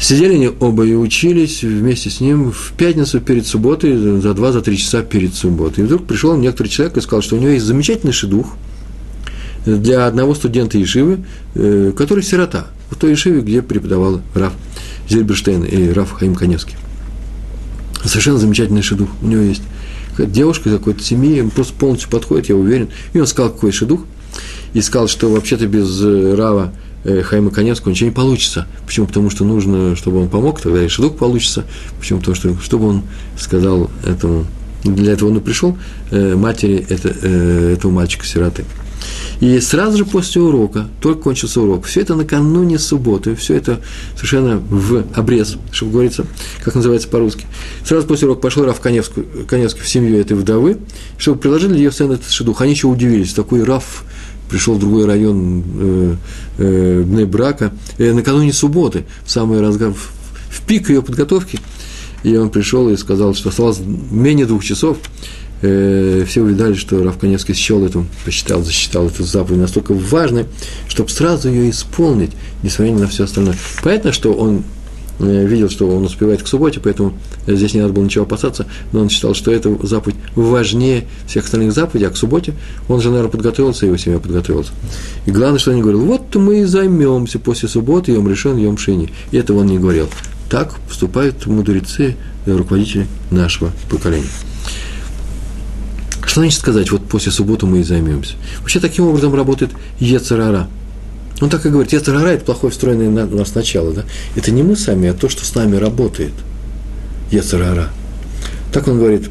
Сидели 0.00 0.34
они 0.34 0.50
оба 0.58 0.84
и 0.84 0.94
учились 0.94 1.62
вместе 1.62 2.10
с 2.10 2.20
ним 2.20 2.50
в 2.50 2.72
пятницу 2.76 3.20
перед 3.20 3.46
субботой, 3.46 3.96
за 4.20 4.34
два, 4.34 4.50
за 4.52 4.60
три 4.60 4.76
часа 4.76 5.02
перед 5.02 5.34
субботой. 5.34 5.84
И 5.84 5.86
вдруг 5.86 6.06
пришел 6.06 6.36
некоторый 6.36 6.68
человек 6.68 6.96
и 6.96 7.00
сказал, 7.00 7.22
что 7.22 7.36
у 7.36 7.38
него 7.38 7.52
есть 7.52 7.64
замечательный 7.64 8.12
шедух 8.12 8.56
для 9.66 10.06
одного 10.06 10.34
студента 10.34 10.78
Ешивы, 10.78 11.20
э, 11.54 11.92
который 11.96 12.22
сирота, 12.22 12.66
в 12.90 12.96
той 12.96 13.12
Ешиве, 13.12 13.40
где 13.40 13.62
преподавал 13.62 14.20
Раф 14.34 14.52
Зельберштейн 15.08 15.64
и 15.64 15.90
Раф 15.90 16.12
Хаим 16.12 16.34
Каневский. 16.34 16.76
Совершенно 18.04 18.38
замечательный 18.38 18.82
шедух 18.82 19.08
у 19.22 19.26
него 19.26 19.42
есть. 19.42 19.62
Девушка 20.18 20.70
какой-то 20.70 21.02
семьи, 21.02 21.36
ему 21.36 21.50
просто 21.50 21.72
полностью 21.74 22.10
подходит, 22.10 22.48
я 22.48 22.56
уверен. 22.56 22.88
И 23.12 23.20
он 23.20 23.26
сказал, 23.26 23.52
какой 23.52 23.72
шедух, 23.72 24.04
и 24.74 24.80
сказал, 24.80 25.08
что 25.08 25.30
вообще-то 25.30 25.66
без 25.66 26.02
э, 26.02 26.34
Рава 26.34 26.72
Э, 27.04 27.22
Хайма 27.22 27.50
Конецкого 27.50 27.90
ничего 27.90 28.10
не 28.10 28.14
получится. 28.14 28.66
Почему? 28.86 29.06
Потому 29.06 29.28
что 29.30 29.44
нужно, 29.44 29.96
чтобы 29.96 30.20
он 30.20 30.28
помог, 30.28 30.60
тогда 30.60 30.84
и 30.84 30.88
Шедук 30.88 31.18
получится. 31.18 31.64
Почему? 31.98 32.20
Потому 32.20 32.36
что, 32.36 32.56
чтобы 32.60 32.88
он 32.88 33.02
сказал 33.36 33.90
этому, 34.06 34.46
для 34.84 35.12
этого 35.12 35.30
он 35.30 35.38
и 35.38 35.40
пришел, 35.40 35.76
матери 36.10 36.84
это, 36.88 37.08
этого 37.08 37.90
мальчика-сироты. 37.90 38.64
И 39.40 39.58
сразу 39.60 39.98
же 39.98 40.04
после 40.04 40.40
урока, 40.40 40.88
только 41.00 41.22
кончился 41.22 41.60
урок, 41.60 41.86
все 41.86 42.00
это 42.00 42.14
накануне 42.14 42.78
субботы, 42.78 43.34
все 43.34 43.54
это 43.54 43.80
совершенно 44.14 44.58
в 44.58 45.04
обрез, 45.14 45.56
чтобы 45.72 45.92
говорится, 45.92 46.26
как 46.62 46.76
называется 46.76 47.08
по-русски. 47.08 47.46
Сразу 47.84 48.06
после 48.06 48.28
урока 48.28 48.42
пошел 48.42 48.64
Раф 48.64 48.80
Коневский, 48.80 49.24
Коневский 49.48 49.82
в 49.82 49.88
семью 49.88 50.18
этой 50.18 50.36
вдовы, 50.36 50.78
чтобы 51.18 51.38
предложили 51.38 51.76
ее 51.76 51.90
сын 51.90 52.12
этот 52.12 52.30
шедух. 52.30 52.60
Они 52.60 52.72
еще 52.72 52.86
удивились, 52.86 53.34
такой 53.34 53.64
Раф 53.64 54.04
пришел 54.48 54.74
в 54.74 54.78
другой 54.78 55.06
район 55.06 55.64
э, 55.76 56.16
э, 56.58 57.02
Бнебрака, 57.02 57.72
э, 57.98 58.12
накануне 58.12 58.52
субботы, 58.52 59.06
в 59.24 59.30
самый 59.30 59.60
разгар, 59.60 59.92
в, 59.92 60.12
в 60.50 60.60
пик 60.66 60.90
ее 60.90 61.02
подготовки, 61.02 61.58
и 62.22 62.36
он 62.36 62.50
пришел 62.50 62.88
и 62.90 62.96
сказал, 62.96 63.34
что 63.34 63.48
осталось 63.48 63.80
менее 63.80 64.46
двух 64.46 64.62
часов, 64.62 64.98
э, 65.62 66.24
все 66.26 66.42
увидали, 66.42 66.74
что 66.74 67.02
Рав 67.02 67.18
Коневский 67.18 67.54
счел 67.54 67.84
эту, 67.84 68.06
посчитал, 68.24 68.62
засчитал 68.62 69.06
эту 69.06 69.24
заповедь 69.24 69.60
настолько 69.60 69.94
важной, 69.94 70.46
чтобы 70.88 71.10
сразу 71.10 71.48
ее 71.48 71.70
исполнить, 71.70 72.32
несмотря 72.62 72.94
на 72.94 73.08
все 73.08 73.24
остальное. 73.24 73.56
Понятно, 73.82 74.12
что 74.12 74.32
он 74.32 74.64
Э, 75.22 75.46
видел, 75.46 75.70
что 75.70 75.88
он 75.88 76.04
успевает 76.04 76.42
к 76.42 76.46
субботе, 76.46 76.80
поэтому 76.82 77.14
здесь 77.46 77.74
не 77.74 77.80
надо 77.80 77.92
было 77.92 78.04
ничего 78.04 78.24
опасаться, 78.24 78.66
но 78.92 79.00
он 79.00 79.08
считал, 79.08 79.34
что 79.34 79.52
эта 79.52 79.74
заповедь 79.86 80.16
важнее 80.34 81.06
всех 81.26 81.44
остальных 81.44 81.72
заповедей, 81.72 82.08
а 82.08 82.10
к 82.10 82.16
субботе 82.16 82.54
он 82.88 83.00
же, 83.00 83.10
наверное, 83.10 83.30
подготовился, 83.30 83.86
его 83.86 83.96
семья 83.96 84.18
подготовилась. 84.18 84.72
И 85.26 85.30
главное, 85.30 85.58
что 85.58 85.70
он 85.70 85.76
не 85.76 85.82
говорил, 85.82 86.04
вот 86.04 86.34
мы 86.34 86.60
и 86.60 86.64
займемся 86.64 87.38
после 87.38 87.68
субботы, 87.68 88.12
Йом 88.12 88.28
решен, 88.28 88.56
Йом 88.56 88.78
Шини. 88.78 89.12
И 89.30 89.36
этого 89.36 89.60
он 89.60 89.66
не 89.66 89.78
говорил. 89.78 90.08
Так 90.50 90.74
поступают 90.88 91.46
мудрецы, 91.46 92.16
руководители 92.46 93.06
нашего 93.30 93.70
поколения. 93.88 94.28
Что 96.32 96.40
значит 96.40 96.58
сказать, 96.60 96.90
вот 96.90 97.06
после 97.08 97.30
субботы 97.30 97.66
мы 97.66 97.80
и 97.80 97.82
займемся? 97.82 98.34
Вообще 98.60 98.80
таким 98.80 99.06
образом 99.06 99.34
работает 99.34 99.70
Ецарара– 100.00 100.66
он 101.42 101.50
так 101.50 101.66
и 101.66 101.70
говорит, 101.70 101.92
Ецарара– 101.92 102.28
это 102.28 102.44
плохое 102.44 102.70
встроенное 102.70 103.10
на 103.10 103.26
нас 103.26 103.52
начало. 103.56 103.92
Да? 103.92 104.04
Это 104.36 104.52
не 104.52 104.62
мы 104.62 104.76
сами, 104.76 105.08
а 105.08 105.12
то, 105.12 105.28
что 105.28 105.44
с 105.44 105.54
нами 105.56 105.74
работает. 105.74 106.32
Ецарара. 107.32 107.90
Так 108.72 108.86
он 108.86 108.98
говорит, 108.98 109.28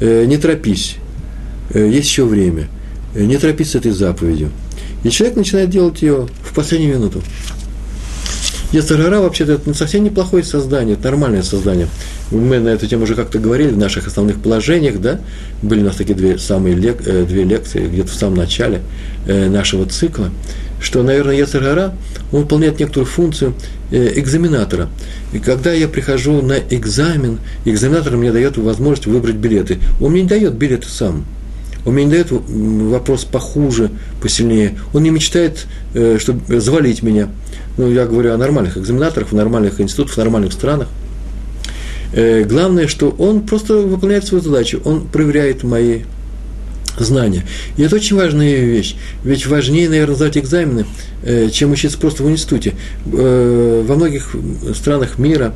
э, 0.00 0.26
не 0.26 0.36
торопись, 0.36 0.96
э, 1.70 1.88
есть 1.88 2.08
еще 2.08 2.26
время, 2.26 2.68
э, 3.14 3.24
не 3.24 3.38
торопись 3.38 3.70
с 3.70 3.74
этой 3.76 3.92
заповедью. 3.92 4.50
И 5.04 5.10
человек 5.10 5.38
начинает 5.38 5.70
делать 5.70 6.02
ее 6.02 6.28
в 6.42 6.54
последнюю 6.54 6.96
минуту. 6.98 7.22
Ецарара 8.72 9.20
вообще-то 9.20 9.52
это 9.52 9.72
совсем 9.72 10.04
неплохое 10.04 10.44
создание, 10.44 10.96
это 10.96 11.04
нормальное 11.04 11.42
создание. 11.42 11.88
Мы 12.30 12.58
на 12.58 12.68
эту 12.68 12.86
тему 12.86 13.04
уже 13.04 13.14
как-то 13.14 13.38
говорили 13.38 13.70
в 13.70 13.78
наших 13.78 14.06
основных 14.06 14.40
положениях, 14.40 15.00
да? 15.00 15.20
Были 15.62 15.82
у 15.82 15.84
нас 15.84 15.96
такие 15.96 16.14
две, 16.14 16.38
самые 16.38 16.74
лек, 16.74 17.02
две 17.02 17.44
лекции 17.44 17.86
где-то 17.86 18.10
в 18.10 18.14
самом 18.14 18.36
начале 18.36 18.80
нашего 19.26 19.86
цикла 19.86 20.30
что, 20.84 21.02
наверное, 21.02 21.34
Яцергара, 21.34 21.94
он 22.30 22.42
выполняет 22.42 22.78
некоторую 22.78 23.06
функцию 23.06 23.54
э, 23.90 24.12
экзаменатора. 24.16 24.88
И 25.32 25.38
когда 25.38 25.72
я 25.72 25.88
прихожу 25.88 26.42
на 26.42 26.58
экзамен, 26.58 27.38
экзаменатор 27.64 28.16
мне 28.16 28.30
дает 28.32 28.58
возможность 28.58 29.06
выбрать 29.06 29.36
билеты. 29.36 29.78
Он 30.00 30.12
мне 30.12 30.22
не 30.22 30.28
дает 30.28 30.54
билеты 30.54 30.88
сам. 30.88 31.24
Он 31.86 31.94
мне 31.94 32.04
не 32.04 32.10
дает 32.10 32.28
вопрос 32.30 33.24
похуже, 33.24 33.90
посильнее. 34.20 34.78
Он 34.92 35.02
не 35.02 35.10
мечтает, 35.10 35.66
э, 35.94 36.18
чтобы 36.20 36.60
завалить 36.60 37.02
меня. 37.02 37.28
Ну, 37.78 37.90
я 37.90 38.04
говорю 38.06 38.34
о 38.34 38.36
нормальных 38.36 38.76
экзаменаторах, 38.76 39.30
в 39.30 39.34
нормальных 39.34 39.80
институтах, 39.80 40.14
в 40.14 40.18
нормальных 40.18 40.52
странах. 40.52 40.88
Э, 42.14 42.44
главное, 42.44 42.86
что 42.86 43.10
он 43.10 43.42
просто 43.42 43.74
выполняет 43.74 44.24
свою 44.24 44.42
задачу. 44.42 44.80
Он 44.84 45.06
проверяет 45.06 45.64
мои 45.64 46.02
знания. 46.96 47.44
И 47.76 47.82
это 47.82 47.96
очень 47.96 48.16
важная 48.16 48.60
вещь. 48.60 48.94
Ведь 49.24 49.46
важнее, 49.46 49.88
наверное, 49.88 50.14
сдать 50.14 50.38
экзамены, 50.38 50.86
э, 51.24 51.48
чем 51.50 51.72
учиться 51.72 51.98
просто 51.98 52.22
в 52.22 52.30
институте. 52.30 52.74
Э, 53.12 53.84
во 53.86 53.96
многих 53.96 54.36
странах 54.74 55.18
мира 55.18 55.54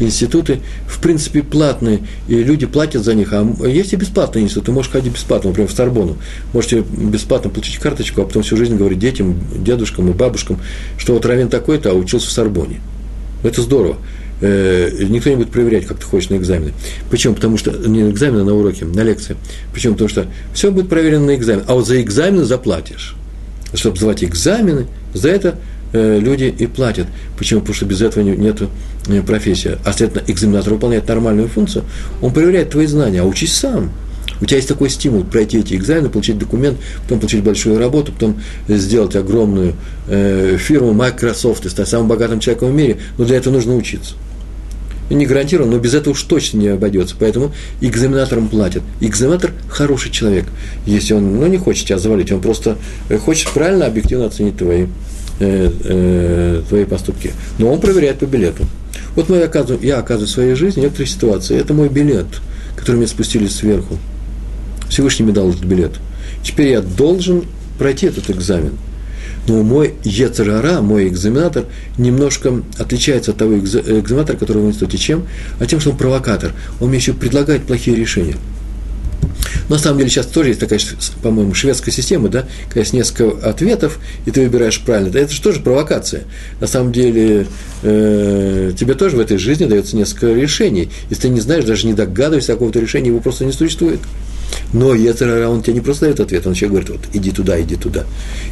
институты, 0.00 0.60
в 0.88 1.00
принципе, 1.00 1.42
платные, 1.44 2.00
и 2.26 2.42
люди 2.42 2.66
платят 2.66 3.04
за 3.04 3.14
них. 3.14 3.32
А 3.32 3.46
есть 3.68 3.92
и 3.92 3.96
бесплатные 3.96 4.44
институты. 4.44 4.66
Ты 4.66 4.72
можешь 4.72 4.90
ходить 4.90 5.12
бесплатно, 5.12 5.50
например, 5.50 5.70
в 5.70 5.74
Сорбону. 5.74 6.16
Можете 6.52 6.80
бесплатно 6.80 7.50
получить 7.50 7.78
карточку, 7.78 8.22
а 8.22 8.24
потом 8.24 8.42
всю 8.42 8.56
жизнь 8.56 8.76
говорить 8.76 8.98
детям, 8.98 9.36
дедушкам 9.56 10.10
и 10.10 10.12
бабушкам, 10.12 10.58
что 10.98 11.12
вот 11.12 11.24
равен 11.24 11.48
такой-то, 11.48 11.90
а 11.90 11.94
учился 11.94 12.26
в 12.26 12.32
Сорбоне. 12.32 12.80
Это 13.44 13.62
здорово 13.62 13.96
э, 14.40 15.04
никто 15.08 15.30
не 15.30 15.36
будет 15.36 15.50
проверять, 15.50 15.86
как 15.86 15.98
ты 15.98 16.04
хочешь 16.04 16.30
на 16.30 16.36
экзамены. 16.36 16.72
Почему? 17.10 17.34
Потому 17.34 17.58
что 17.58 17.70
не 17.70 18.02
на 18.04 18.10
экзамены, 18.10 18.40
а 18.40 18.44
на 18.44 18.54
уроке, 18.54 18.84
на 18.84 19.02
лекции. 19.02 19.36
Почему? 19.72 19.94
Потому 19.94 20.08
что 20.08 20.26
все 20.52 20.70
будет 20.70 20.88
проверено 20.88 21.26
на 21.26 21.34
экзамен, 21.34 21.64
а 21.66 21.74
вот 21.74 21.86
за 21.86 22.00
экзамены 22.00 22.44
заплатишь. 22.44 23.14
Чтобы 23.74 23.96
сдавать 23.96 24.24
экзамены, 24.24 24.86
за 25.14 25.28
это 25.28 25.56
э, 25.92 26.18
люди 26.18 26.54
и 26.56 26.66
платят. 26.66 27.06
Почему? 27.38 27.60
Потому 27.60 27.74
что 27.74 27.86
без 27.86 28.00
этого 28.00 28.24
нет 28.24 28.62
э, 29.08 29.22
профессии. 29.22 29.78
А 29.84 29.92
следовательно, 29.92 30.32
экзаменатор 30.32 30.74
выполняет 30.74 31.08
нормальную 31.08 31.48
функцию, 31.48 31.84
он 32.20 32.32
проверяет 32.32 32.70
твои 32.70 32.86
знания, 32.86 33.20
а 33.20 33.24
учись 33.24 33.52
сам. 33.52 33.90
У 34.40 34.46
тебя 34.46 34.56
есть 34.56 34.68
такой 34.68 34.88
стимул 34.88 35.24
пройти 35.24 35.58
эти 35.58 35.74
экзамены, 35.74 36.08
получить 36.08 36.38
документ, 36.38 36.78
потом 37.02 37.20
получить 37.20 37.44
большую 37.44 37.78
работу, 37.78 38.10
потом 38.12 38.40
сделать 38.68 39.14
огромную 39.14 39.74
э, 40.08 40.56
фирму 40.58 40.94
Microsoft 40.94 41.66
и 41.66 41.68
стать 41.68 41.88
самым 41.88 42.08
богатым 42.08 42.40
человеком 42.40 42.70
в 42.70 42.74
мире, 42.74 42.96
но 43.18 43.26
для 43.26 43.36
этого 43.36 43.52
нужно 43.52 43.76
учиться 43.76 44.14
не 45.14 45.26
гарантирован, 45.26 45.70
но 45.70 45.78
без 45.78 45.94
этого 45.94 46.12
уж 46.12 46.22
точно 46.22 46.58
не 46.58 46.68
обойдется. 46.68 47.16
Поэтому 47.18 47.52
экзаменаторам 47.80 48.48
платят. 48.48 48.82
Экзаменатор– 49.00 49.52
хороший 49.68 50.10
человек. 50.10 50.46
Если 50.86 51.14
он 51.14 51.38
ну, 51.38 51.46
не 51.46 51.58
хочет 51.58 51.86
тебя 51.86 51.98
завалить, 51.98 52.32
он 52.32 52.40
просто 52.40 52.78
э, 53.08 53.18
хочет 53.18 53.50
правильно, 53.50 53.86
объективно 53.86 54.26
оценить 54.26 54.56
твои, 54.56 54.86
э, 55.40 55.70
э, 55.84 56.62
твои 56.68 56.84
поступки. 56.84 57.32
Но 57.58 57.72
он 57.72 57.80
проверяет 57.80 58.18
по 58.18 58.26
билету. 58.26 58.64
Вот 59.16 59.28
мы 59.28 59.42
оказываем, 59.42 59.82
я 59.82 59.98
оказываю 59.98 60.28
в 60.28 60.30
своей 60.30 60.54
жизни 60.54 60.82
некоторые 60.82 61.08
ситуации. 61.08 61.58
Это 61.58 61.74
мой 61.74 61.88
билет, 61.88 62.26
который 62.76 62.96
мне 62.96 63.06
спустили 63.06 63.46
сверху. 63.46 63.98
Всевышний 64.88 65.24
мне 65.24 65.34
дал 65.34 65.50
этот 65.50 65.64
билет. 65.64 65.92
Теперь 66.42 66.68
я 66.68 66.80
должен 66.80 67.44
пройти 67.78 68.06
этот 68.06 68.30
экзамен– 68.30 68.72
но 69.50 69.64
мой 69.64 69.94
Ецерара, 70.04 70.80
мой 70.80 71.08
экзаменатор, 71.08 71.64
немножко 71.98 72.62
отличается 72.78 73.32
от 73.32 73.38
того 73.38 73.58
экзаменатора, 73.58 74.36
который 74.36 74.62
в 74.62 74.66
институте. 74.66 74.96
Чем? 74.96 75.26
А 75.58 75.66
тем, 75.66 75.80
что 75.80 75.90
он 75.90 75.96
провокатор. 75.96 76.52
Он 76.80 76.88
мне 76.88 76.98
еще 76.98 77.14
предлагает 77.14 77.64
плохие 77.64 77.96
решения. 77.96 78.36
На 79.68 79.78
самом 79.78 79.98
деле 79.98 80.10
сейчас 80.10 80.26
тоже 80.26 80.50
есть 80.50 80.60
такая, 80.60 80.78
по-моему, 81.22 81.54
шведская 81.54 81.90
система, 81.90 82.28
да, 82.28 82.46
когда 82.68 82.80
есть 82.80 82.92
несколько 82.92 83.48
ответов, 83.48 83.98
и 84.24 84.30
ты 84.30 84.42
выбираешь 84.42 84.80
правильно. 84.80 85.16
Это 85.16 85.32
же 85.32 85.40
тоже 85.42 85.60
провокация. 85.60 86.22
На 86.60 86.68
самом 86.68 86.92
деле 86.92 87.46
э, 87.82 88.72
тебе 88.78 88.94
тоже 88.94 89.16
в 89.16 89.20
этой 89.20 89.38
жизни 89.38 89.66
дается 89.66 89.96
несколько 89.96 90.32
решений. 90.32 90.90
Если 91.08 91.22
ты 91.22 91.28
не 91.28 91.40
знаешь, 91.40 91.64
даже 91.64 91.88
не 91.88 91.94
догадываешься 91.94 92.52
какого-то 92.52 92.78
решения, 92.78 93.08
его 93.08 93.20
просто 93.20 93.44
не 93.44 93.52
существует. 93.52 94.00
Но 94.72 94.94
Ецерара, 94.94 95.48
он 95.48 95.62
тебе 95.62 95.74
не 95.74 95.80
просто 95.80 96.06
дает 96.06 96.20
ответ, 96.20 96.46
он 96.46 96.52
еще 96.52 96.68
говорит, 96.68 96.90
вот, 96.90 97.00
иди 97.12 97.30
туда, 97.32 97.60
иди 97.60 97.76
туда. 97.76 98.04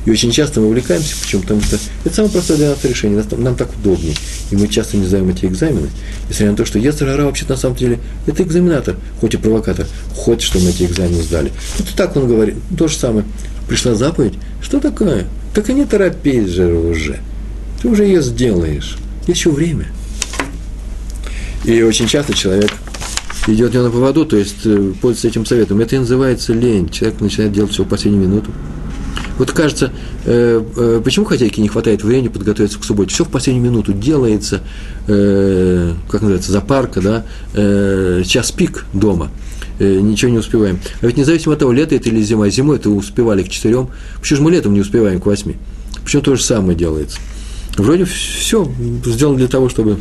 И 0.05 0.11
очень 0.11 0.31
часто 0.31 0.61
мы 0.61 0.67
увлекаемся, 0.67 1.15
почему? 1.21 1.43
Потому 1.43 1.63
что 1.63 1.79
это 2.05 2.15
самое 2.15 2.33
простое 2.33 2.57
для 2.57 2.71
нас 2.71 2.85
решение, 2.85 3.25
нам, 3.31 3.45
нам 3.45 3.57
так 3.57 3.69
удобнее. 3.79 4.15
И 4.51 4.57
мы 4.57 4.69
часто 4.69 4.97
не 4.97 5.07
сдаем 5.07 5.29
эти 5.29 5.47
экзамены, 5.47 5.89
несмотря 6.29 6.51
на 6.51 6.57
то, 6.57 6.65
что 6.65 6.79
Ецерара 6.79 7.25
вообще 7.25 7.47
на 7.49 7.57
самом 7.57 7.77
деле 7.77 8.01
это 8.27 8.43
экзаменатор, 8.43 8.97
хоть 9.21 9.35
и 9.35 9.37
провокатор, 9.37 9.87
хочет, 10.15 10.43
чтобы 10.43 10.67
мы 10.67 10.71
эти 10.71 10.85
экзамены 10.85 11.23
сдали. 11.23 11.53
Вот 11.79 11.89
так 11.97 12.17
он 12.17 12.27
говорит, 12.27 12.57
то 12.77 12.89
же 12.89 12.97
самое. 12.97 13.25
Пришла 13.69 13.95
заповедь, 13.95 14.35
что 14.63 14.81
такое? 14.81 15.27
Так 15.55 15.69
и 15.71 15.75
не 15.75 15.85
торопись 15.85 16.49
же 16.49 16.67
уже. 16.73 17.21
Ты 17.83 17.89
уже 17.89 18.05
ее 18.05 18.23
сделаешь. 18.23 18.97
Еще 19.27 19.51
время. 19.51 19.87
И 21.65 21.83
очень 21.83 22.07
часто 22.07 22.35
человек 22.35 22.71
идет 23.55 23.75
не 23.75 23.83
на 23.83 23.91
поводу, 23.91 24.25
то 24.25 24.37
есть 24.37 24.65
э, 24.65 24.93
пользуется 25.01 25.29
этим 25.29 25.47
советом. 25.47 25.81
Это 25.81 25.97
и 25.97 25.99
называется 25.99 26.53
лень. 26.53 26.89
Человек 26.89 27.21
начинает 27.21 27.53
делать 27.53 27.73
все 27.73 27.85
в 27.85 27.89
последнюю 27.89 28.29
минуту. 28.29 28.51
Вот 29.39 29.53
кажется, 29.53 29.93
э, 30.25 30.63
э, 30.77 31.01
почему 31.05 31.25
хозяйке 31.25 31.63
не 31.63 31.69
хватает 31.69 32.03
времени 32.03 32.29
подготовиться 32.29 32.79
к 32.79 32.85
субботе? 32.85 33.15
Все 33.15 33.25
в 33.25 33.29
последнюю 33.29 33.71
минуту 33.71 33.93
делается, 33.93 34.61
как 35.07 36.21
называется, 36.21 36.53
запарка, 36.53 37.01
да, 37.01 37.25
э, 37.55 38.23
час 38.27 38.51
пик 38.51 38.85
дома. 38.93 39.31
Ничего 39.79 40.33
не 40.33 40.39
успеваем. 40.39 40.81
А 41.01 41.07
ведь 41.07 41.17
независимо 41.17 41.53
от 41.53 41.61
того, 41.61 41.71
лето 41.71 41.95
это 41.95 42.09
или 42.09 42.21
зима, 42.21 42.49
зимой 42.49 42.79
это 42.79 42.91
успевали 42.91 43.45
к 43.45 43.49
четырем. 43.49 43.91
Почему 44.21 44.39
же 44.39 44.43
мы 44.43 44.51
летом 44.51 44.75
не 44.75 44.81
успеваем 44.81 45.21
к 45.21 45.27
восьми? 45.27 45.55
Почему 46.03 46.21
то 46.21 46.35
же 46.35 46.43
самое 46.43 46.77
делается? 46.77 47.21
Вроде 47.77 48.05
все 48.05 48.69
сделано 49.05 49.39
для 49.39 49.47
того, 49.47 49.69
чтобы 49.69 49.99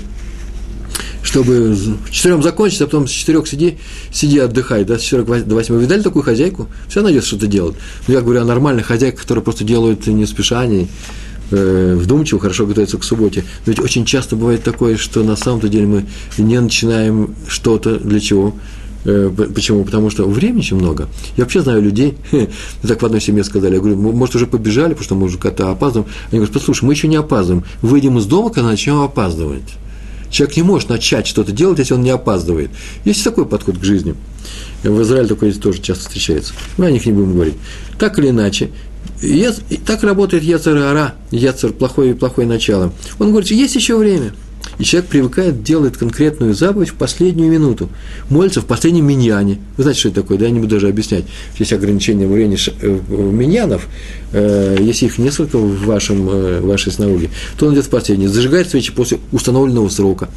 чтобы 1.27 1.73
в 1.73 2.09
четырем 2.09 2.41
закончить, 2.41 2.81
а 2.81 2.85
потом 2.85 3.05
с 3.05 3.11
четырех 3.11 3.47
сиди, 3.47 3.77
сиди, 4.11 4.39
отдыхай, 4.39 4.85
да, 4.85 4.97
с 4.97 5.01
четырех 5.01 5.45
до 5.45 5.55
восьми. 5.55 5.77
Видали 5.77 6.01
такую 6.01 6.23
хозяйку? 6.23 6.67
Все 6.87 7.01
найдет 7.01 7.25
что-то 7.25 7.47
делать. 7.47 7.75
Но 8.07 8.13
я 8.13 8.21
говорю 8.21 8.41
о 8.41 8.45
нормальных 8.45 8.85
хозяйках, 8.85 9.23
которые 9.23 9.43
просто 9.43 9.65
делают 9.65 10.07
не 10.07 10.25
спеша, 10.25 10.65
не 10.65 10.87
э, 11.51 11.95
вдумчиво, 11.99 12.39
хорошо 12.39 12.65
готовятся 12.65 12.97
к 12.97 13.03
субботе. 13.03 13.43
Но 13.65 13.71
ведь 13.71 13.79
очень 13.81 14.05
часто 14.05 14.37
бывает 14.37 14.63
такое, 14.63 14.95
что 14.95 15.21
на 15.21 15.35
самом-то 15.35 15.67
деле 15.67 15.85
мы 15.85 16.05
не 16.37 16.61
начинаем 16.61 17.35
что-то 17.49 17.99
для 17.99 18.21
чего. 18.21 18.55
Э, 19.03 19.29
почему? 19.53 19.83
Потому 19.83 20.09
что 20.09 20.29
времени 20.29 20.59
очень 20.59 20.77
много. 20.77 21.09
Я 21.35 21.43
вообще 21.43 21.59
знаю 21.61 21.81
людей, 21.81 22.17
так 22.83 23.01
в 23.01 23.05
одной 23.05 23.19
семье 23.19 23.43
сказали, 23.43 23.73
я 23.73 23.81
говорю, 23.81 23.97
может, 23.97 24.33
уже 24.35 24.47
побежали, 24.47 24.93
потому 24.93 25.03
что 25.03 25.15
мы 25.15 25.25
уже 25.25 25.37
как-то 25.37 25.71
опаздываем. 25.71 26.09
Они 26.31 26.39
говорят, 26.39 26.53
послушай, 26.53 26.85
мы 26.85 26.93
еще 26.93 27.09
не 27.09 27.17
опаздываем. 27.17 27.65
Выйдем 27.81 28.17
из 28.17 28.25
дома, 28.27 28.49
когда 28.49 28.69
начнем 28.69 29.01
опаздывать. 29.01 29.73
Человек 30.29 30.57
не 30.57 30.63
может 30.63 30.89
начать 30.89 31.27
что-то 31.27 31.51
делать, 31.51 31.79
если 31.79 31.93
он 31.93 32.03
не 32.03 32.09
опаздывает. 32.09 32.69
Есть 33.05 33.23
такой 33.23 33.45
подход 33.45 33.77
к 33.77 33.83
жизни. 33.83 34.15
В 34.83 35.01
Израиле 35.01 35.27
такое 35.27 35.51
тоже 35.53 35.81
часто 35.81 36.03
встречается. 36.03 36.53
Мы 36.77 36.87
о 36.87 36.91
них 36.91 37.05
не 37.05 37.11
будем 37.11 37.33
говорить. 37.33 37.55
Так 37.97 38.19
или 38.19 38.29
иначе, 38.29 38.69
так 39.85 40.03
работает 40.03 40.43
Яцер 40.43 40.77
Ара, 40.77 41.15
Яцер 41.31 41.73
плохое 41.73 42.11
и 42.11 42.13
плохое 42.13 42.47
начало. 42.47 42.93
Он 43.19 43.31
говорит, 43.31 43.49
есть 43.51 43.75
еще 43.75 43.97
время– 43.97 44.33
и 44.77 44.83
человек 44.83 45.09
привыкает, 45.09 45.63
делает 45.63 45.97
конкретную 45.97 46.53
заповедь 46.53 46.89
в 46.89 46.95
последнюю 46.95 47.51
минуту. 47.51 47.89
Молится 48.29 48.61
в 48.61 48.65
последнем 48.65 49.05
миньяне. 49.05 49.59
Вы 49.77 49.83
знаете, 49.83 50.01
что 50.01 50.09
это 50.09 50.21
такое, 50.21 50.37
да? 50.37 50.45
Я 50.45 50.51
не 50.51 50.59
буду 50.59 50.75
даже 50.75 50.87
объяснять. 50.87 51.25
Есть 51.57 51.73
ограничения 51.73 52.27
времени 52.27 52.57
э, 52.81 52.99
миньянов, 53.31 53.87
э, 54.33 54.77
если 54.79 55.05
их 55.05 55.17
несколько 55.17 55.57
в, 55.57 55.85
вашем, 55.85 56.29
э, 56.29 56.61
вашей 56.61 56.91
синагоге, 56.91 57.29
то 57.57 57.67
он 57.67 57.73
идет 57.73 57.85
в 57.85 57.89
последний. 57.89 58.27
Зажигает 58.27 58.69
свечи 58.69 58.91
после 58.91 59.19
установленного 59.31 59.89
срока. 59.89 60.29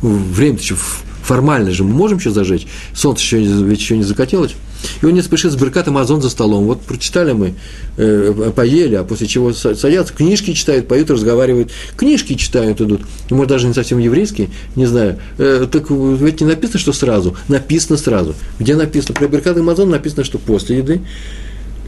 Время-то 0.00 0.62
еще 0.62 0.76
формально 1.22 1.70
же 1.70 1.84
мы 1.84 1.94
можем 1.94 2.18
еще 2.18 2.30
зажечь. 2.30 2.66
Солнце 2.94 3.22
еще, 3.22 3.38
ведь 3.38 3.80
еще 3.80 3.96
не 3.96 4.02
закатилось. 4.02 4.54
И 5.00 5.06
он 5.06 5.14
не 5.14 5.22
спешит 5.22 5.52
с 5.52 5.56
Беркатом 5.56 5.98
Азон 5.98 6.22
за 6.22 6.30
столом. 6.30 6.64
Вот 6.64 6.82
прочитали 6.82 7.32
мы, 7.32 7.54
э, 7.96 8.52
поели, 8.54 8.94
а 8.96 9.04
после 9.04 9.26
чего 9.26 9.52
садятся, 9.52 10.14
книжки 10.14 10.52
читают, 10.52 10.88
поют, 10.88 11.10
разговаривают. 11.10 11.70
Книжки 11.96 12.34
читают, 12.34 12.80
идут. 12.80 13.02
И, 13.30 13.34
может, 13.34 13.50
даже 13.50 13.66
не 13.66 13.74
совсем 13.74 13.98
еврейские, 13.98 14.50
не 14.76 14.86
знаю. 14.86 15.18
Э, 15.38 15.66
так 15.70 15.90
ведь 15.90 16.40
не 16.40 16.46
написано, 16.46 16.78
что 16.78 16.92
сразу. 16.92 17.36
Написано 17.48 17.96
сразу. 17.96 18.34
Где 18.58 18.76
написано? 18.76 19.14
Про 19.14 19.28
Беркат 19.28 19.56
Амазон 19.56 19.90
написано, 19.90 20.24
что 20.24 20.38
после 20.38 20.78
еды. 20.78 21.00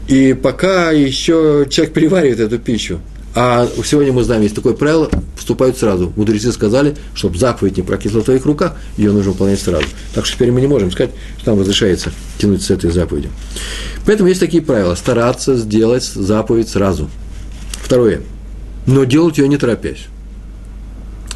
И 0.07 0.33
пока 0.33 0.91
еще 0.91 1.65
человек 1.69 1.93
переваривает 1.93 2.39
эту 2.39 2.59
пищу, 2.59 2.99
а 3.35 3.67
сегодня 3.83 4.13
мы 4.13 4.23
знаем, 4.23 4.43
есть 4.43 4.55
такое 4.55 4.73
правило, 4.73 5.09
вступают 5.35 5.77
сразу. 5.77 6.13
Мудрецы 6.15 6.53
сказали, 6.53 6.95
чтобы 7.13 7.37
заповедь 7.37 7.75
не 7.75 7.83
прокисла 7.83 8.21
в 8.21 8.23
твоих 8.23 8.45
руках, 8.45 8.77
ее 8.95 9.11
нужно 9.11 9.31
выполнять 9.31 9.59
сразу. 9.59 9.85
Так 10.13 10.25
что 10.25 10.35
теперь 10.35 10.51
мы 10.51 10.61
не 10.61 10.67
можем 10.67 10.89
сказать, 10.89 11.11
что 11.39 11.51
нам 11.51 11.59
разрешается 11.59 12.13
тянуть 12.37 12.61
с 12.61 12.71
этой 12.71 12.91
заповеди. 12.91 13.29
Поэтому 14.05 14.29
есть 14.29 14.39
такие 14.39 14.63
правила. 14.63 14.95
Стараться 14.95 15.57
сделать 15.57 16.05
заповедь 16.05 16.69
сразу. 16.69 17.09
Второе. 17.73 18.21
Но 18.87 19.03
делать 19.03 19.37
ее 19.37 19.49
не 19.49 19.57
торопясь. 19.57 20.05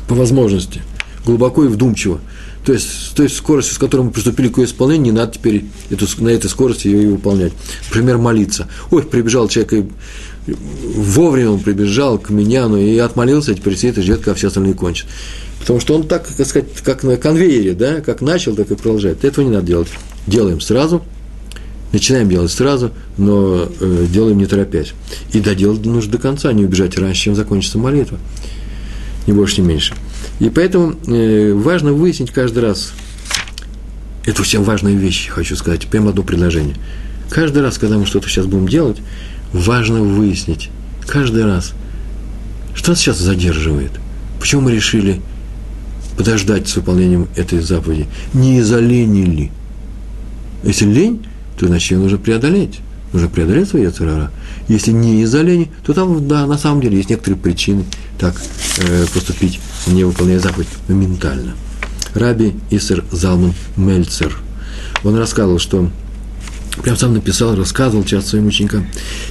По 0.07 0.15
возможности. 0.15 0.81
Глубоко 1.25 1.65
и 1.65 1.67
вдумчиво. 1.67 2.21
То 2.65 2.73
есть, 2.73 2.87
с 2.87 3.09
той 3.09 3.29
скоростью, 3.29 3.75
с 3.75 3.77
которой 3.77 4.01
мы 4.01 4.11
приступили 4.11 4.47
к 4.47 4.57
ее 4.57 4.65
исполнению, 4.65 5.05
не 5.05 5.11
надо 5.11 5.33
теперь 5.33 5.65
эту, 5.89 6.05
на 6.23 6.29
этой 6.29 6.49
скорости 6.49 6.87
ее 6.87 7.03
и 7.03 7.07
выполнять. 7.07 7.53
Например, 7.87 8.17
молиться. 8.17 8.67
Ой, 8.91 9.03
прибежал 9.03 9.47
человек 9.47 9.73
и 9.73 9.89
вовремя 10.55 11.51
он 11.51 11.59
прибежал 11.59 12.17
к 12.17 12.29
Миняну 12.29 12.77
и 12.77 12.97
отмолился, 12.97 13.51
а 13.51 13.55
теперь 13.55 13.75
сидит 13.75 13.97
и 13.97 14.01
ждет, 14.01 14.17
когда 14.17 14.33
все 14.33 14.47
остальные 14.47 14.73
кончат. 14.73 15.07
Потому 15.59 15.79
что 15.79 15.95
он 15.95 16.07
так, 16.07 16.25
как 16.25 16.47
сказать, 16.47 16.67
как 16.83 17.03
на 17.03 17.17
конвейере, 17.17 17.73
да, 17.73 18.01
как 18.01 18.21
начал, 18.21 18.55
так 18.55 18.71
и 18.71 18.75
продолжает. 18.75 19.23
Этого 19.23 19.45
не 19.45 19.51
надо 19.51 19.67
делать. 19.67 19.89
Делаем 20.25 20.61
сразу, 20.61 21.03
начинаем 21.91 22.29
делать 22.29 22.51
сразу, 22.51 22.91
но 23.17 23.69
э, 23.79 24.05
делаем 24.11 24.37
не 24.37 24.45
торопясь. 24.45 24.93
И 25.33 25.39
доделать 25.39 25.85
нужно 25.85 26.13
до 26.13 26.17
конца, 26.17 26.51
не 26.53 26.65
убежать 26.65 26.97
раньше, 26.97 27.23
чем 27.23 27.35
закончится 27.35 27.77
молитва. 27.77 28.17
Ни 29.27 29.31
больше, 29.33 29.61
ни 29.61 29.67
меньше. 29.67 29.93
И 30.39 30.49
поэтому 30.49 30.95
э, 31.07 31.53
важно 31.53 31.93
выяснить 31.93 32.31
каждый 32.31 32.59
раз, 32.59 32.93
это 34.25 34.43
всем 34.43 34.63
важная 34.63 34.93
вещь, 34.93 35.27
хочу 35.29 35.55
сказать, 35.55 35.87
прямо 35.87 36.09
одно 36.09 36.23
предложение. 36.23 36.75
Каждый 37.29 37.61
раз, 37.61 37.77
когда 37.77 37.97
мы 37.97 38.05
что-то 38.05 38.27
сейчас 38.27 38.45
будем 38.45 38.67
делать, 38.67 38.97
важно 39.53 40.01
выяснить 40.01 40.69
каждый 41.05 41.45
раз, 41.45 41.73
что 42.73 42.91
нас 42.91 42.99
сейчас 42.99 43.17
задерживает. 43.17 43.91
Почему 44.39 44.61
мы 44.61 44.71
решили 44.71 45.21
подождать 46.17 46.67
с 46.67 46.75
выполнением 46.75 47.27
этой 47.35 47.59
заповеди? 47.59 48.07
Не 48.33 48.59
из-за 48.59 48.79
лени 48.79 49.23
ли? 49.23 49.51
Если 50.63 50.85
лень, 50.85 51.25
то 51.57 51.67
значит 51.67 51.91
ее 51.91 51.97
нужно 51.97 52.17
преодолеть. 52.17 52.79
Нужно 53.11 53.27
преодолеть 53.27 53.69
свою 53.69 53.91
царара. 53.91 54.31
Если 54.67 54.91
не 54.91 55.23
из-за 55.23 55.41
лени, 55.41 55.71
то 55.83 55.93
там, 55.93 56.27
да, 56.27 56.45
на 56.45 56.57
самом 56.57 56.81
деле 56.81 56.97
есть 56.97 57.09
некоторые 57.09 57.39
причины 57.39 57.85
так 58.19 58.35
э, 58.77 59.05
поступить, 59.13 59.59
не 59.87 60.03
выполняя 60.03 60.39
заповедь 60.39 60.67
моментально. 60.87 61.53
Раби 62.13 62.53
Исер 62.69 63.03
Залман 63.11 63.53
Мельцер, 63.77 64.37
он 65.03 65.15
рассказывал, 65.15 65.59
что 65.59 65.89
прям 66.83 66.97
сам 66.97 67.13
написал, 67.13 67.55
рассказывал 67.55 68.03
часто 68.03 68.31
своим 68.31 68.47
ученикам. 68.47 68.87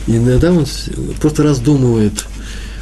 И 0.06 0.16
иногда 0.16 0.52
он 0.52 0.66
просто 1.20 1.42
раздумывает. 1.42 2.24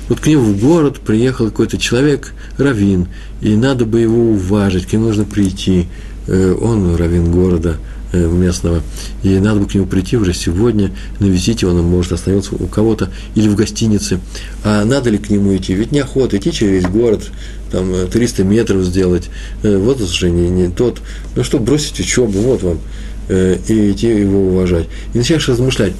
Вот 0.08 0.20
к 0.20 0.26
нему 0.26 0.42
в 0.42 0.60
город 0.60 1.00
приехал 1.00 1.46
какой-то 1.46 1.78
человек, 1.78 2.32
равин, 2.58 3.08
и 3.40 3.56
надо 3.56 3.84
бы 3.84 4.00
его 4.00 4.30
уважить, 4.30 4.86
к 4.86 4.92
нему 4.92 5.06
нужно 5.06 5.24
прийти. 5.24 5.88
Э, 6.28 6.54
он 6.60 6.94
равин 6.94 7.32
города 7.32 7.76
э, 8.12 8.24
местного, 8.28 8.82
и 9.24 9.38
надо 9.40 9.60
бы 9.60 9.66
к 9.66 9.74
нему 9.74 9.86
прийти 9.86 10.16
уже 10.16 10.32
сегодня, 10.32 10.92
навестить 11.18 11.62
его, 11.62 11.72
он 11.72 11.82
может 11.82 12.12
остановиться 12.12 12.54
у 12.54 12.68
кого-то 12.68 13.10
или 13.34 13.48
в 13.48 13.56
гостинице. 13.56 14.20
А 14.62 14.84
надо 14.84 15.10
ли 15.10 15.18
к 15.18 15.28
нему 15.28 15.56
идти? 15.56 15.74
Ведь 15.74 15.90
неохота 15.90 16.36
идти 16.36 16.52
через 16.52 16.84
город, 16.84 17.24
там 17.72 17.92
300 18.08 18.42
э, 18.42 18.44
метров 18.44 18.84
сделать. 18.84 19.24
Вот 19.64 20.00
уже 20.00 20.30
не, 20.30 20.48
не 20.48 20.68
тот. 20.68 21.00
Ну 21.34 21.42
что, 21.42 21.58
бросить 21.58 21.98
учебу, 21.98 22.38
вот 22.38 22.62
вам 22.62 22.78
э, 23.28 23.58
и 23.68 23.92
идти 23.92 24.08
его 24.08 24.48
уважать. 24.48 24.88
И 25.14 25.18
начинаешь 25.18 25.48
размышлять, 25.48 25.92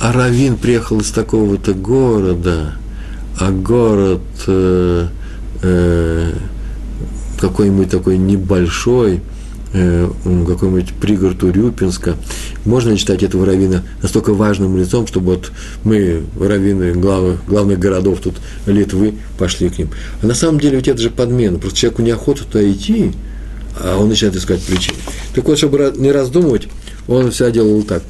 а 0.00 0.12
Равин 0.12 0.56
приехал 0.56 1.00
из 1.00 1.10
такого-то 1.10 1.74
города, 1.74 2.74
а 3.38 3.50
город 3.50 4.22
э, 4.46 5.08
э, 5.62 6.32
какой-нибудь 7.38 7.90
такой 7.90 8.18
небольшой, 8.18 9.20
э, 9.72 10.10
какой-нибудь 10.46 10.94
пригород 10.94 11.42
Урюпинска. 11.42 12.16
Можно 12.64 12.96
считать 12.96 13.22
этого 13.22 13.46
равина 13.46 13.82
настолько 14.02 14.32
важным 14.34 14.76
лицом, 14.76 15.06
чтобы 15.06 15.34
вот 15.34 15.52
мы, 15.84 16.22
раввины 16.38 16.92
главных, 16.92 17.44
главных 17.46 17.78
городов 17.78 18.20
тут 18.22 18.34
Литвы, 18.66 19.14
пошли 19.38 19.68
к 19.70 19.78
ним. 19.78 19.90
А 20.22 20.26
на 20.26 20.34
самом 20.34 20.60
деле 20.60 20.76
ведь 20.76 20.88
это 20.88 21.00
же 21.00 21.10
подмена. 21.10 21.58
Просто 21.58 21.78
человеку 21.78 22.02
неохота 22.02 22.44
туда 22.44 22.70
идти, 22.70 23.12
а 23.78 23.98
он 23.98 24.08
начинает 24.08 24.36
искать 24.36 24.62
причины. 24.62 24.96
Так 25.34 25.44
вот, 25.44 25.58
чтобы 25.58 25.92
не 25.96 26.12
раздумывать, 26.12 26.68
он 27.08 27.30
всегда 27.30 27.50
делал 27.50 27.82
так. 27.82 28.02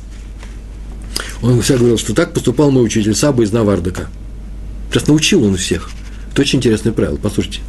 Он 1.42 1.60
всегда 1.62 1.78
говорил, 1.78 1.98
что 1.98 2.14
так 2.14 2.32
поступал 2.32 2.70
мой 2.70 2.84
учитель 2.84 3.14
Саба 3.14 3.42
из 3.42 3.52
Навардака. 3.52 4.08
Сейчас 4.90 5.06
научил 5.06 5.44
он 5.44 5.56
всех. 5.56 5.90
Это 6.32 6.42
очень 6.42 6.58
интересное 6.58 6.92
правило, 6.92 7.16
послушайте. 7.16 7.60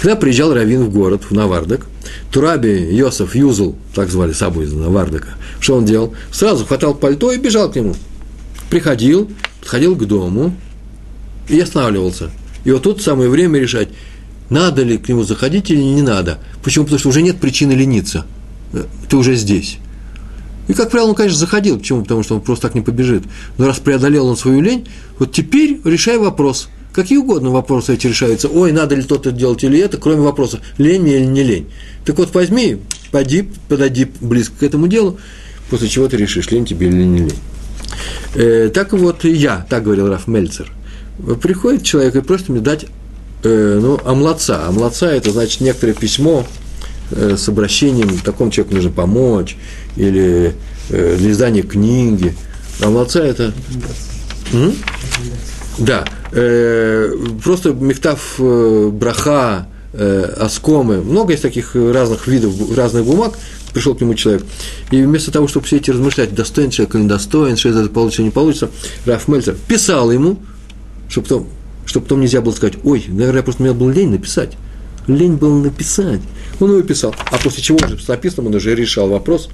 Когда 0.00 0.14
приезжал 0.14 0.54
Равин 0.54 0.84
в 0.84 0.90
город, 0.90 1.24
в 1.28 1.32
Навардак, 1.32 1.86
Тураби 2.30 2.68
Йосиф 2.68 3.34
Юзул, 3.34 3.76
так 3.94 4.10
звали 4.10 4.32
Сабу 4.32 4.62
из 4.62 4.72
Вардака, 4.72 5.30
что 5.60 5.74
он 5.74 5.84
делал? 5.84 6.14
Сразу 6.30 6.64
хватал 6.64 6.94
пальто 6.94 7.32
и 7.32 7.38
бежал 7.38 7.70
к 7.70 7.76
нему. 7.76 7.96
Приходил, 8.70 9.30
подходил 9.60 9.96
к 9.96 10.06
дому 10.06 10.54
и 11.48 11.58
останавливался. 11.58 12.30
И 12.64 12.70
вот 12.70 12.82
тут 12.82 13.02
самое 13.02 13.28
время 13.28 13.58
решать, 13.58 13.88
надо 14.50 14.82
ли 14.82 14.98
к 14.98 15.08
нему 15.08 15.24
заходить 15.24 15.70
или 15.70 15.80
не 15.80 16.02
надо. 16.02 16.38
Почему? 16.62 16.84
Потому 16.84 16.98
что 16.98 17.08
уже 17.08 17.22
нет 17.22 17.38
причины 17.38 17.72
лениться. 17.72 18.26
Э, 18.72 18.84
ты 19.08 19.16
уже 19.16 19.34
здесь. 19.34 19.78
И, 20.68 20.74
как 20.74 20.90
правило, 20.90 21.10
он, 21.10 21.14
конечно, 21.14 21.38
заходил. 21.38 21.78
Почему? 21.78 22.02
Потому 22.02 22.22
что 22.22 22.34
он 22.36 22.40
просто 22.42 22.68
так 22.68 22.74
не 22.74 22.82
побежит. 22.82 23.24
Но 23.56 23.66
раз 23.66 23.78
преодолел 23.78 24.26
он 24.26 24.36
свою 24.36 24.60
лень, 24.60 24.86
вот 25.18 25.32
теперь 25.32 25.80
решай 25.84 26.18
вопрос. 26.18 26.68
Какие 26.92 27.18
угодно 27.18 27.50
вопросы 27.50 27.94
эти 27.94 28.06
решаются. 28.06 28.48
Ой, 28.48 28.72
надо 28.72 28.94
ли 28.94 29.02
то-то 29.02 29.30
делать 29.30 29.62
или 29.64 29.78
это, 29.78 29.98
кроме 29.98 30.20
вопроса, 30.20 30.60
лень 30.78 31.02
мне 31.02 31.16
или 31.18 31.26
не 31.26 31.42
лень. 31.42 31.66
Так 32.04 32.18
вот, 32.18 32.34
возьми, 32.34 32.78
поди, 33.10 33.48
подойди 33.68 34.08
близко 34.20 34.58
к 34.60 34.62
этому 34.62 34.88
делу, 34.88 35.18
после 35.70 35.88
чего 35.88 36.08
ты 36.08 36.16
решишь, 36.16 36.50
лень 36.50 36.64
тебе 36.64 36.88
или 36.88 37.04
не 37.04 37.18
лень. 37.20 37.38
Э, 38.34 38.70
так 38.72 38.92
вот 38.92 39.24
я, 39.24 39.66
так 39.68 39.84
говорил 39.84 40.08
Раф 40.08 40.26
Мельцер. 40.26 40.72
Приходит 41.42 41.82
человек 41.82 42.16
и 42.16 42.20
просит 42.20 42.48
мне 42.48 42.60
дать 42.60 42.86
э, 43.42 43.78
ну, 43.80 43.98
омлаца. 44.04 44.66
Омлаца– 44.66 45.06
это 45.06 45.30
значит 45.30 45.60
некоторое 45.60 45.94
письмо 45.94 46.46
э, 47.10 47.36
с 47.36 47.48
обращением, 47.48 48.18
такому 48.18 48.50
человеку 48.50 48.76
нужно 48.76 48.90
помочь, 48.90 49.56
или 49.96 50.54
э, 50.90 51.16
для 51.18 51.30
издания 51.30 51.62
книги. 51.62 52.34
Омлаца– 52.80 53.20
это… 53.22 53.52
М? 54.52 54.74
Да, 55.78 56.04
э, 56.32 57.12
просто 57.42 57.72
мехтав 57.72 58.34
э, 58.38 58.90
браха, 58.92 59.68
э, 59.92 60.34
оскомы, 60.38 61.00
много 61.02 61.32
есть 61.32 61.42
таких 61.42 61.74
разных 61.74 62.26
видов, 62.26 62.76
разных 62.76 63.04
бумаг, 63.04 63.38
пришел 63.72 63.94
к 63.94 64.00
нему 64.00 64.14
человек. 64.14 64.44
И 64.90 65.02
вместо 65.02 65.30
того, 65.30 65.46
чтобы 65.46 65.66
все 65.66 65.76
эти 65.76 65.90
размышлять, 65.90 66.34
достоин 66.34 66.70
человек 66.70 66.94
или 66.94 67.02
недостоин, 67.02 67.56
что 67.56 67.68
это 67.68 67.88
получится, 67.88 68.22
не 68.22 68.30
получится, 68.30 68.70
Раф 69.06 69.28
Мельцер 69.28 69.56
писал 69.68 70.10
ему, 70.10 70.38
чтобы 71.08 71.28
потом, 71.28 71.48
чтобы 71.88 72.04
потом 72.04 72.20
нельзя 72.20 72.42
было 72.42 72.52
сказать, 72.52 72.74
ой, 72.84 73.06
наверное, 73.08 73.42
просто 73.42 73.62
мне 73.62 73.72
было 73.72 73.90
лень 73.90 74.10
написать. 74.10 74.58
Лень 75.06 75.36
было 75.36 75.58
написать. 75.58 76.20
Он 76.60 76.70
его 76.70 76.82
писал. 76.82 77.14
А 77.30 77.38
после 77.38 77.62
чего 77.62 77.78
уже 77.82 77.98
с 77.98 78.06
написанным 78.06 78.48
он 78.48 78.56
уже 78.56 78.74
решал 78.74 79.08
вопрос, 79.08 79.48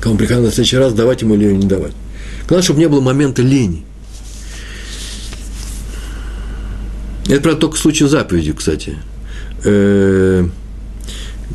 кому 0.00 0.16
приходил 0.16 0.42
на 0.42 0.50
следующий 0.50 0.76
раз, 0.76 0.92
давать 0.92 1.22
ему 1.22 1.36
или 1.36 1.52
не 1.52 1.66
давать. 1.66 1.92
Главное, 2.48 2.64
чтобы 2.64 2.80
не 2.80 2.88
было 2.88 3.00
момента 3.00 3.42
лени. 3.42 3.84
Это, 7.28 7.40
правда, 7.40 7.60
только 7.60 7.76
в 7.76 8.08
заповеди, 8.08 8.52
кстати. 8.52 8.98
Э, 9.64 10.48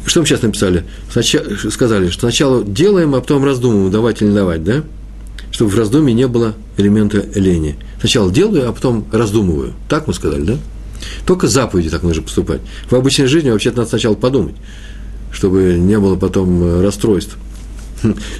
что 0.05 0.21
мы 0.21 0.25
сейчас 0.25 0.41
написали? 0.41 0.85
Сначала, 1.11 1.45
сказали, 1.69 2.09
что 2.09 2.21
сначала 2.21 2.63
делаем, 2.63 3.13
а 3.13 3.19
потом 3.19 3.43
раздумываем, 3.43 3.91
давать 3.91 4.21
или 4.21 4.29
не 4.29 4.35
давать, 4.35 4.63
да? 4.63 4.83
Чтобы 5.51 5.71
в 5.71 5.77
раздумье 5.77 6.13
не 6.13 6.27
было 6.27 6.55
элемента 6.77 7.23
лени. 7.35 7.75
Сначала 7.99 8.31
делаю, 8.31 8.69
а 8.69 8.73
потом 8.73 9.05
раздумываю. 9.11 9.73
Так 9.89 10.07
мы 10.07 10.13
сказали, 10.13 10.41
да? 10.41 10.57
Только 11.25 11.47
заповеди 11.47 11.89
так 11.89 12.03
нужно 12.03 12.23
поступать. 12.23 12.61
В 12.89 12.95
обычной 12.95 13.27
жизни 13.27 13.49
вообще-то 13.49 13.77
надо 13.77 13.89
сначала 13.89 14.15
подумать, 14.15 14.55
чтобы 15.31 15.77
не 15.77 15.99
было 15.99 16.15
потом 16.15 16.63
э, 16.63 16.81
расстройств. 16.81 17.37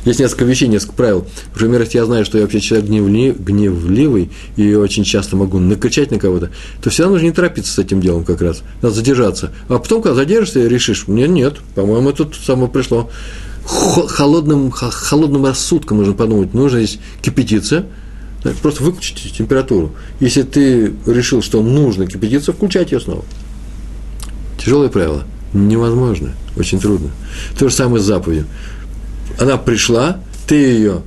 Есть 0.06 0.20
несколько 0.20 0.46
вещей, 0.46 0.68
несколько 0.68 0.94
правил. 0.94 1.28
Например, 1.54 1.82
если 1.82 1.98
я 1.98 2.06
знаю, 2.06 2.26
что 2.26 2.38
я 2.38 2.44
вообще 2.44 2.60
человек 2.60 2.88
гневли, 2.90 3.32
гневливый 3.38 4.32
и 4.56 4.74
очень 4.74 5.04
часто 5.04 5.36
могу 5.36 5.60
накричать 5.60 6.12
на 6.12 6.20
кого-то, 6.20 6.50
то 6.82 6.90
всегда 6.90 7.10
нужно 7.10 7.26
не 7.26 7.32
торопиться 7.32 7.74
с 7.74 7.80
этим 7.80 8.02
делом 8.02 8.24
как 8.24 8.42
раз. 8.42 8.64
Надо 8.82 8.96
задержаться. 8.96 9.52
А 9.68 9.78
потом, 9.78 10.02
когда 10.02 10.16
задержишься, 10.16 10.68
решишь, 10.68 11.08
мне 11.08 11.28
нет, 11.28 11.56
по-моему, 11.76 12.12
тут 12.14 12.36
само 12.36 12.68
пришло. 12.68 13.10
Холодным, 13.66 14.72
холодным 14.72 15.46
рассудком 15.46 15.98
нужно 15.98 16.14
подумать, 16.14 16.54
нужно 16.54 16.84
здесь 16.84 17.00
кипятиться, 17.22 17.86
просто 18.62 18.84
выключить 18.84 19.36
температуру. 19.38 19.94
Если 20.20 20.44
ты 20.44 20.94
решил, 21.06 21.42
что 21.42 21.62
нужно 21.62 22.08
кипятиться, 22.08 22.54
включать 22.54 22.92
ее 22.92 23.00
снова. 23.00 23.24
Тяжелое 24.58 24.90
правило. 24.90 25.24
Невозможно, 25.54 26.34
очень 26.58 26.80
трудно. 26.80 27.12
То 27.60 27.70
же 27.70 27.76
самое 27.76 28.02
с 28.02 28.06
заповедью 28.06 28.48
она 29.40 29.58
пришла, 29.58 30.20
ты 30.48 30.56
ее 30.56 31.02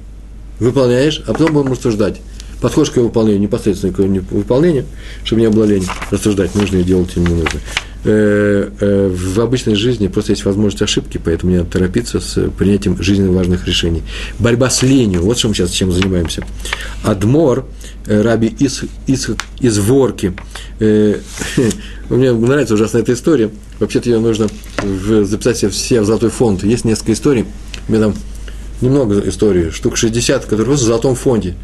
выполняешь, 0.59 1.23
а 1.27 1.33
потом 1.33 1.53
будем 1.53 1.73
рассуждать. 1.73 2.21
Подходишь 2.61 2.93
к 2.93 2.97
ее 2.97 3.05
выполнению, 3.05 3.41
непосредственно 3.41 3.93
к 3.93 3.99
ее 3.99 4.21
выполнению, 4.31 4.87
чтобы 5.23 5.43
не 5.43 5.51
было 5.51 5.65
лень 5.65 5.87
рассуждать, 6.11 6.55
нужно 6.55 6.77
ее 6.77 6.85
делать 6.85 7.11
или 7.17 7.25
не 7.25 7.35
нужно. 7.35 7.61
Э, 8.07 8.69
э, 8.81 9.09
в 9.09 9.41
обычной 9.41 9.77
жизни 9.77 10.09
просто 10.09 10.33
есть 10.33 10.45
возможность 10.45 10.83
ошибки, 10.83 11.19
поэтому 11.23 11.53
не 11.53 11.59
надо 11.59 11.71
торопиться 11.71 12.21
с 12.21 12.51
принятием 12.51 13.03
жизненно 13.03 13.33
важных 13.33 13.67
решений. 13.67 14.03
Борьба 14.39 14.69
с 14.69 14.83
ленью, 14.83 15.23
вот 15.23 15.43
мы 15.45 15.55
сейчас 15.55 15.71
чем 15.71 15.91
занимаемся. 15.91 16.45
Адмор, 17.03 17.65
э, 18.07 18.21
раби 18.21 18.49
из, 18.49 18.83
из, 19.07 19.31
из 19.59 19.79
Ворки, 19.79 20.35
мне 20.79 22.33
нравится 22.33 22.75
ужасно 22.75 22.99
эта 22.99 23.15
история, 23.15 23.51
вообще-то 23.81 24.11
ее 24.11 24.19
нужно 24.19 24.49
записать 25.25 25.65
все 25.73 26.03
в 26.03 26.05
золотой 26.05 26.29
фонд. 26.29 26.63
Есть 26.63 26.85
несколько 26.85 27.15
историй, 27.15 27.47
у 27.89 27.93
меня 27.93 28.03
там 28.05 28.15
немного 28.83 29.27
историй, 29.27 29.71
штук 29.71 29.97
60, 29.97 30.45
которые 30.45 30.77
в 30.77 30.79
золотом 30.79 31.15
фонде. 31.15 31.55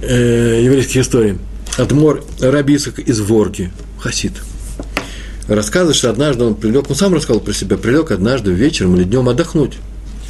Еврейские 0.00 1.02
истории. 1.02 1.38
Адмор 1.78 2.24
Рабисак 2.40 2.98
из 2.98 3.20
Ворки, 3.20 3.70
Хасид. 3.98 4.32
Рассказывает, 5.48 5.96
что 5.96 6.10
однажды 6.10 6.44
он 6.44 6.54
прилег, 6.54 6.88
он 6.88 6.96
сам 6.96 7.14
рассказал 7.14 7.40
про 7.40 7.52
себя, 7.52 7.76
прилег 7.76 8.10
однажды 8.10 8.52
вечером 8.52 8.96
или 8.96 9.04
днем 9.04 9.28
отдохнуть 9.28 9.74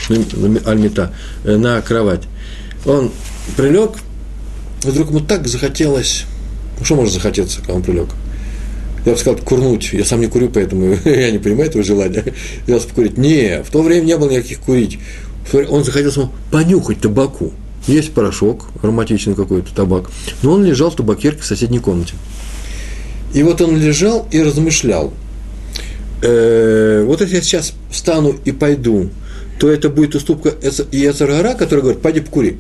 Альмита, 0.09 1.15
э, 1.45 1.57
на 1.57 1.81
кровать. 1.83 2.23
Он 2.85 3.11
прилег, 3.57 3.93
вдруг 4.83 5.11
ему 5.11 5.21
так 5.21 5.47
захотелось, 5.47 6.25
ну, 6.79 6.85
что 6.85 6.97
может 6.97 7.13
захотеться, 7.13 7.59
когда 7.59 7.75
он 7.75 7.83
прилег? 7.83 8.09
Я 9.05 9.13
бы 9.13 9.19
сказал, 9.19 9.39
курнуть. 9.41 9.93
Я 9.93 10.05
сам 10.05 10.21
не 10.21 10.29
курю, 10.29 10.49
поэтому 10.49 10.97
я 11.05 11.31
не 11.31 11.39
понимаю 11.39 11.69
этого 11.69 11.83
желания. 11.83 12.25
Я 12.67 12.79
покурить. 12.79 13.19
Не, 13.19 13.63
в 13.63 13.71
то 13.71 13.83
время 13.83 14.05
не 14.05 14.17
было 14.17 14.31
никаких 14.31 14.61
курить. 14.61 14.99
Он 15.53 15.83
захотел 15.85 16.13
самому 16.13 16.33
понюхать 16.51 17.01
табаку. 17.01 17.53
Есть 17.87 18.13
порошок, 18.13 18.67
ароматичный 18.83 19.35
какой-то 19.35 19.75
табак. 19.75 20.11
Но 20.43 20.53
он 20.53 20.65
лежал 20.65 20.91
в 20.91 20.97
табакерке 20.97 21.43
в 21.43 21.47
соседней 21.47 21.81
комнате. 21.81 22.15
И 23.35 23.43
вот 23.43 23.61
он 23.61 23.77
лежал 23.77 24.29
и 24.31 24.41
размышлял. 24.41 25.13
Э, 26.23 27.05
вот 27.07 27.21
если 27.21 27.37
я 27.37 27.43
сейчас 27.43 27.73
встану 27.91 28.35
и 28.45 28.53
пойду, 28.53 29.11
то 29.59 29.71
это 29.71 29.89
будет 29.89 30.15
уступка 30.15 30.55
Ецаргара, 30.93 31.55
который 31.55 31.81
говорит, 31.81 32.03
пойди 32.03 32.21
покури. 32.21 32.59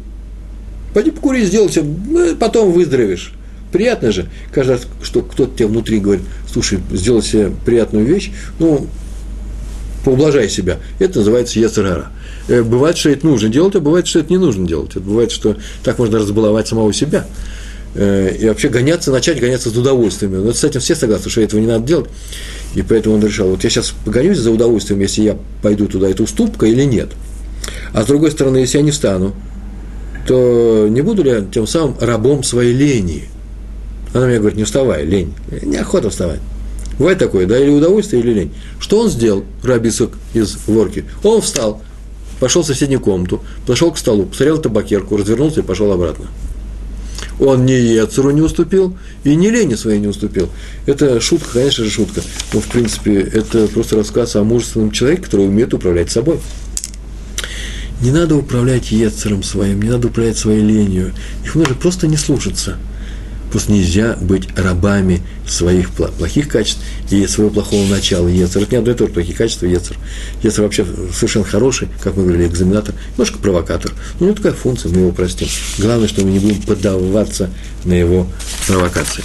Пойди 0.95 1.11
покури, 1.11 1.45
сделай 1.45 1.69
все, 1.69 1.83
ну, 1.83 2.35
потом 2.37 2.73
выздоровеешь. 2.73 3.33
Приятно 3.71 4.13
же, 4.13 4.29
каждый 4.53 4.73
раз, 4.73 4.83
что 5.03 5.23
кто-то 5.23 5.57
тебе 5.57 5.67
внутри 5.69 5.99
говорит, 5.99 6.25
слушай, 6.53 6.79
сделай 6.91 7.23
себе 7.23 7.53
приятную 7.65 8.05
вещь, 8.05 8.31
ну, 8.59 8.87
поублажай 10.05 10.49
себя. 10.49 10.79
Это 10.99 11.21
называется 11.21 11.59
яцерара. 11.59 12.13
Э, 12.49 12.63
бывает, 12.63 12.97
что 12.97 13.11
это 13.11 13.27
нужно 13.27 13.49
делать, 13.49 13.75
а 13.77 13.81
бывает, 13.81 14.07
что 14.07 14.21
это 14.21 14.31
не 14.31 14.39
нужно 14.39 14.67
делать. 14.67 14.97
Бывает, 14.97 15.31
что 15.31 15.57
так 15.83 15.99
можно 15.99 16.19
разбаловать 16.19 16.69
самого 16.69 16.93
себя. 16.93 17.27
Э, 17.95 18.35
и 18.39 18.49
вообще 18.49 18.69
гоняться, 18.69 19.11
начать 19.11 19.41
гоняться 19.41 19.71
с 19.71 19.77
удовольствием. 19.77 20.45
Но 20.45 20.53
с 20.53 20.65
этим 20.65 20.81
все 20.81 20.95
согласны, 20.95 21.31
что 21.31 21.41
этого 21.41 21.61
не 21.61 21.67
надо 21.67 21.87
делать. 21.87 22.11
И 22.75 22.83
поэтому 22.83 23.17
он 23.17 23.25
решил, 23.25 23.49
вот 23.49 23.63
я 23.65 23.71
сейчас 23.71 23.93
погонюсь 24.05 24.39
за 24.39 24.51
удовольствием, 24.51 25.01
если 25.01 25.23
я 25.23 25.39
пойду 25.63 25.87
туда, 25.87 26.09
это 26.09 26.23
уступка 26.23 26.67
или 26.67 26.85
нет. 26.85 27.11
А 27.93 28.03
с 28.03 28.07
другой 28.07 28.31
стороны, 28.31 28.59
если 28.59 28.79
я 28.79 28.85
не 28.85 28.91
встану, 28.91 29.35
то 30.27 30.87
не 30.89 31.03
буду 31.03 31.23
ли 31.23 31.31
я 31.31 31.41
тем 31.43 31.67
самым 31.67 31.97
рабом 32.01 32.43
своей 32.43 32.73
лени? 32.73 33.25
Она 34.15 34.27
мне 34.27 34.39
говорит, 34.39 34.59
не 34.59 34.65
вставай, 34.65 35.05
лень. 35.05 35.35
Неохота 35.63 36.11
вставать. 36.11 36.41
Бывает 36.99 37.19
такое, 37.19 37.47
да, 37.47 37.59
или 37.59 37.71
удовольствие, 37.71 38.23
или 38.23 38.33
лень. 38.33 38.55
Что 38.79 39.01
он 39.01 39.11
сделал, 39.11 39.45
Рабисок 39.63 40.13
из 40.35 40.57
ворки? 40.67 41.05
Он 41.23 41.41
встал, 41.41 41.83
пошел 42.43 42.65
в 42.65 42.67
соседнюю 42.67 42.99
комнату, 42.99 43.41
подошел 43.65 43.93
к 43.93 43.99
столу, 43.99 44.25
посмотрел 44.25 44.59
табакерку, 44.59 45.17
развернулся 45.17 45.61
и 45.61 45.63
пошел 45.63 45.93
обратно. 45.93 46.27
Он 47.39 47.65
ни 47.65 47.71
Ецеру 47.71 48.33
не 48.33 48.41
уступил, 48.41 48.97
и 49.23 49.37
ни 49.37 49.47
лени 49.47 49.77
своей 49.77 50.01
не 50.01 50.09
уступил. 50.09 50.49
Это 50.85 51.21
шутка, 51.21 51.51
конечно 51.53 51.85
же, 51.85 51.91
шутка. 51.91 52.21
Но, 52.53 52.59
в 52.59 52.67
принципе, 52.67 53.21
это 53.21 53.69
просто 53.69 53.95
рассказ 53.95 54.35
о 54.35 54.43
мужественном 54.43 54.91
человеке, 54.91 55.23
который 55.23 55.47
умеет 55.47 55.73
управлять 55.73 56.11
собой. 56.11 56.41
Не 58.01 58.11
надо 58.11 58.35
управлять 58.35 58.91
Ецером 58.91 59.45
своим, 59.45 59.81
не 59.81 59.91
надо 59.91 60.09
управлять 60.09 60.37
своей 60.37 60.63
ленью. 60.63 61.13
Их 61.45 61.55
нужно 61.55 61.77
просто 61.77 62.09
не 62.09 62.17
слушаться– 62.17 62.77
Просто 63.53 63.71
нельзя 63.71 64.17
быть 64.21 64.49
рабами 64.59 65.21
своих 65.47 65.91
плохих 65.91 66.49
качеств 66.49 66.81
и 67.11 67.27
своего 67.27 67.51
плохого 67.51 67.87
начала. 67.87 68.27
Ецер. 68.27 68.63
Это 68.63 68.73
не 68.73 68.79
одно 68.79 68.93
и 68.93 68.95
то 68.95 69.07
же 69.07 69.13
плохие 69.13 69.37
качества 69.37 69.67
Ецер. 69.67 69.97
Ецер 70.43 70.65
вообще 70.65 70.87
совершенно 71.15 71.45
хороший, 71.45 71.89
как 72.01 72.17
мы 72.17 72.25
говорили, 72.25 72.49
экзаменатор, 72.49 72.95
немножко 73.11 73.39
провокатор. 73.39 73.93
Но 74.19 74.27
у 74.27 74.29
него 74.31 74.37
такая 74.37 74.55
функция, 74.55 74.91
мы 74.91 75.01
его 75.01 75.13
простим. 75.13 75.49
Главное, 75.79 76.09
что 76.09 76.23
мы 76.23 76.31
не 76.31 76.39
будем 76.39 76.63
поддаваться 76.63 77.51
на 77.85 77.93
его 77.93 78.27
провокации. 78.67 79.23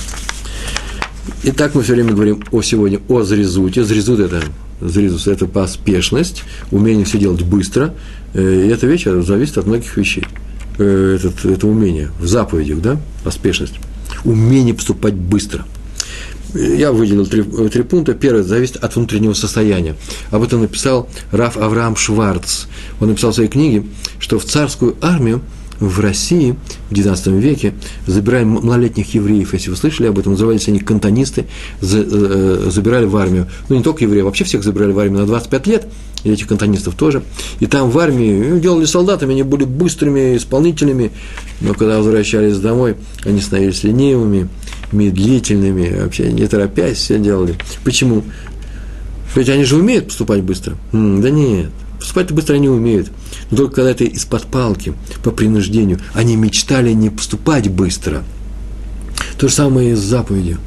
Итак, 1.44 1.74
мы 1.74 1.84
все 1.84 1.94
время 1.94 2.12
говорим 2.12 2.44
о 2.52 2.62
сегодня 2.62 3.00
о 3.08 3.24
зрезуте. 3.24 3.86
Зрезут 3.86 4.20
это 4.20 4.44
зрезус– 4.82 5.28
это 5.28 5.48
поспешность, 5.48 6.44
умение 6.72 7.06
все 7.06 7.18
делать 7.18 7.44
быстро. 7.44 7.94
Э, 8.34 8.66
и 8.66 8.70
эта 8.70 8.86
вещь 8.88 9.06
зависит 9.06 9.58
от 9.58 9.66
многих 9.66 9.96
вещей. 9.98 10.26
Э, 10.78 11.18
этот, 11.20 11.46
это 11.46 11.68
умение 11.68 12.12
в 12.20 12.28
заповедях, 12.28 12.82
да, 12.82 12.98
поспешность. 13.24 13.76
Умение 14.24 14.74
поступать 14.74 15.14
быстро. 15.14 15.66
Я 16.54 16.92
выделил 16.92 17.28
три, 17.28 17.44
три 17.44 17.84
пункта. 17.84 18.14
Первое– 18.14 18.44
зависит 18.44 18.78
от 18.78 18.96
внутреннего 18.96 19.34
состояния. 19.34 19.96
Об 20.32 20.44
этом 20.44 20.62
написал 20.62 21.10
Раф 21.32 21.58
Авраам 21.58 21.96
Шварц. 21.96 22.66
Он 23.00 23.10
написал 23.10 23.32
в 23.32 23.36
своей 23.36 23.50
книге, 23.50 23.86
что 24.20 24.40
в 24.40 24.46
царскую 24.46 24.96
армию 25.02 25.42
в 25.80 26.00
России 26.00 26.56
в 26.90 26.94
XIX 26.94 27.40
веке 27.40 27.74
забирали 28.06 28.44
малолетних 28.44 29.14
евреев, 29.14 29.54
если 29.54 29.70
вы 29.70 29.76
слышали 29.76 30.08
об 30.08 30.18
этом, 30.20 30.34
назывались 30.34 30.68
они 30.68 30.80
кантонисты, 30.80 31.46
э, 31.82 32.68
забирали 32.70 33.06
в 33.06 33.16
армию, 33.18 33.48
ну 33.70 33.76
не 33.76 33.84
только 33.84 34.04
евреев, 34.04 34.26
вообще 34.26 34.44
всех 34.44 34.64
забирали 34.64 34.92
в 34.92 35.00
армию 35.00 35.22
на 35.22 35.28
25 35.28 35.68
лет, 35.68 35.88
и 36.24 36.32
этих 36.32 36.48
кантонистов 36.48 36.96
тоже, 36.96 37.24
и 37.60 37.68
там 37.68 37.90
в 37.90 38.00
армии 38.00 38.50
ну, 38.50 38.60
делали 38.60 38.86
солдатами, 38.86 39.34
они 39.34 39.44
были 39.44 39.66
быстрыми, 39.66 40.38
исполнительными, 40.38 41.12
но 41.62 41.74
когда 41.74 41.98
возвращались 41.98 42.58
домой, 42.58 42.96
они 43.24 43.40
становились 43.40 43.84
ленивыми, 43.84 44.50
медлительными, 44.92 46.02
вообще 46.02 46.32
не 46.32 46.48
торопясь 46.48 46.98
все 46.98 47.20
делали. 47.20 47.56
Почему? 47.84 48.24
Ведь 49.36 49.50
они 49.50 49.66
же 49.66 49.76
умеют 49.76 50.08
поступать 50.08 50.42
быстро. 50.42 50.76
М, 50.94 51.22
да 51.22 51.30
нет, 51.30 51.70
поступать 52.00 52.32
быстро 52.32 52.56
они 52.56 52.70
умеют. 52.70 53.10
Но 53.52 53.58
только 53.58 53.76
когда 53.76 53.92
это 53.92 54.04
из-под 54.06 54.44
палки, 54.44 54.94
по 55.24 55.32
принуждению, 55.32 56.00
они 56.14 56.36
мечтали 56.36 56.92
не 56.92 57.10
поступать 57.10 57.70
быстро. 57.70 58.24
То 59.38 59.48
же 59.48 59.54
самое 59.54 59.92
и 59.92 59.96
с 59.96 60.00
заповедью. 60.00 60.60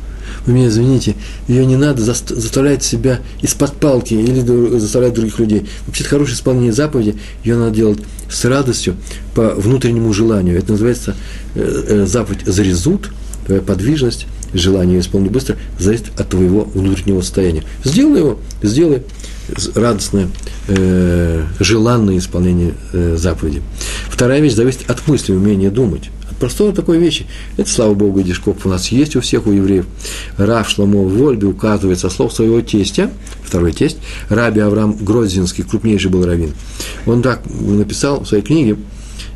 Вы 0.46 0.54
меня 0.54 0.68
извините, 0.68 1.16
ее 1.48 1.66
не 1.66 1.76
надо 1.76 2.02
заставлять 2.02 2.82
себя 2.82 3.20
из-под 3.42 3.74
палки 3.74 4.14
или 4.14 4.40
заставлять 4.78 5.14
других 5.14 5.38
людей. 5.38 5.66
Вообще-то 5.86 6.10
хорошее 6.10 6.36
исполнение 6.36 6.72
заповеди, 6.72 7.16
ее 7.44 7.56
надо 7.56 7.72
делать 7.72 7.98
с 8.30 8.44
радостью, 8.44 8.96
по 9.34 9.50
внутреннему 9.50 10.12
желанию. 10.12 10.56
Это 10.56 10.72
называется 10.72 11.16
э, 11.54 11.84
э, 11.88 12.06
заповедь 12.06 12.46
«зарезут», 12.46 13.10
твоя 13.44 13.60
подвижность, 13.60 14.26
желание 14.54 15.00
исполнить 15.00 15.32
быстро, 15.32 15.56
зависит 15.78 16.06
от 16.18 16.28
твоего 16.28 16.64
внутреннего 16.64 17.20
состояния. 17.20 17.64
Сделай 17.84 18.20
его, 18.20 18.38
сделай 18.62 19.02
радостное, 19.74 20.28
э, 20.68 21.44
желанное 21.58 22.18
исполнение 22.18 22.74
э, 22.92 23.16
заповеди. 23.16 23.62
Вторая 24.08 24.40
вещь 24.40 24.54
зависит 24.54 24.90
от 24.90 25.06
мысли, 25.08 25.32
умения 25.32 25.70
думать. 25.70 26.10
От 26.30 26.36
простой 26.36 26.72
такой 26.72 26.98
вещи. 26.98 27.26
Это, 27.56 27.68
слава 27.68 27.94
Богу, 27.94 28.22
Дишков 28.22 28.64
у 28.64 28.68
нас 28.68 28.88
есть 28.88 29.16
у 29.16 29.20
всех, 29.20 29.46
у 29.46 29.52
евреев. 29.52 29.86
Рав 30.36 30.68
Шломо 30.68 31.02
Вольби 31.02 31.46
указывает 31.46 31.98
со 31.98 32.10
слов 32.10 32.32
своего 32.32 32.60
тестя, 32.60 33.10
второй 33.44 33.72
тесть, 33.72 33.98
Раби 34.28 34.60
Авраам 34.60 34.96
Грозинский, 34.96 35.64
крупнейший 35.64 36.10
был 36.10 36.24
раввин. 36.24 36.54
Он 37.06 37.22
так 37.22 37.42
написал 37.48 38.20
в 38.20 38.28
своей 38.28 38.42
книге 38.42 38.76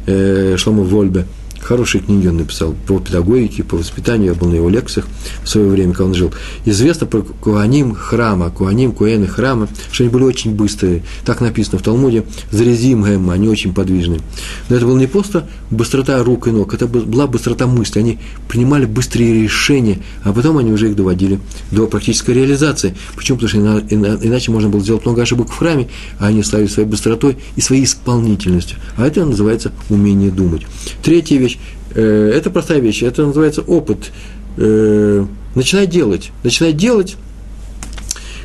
э, 0.06 0.56
Шломо 0.58 0.82
Вольбе– 0.82 1.26
Хорошие 1.64 2.02
книги 2.02 2.26
он 2.26 2.36
написал 2.36 2.74
по 2.86 3.00
педагогике, 3.00 3.64
по 3.64 3.78
воспитанию. 3.78 4.34
Я 4.34 4.38
был 4.38 4.48
на 4.48 4.56
его 4.56 4.68
лекциях 4.68 5.06
в 5.42 5.48
свое 5.48 5.66
время, 5.66 5.92
когда 5.92 6.04
он 6.04 6.14
жил. 6.14 6.30
Известно 6.66 7.06
про 7.06 7.22
Куаним 7.22 7.94
храма, 7.94 8.50
Куаним, 8.50 8.92
Куэны 8.92 9.26
храма, 9.26 9.68
что 9.90 10.04
они 10.04 10.12
были 10.12 10.24
очень 10.24 10.54
быстрые. 10.54 11.02
Так 11.24 11.40
написано 11.40 11.78
в 11.78 11.82
Талмуде. 11.82 12.24
Зарезим 12.50 13.02
гэм, 13.02 13.30
они 13.30 13.48
очень 13.48 13.72
подвижные. 13.72 14.20
Но 14.68 14.76
это 14.76 14.84
была 14.84 14.98
не 14.98 15.06
просто 15.06 15.48
быстрота 15.70 16.22
рук 16.22 16.48
и 16.48 16.50
ног, 16.50 16.74
это 16.74 16.86
была 16.86 17.26
быстрота 17.26 17.66
мысли. 17.66 17.98
Они 17.98 18.18
принимали 18.46 18.84
быстрые 18.84 19.42
решения, 19.42 20.00
а 20.22 20.34
потом 20.34 20.58
они 20.58 20.70
уже 20.70 20.90
их 20.90 20.96
доводили 20.96 21.40
до 21.70 21.86
практической 21.86 22.32
реализации. 22.32 22.94
Почему? 23.16 23.38
Потому 23.38 23.80
что 23.80 23.96
иначе 23.96 24.50
можно 24.50 24.68
было 24.68 24.82
сделать 24.82 25.06
много 25.06 25.22
ошибок 25.22 25.50
в 25.50 25.56
храме, 25.56 25.88
а 26.18 26.26
они 26.26 26.42
славили 26.42 26.68
своей 26.68 26.88
быстротой 26.88 27.38
и 27.56 27.62
своей 27.62 27.84
исполнительностью. 27.84 28.76
А 28.98 29.06
это 29.06 29.24
называется 29.24 29.72
умение 29.88 30.30
думать. 30.30 30.62
Третья 31.02 31.38
вещь 31.38 31.53
вещь, 31.54 31.58
э, 31.94 32.32
это 32.34 32.50
простая 32.50 32.80
вещь, 32.80 33.02
это 33.02 33.26
называется 33.26 33.62
опыт. 33.62 34.12
Э, 34.56 35.24
начинай 35.54 35.86
делать, 35.86 36.30
начинай 36.42 36.72
делать, 36.72 37.16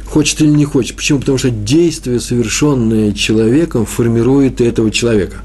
хочет 0.06 0.42
или 0.42 0.50
не 0.50 0.66
хочет. 0.66 0.96
Почему? 0.96 1.20
Потому 1.20 1.38
что 1.38 1.50
действие, 1.50 2.20
совершенное 2.20 3.14
человеком, 3.14 3.86
формирует 3.86 4.62
этого 4.62 4.92
человека. 4.92 5.38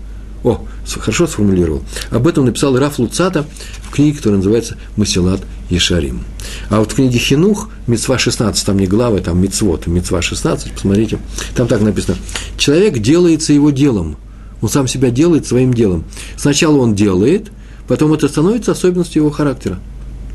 О, 0.43 0.63
хорошо 0.87 1.27
сформулировал. 1.27 1.83
Об 2.11 2.27
этом 2.27 2.45
написал 2.45 2.79
Раф 2.79 2.99
Луцата 2.99 3.47
в 3.83 3.91
книге, 3.91 4.17
которая 4.19 4.39
называется 4.39 4.77
«Масилат 4.97 5.41
Ешарим». 5.71 6.25
А 6.69 6.81
вот 6.81 6.93
в 6.93 6.95
книге 6.95 7.19
Хинух, 7.19 7.71
Мецва 7.87 8.19
16, 8.19 8.67
там 8.67 8.79
не 8.79 8.87
глава, 8.87 9.21
там 9.21 9.41
Мецвод, 9.41 9.87
Мецва 9.87 10.21
16, 10.21 10.73
посмотрите, 10.73 11.19
там 11.57 11.67
так 11.67 11.81
написано. 11.81 12.19
Человек 12.59 12.99
делается 12.99 13.55
его 13.55 13.71
делом, 13.71 14.19
он 14.65 14.71
сам 14.71 14.89
себя 14.89 15.11
делает 15.11 15.47
своим 15.47 15.75
делом. 15.75 16.05
Сначала 16.39 16.79
он 16.79 16.95
делает, 16.95 17.49
потом 17.87 18.15
это 18.15 18.29
становится 18.29 18.73
особенностью 18.73 19.21
его 19.21 19.31
характера. 19.31 19.79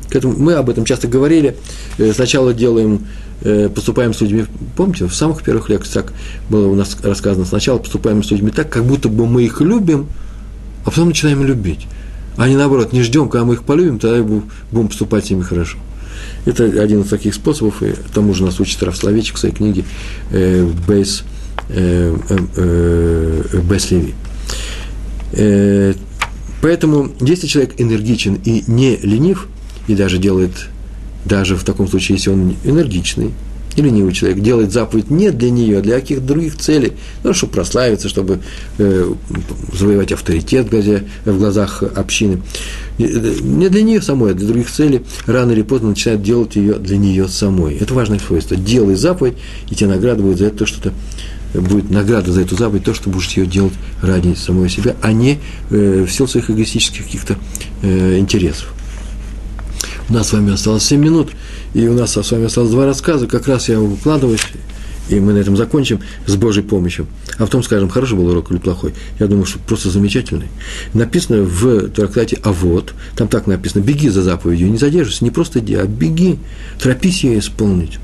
К 0.08 0.14
этому, 0.14 0.38
мы 0.38 0.54
об 0.54 0.70
этом 0.70 0.84
часто 0.84 1.08
говорили. 1.08 1.56
Э, 1.98 2.12
сначала 2.12 2.54
делаем, 2.54 3.08
э, 3.42 3.68
поступаем 3.68 4.14
с 4.14 4.20
людьми, 4.20 4.44
помните, 4.76 5.06
в 5.06 5.14
самых 5.16 5.42
первых 5.42 5.68
лекциях 5.68 6.12
было 6.48 6.68
у 6.68 6.76
нас 6.76 6.96
рассказано, 7.02 7.44
сначала 7.44 7.78
поступаем 7.78 8.22
с 8.22 8.30
людьми 8.30 8.52
так, 8.52 8.70
как 8.70 8.84
будто 8.84 9.08
бы 9.08 9.26
мы 9.26 9.42
их 9.42 9.60
любим, 9.60 10.06
а 10.84 10.90
потом 10.90 11.08
начинаем 11.08 11.42
любить. 11.42 11.88
А 12.36 12.48
не 12.48 12.54
наоборот, 12.54 12.92
не 12.92 13.02
ждем, 13.02 13.28
когда 13.28 13.44
мы 13.44 13.54
их 13.54 13.64
полюбим, 13.64 13.98
тогда 13.98 14.22
будем 14.22 14.86
поступать 14.86 15.26
с 15.26 15.30
ними 15.30 15.42
хорошо. 15.42 15.76
Это 16.46 16.66
один 16.66 17.00
из 17.00 17.08
таких 17.08 17.34
способов, 17.34 17.82
и 17.82 17.94
тому 18.14 18.32
же 18.34 18.44
нас 18.44 18.60
учит 18.60 18.80
Равсловечек 18.80 19.34
в 19.34 19.38
своей 19.40 19.56
книге 19.56 19.84
э, 20.30 20.68
«Бейс 20.86 21.24
э, 21.72 22.16
э, 22.28 22.38
э, 22.56 23.60
Бес 23.62 23.90
Леви. 23.90 24.14
Э, 25.32 25.94
поэтому, 26.60 27.10
если 27.20 27.46
человек 27.46 27.74
энергичен 27.78 28.38
и 28.44 28.64
не 28.66 28.96
ленив, 28.96 29.48
и 29.88 29.94
даже 29.94 30.18
делает, 30.18 30.68
даже 31.24 31.56
в 31.56 31.64
таком 31.64 31.88
случае, 31.88 32.16
если 32.16 32.30
он 32.30 32.56
энергичный, 32.64 33.32
и 33.76 33.82
ленивый 33.82 34.12
человек 34.12 34.40
делает 34.40 34.72
заповедь 34.72 35.10
не 35.10 35.30
для 35.30 35.50
нее, 35.50 35.78
а 35.78 35.80
для 35.80 36.00
каких-то 36.00 36.24
других 36.24 36.56
целей, 36.56 36.92
ну, 37.22 37.32
чтобы 37.32 37.52
прославиться, 37.52 38.08
чтобы 38.08 38.40
э, 38.78 39.12
завоевать 39.72 40.12
авторитет 40.12 40.66
в, 40.66 40.70
глазе, 40.70 41.04
в 41.24 41.38
глазах 41.38 41.82
общины. 41.82 42.42
Не 42.98 43.68
для 43.68 43.82
нее 43.82 44.02
самой, 44.02 44.32
а 44.32 44.34
для 44.34 44.48
других 44.48 44.70
целей, 44.70 45.02
рано 45.26 45.52
или 45.52 45.62
поздно 45.62 45.90
начинает 45.90 46.22
делать 46.22 46.56
ее 46.56 46.74
для 46.74 46.98
нее 46.98 47.28
самой. 47.28 47.76
Это 47.76 47.94
важное 47.94 48.18
свойство. 48.18 48.56
Делай 48.56 48.96
заповедь, 48.96 49.34
и 49.70 49.74
тебе 49.74 49.90
награда 49.90 50.22
будет 50.22 50.38
за 50.38 50.46
это 50.46 50.58
то, 50.58 50.66
что 50.66 50.82
ты 50.82 50.92
будет 51.54 51.90
награда 51.90 52.32
за 52.32 52.42
эту 52.42 52.56
заповедь, 52.56 52.84
то, 52.84 52.94
что 52.94 53.10
будешь 53.10 53.30
ее 53.30 53.46
делать 53.46 53.74
ради 54.02 54.34
самого 54.34 54.68
себя, 54.68 54.96
а 55.02 55.12
не 55.12 55.40
э, 55.70 56.04
в 56.08 56.12
силу 56.12 56.28
своих 56.28 56.50
эгоистических 56.50 57.04
каких-то 57.04 57.36
э, 57.82 58.18
интересов. 58.18 58.72
У 60.08 60.12
нас 60.12 60.28
с 60.28 60.32
вами 60.32 60.52
осталось 60.52 60.84
7 60.84 61.00
минут, 61.00 61.30
и 61.74 61.86
у 61.86 61.94
нас 61.94 62.16
с 62.16 62.30
вами 62.30 62.46
осталось 62.46 62.70
два 62.70 62.86
рассказа, 62.86 63.26
как 63.26 63.46
раз 63.46 63.68
я 63.68 63.80
укладываюсь, 63.80 64.42
и 65.08 65.18
мы 65.18 65.32
на 65.32 65.38
этом 65.38 65.56
закончим 65.56 66.00
с 66.26 66.36
Божьей 66.36 66.62
помощью. 66.62 67.06
А 67.36 67.44
потом 67.44 67.62
скажем, 67.62 67.88
хороший 67.88 68.16
был 68.16 68.28
урок 68.28 68.50
или 68.50 68.58
плохой. 68.58 68.94
Я 69.18 69.26
думаю, 69.26 69.46
что 69.46 69.58
просто 69.58 69.90
замечательный. 69.90 70.48
Написано 70.94 71.42
в 71.42 71.88
трактате 71.90 72.38
«А 72.42 72.52
вот», 72.52 72.94
там 73.16 73.28
так 73.28 73.46
написано, 73.46 73.82
беги 73.82 74.08
за 74.08 74.22
заповедью, 74.22 74.70
не 74.70 74.78
задерживайся, 74.78 75.24
не 75.24 75.30
просто 75.30 75.58
иди, 75.60 75.74
а 75.74 75.84
беги, 75.86 76.38
торопись 76.78 77.24
ее 77.24 77.38
исполнить 77.38 77.98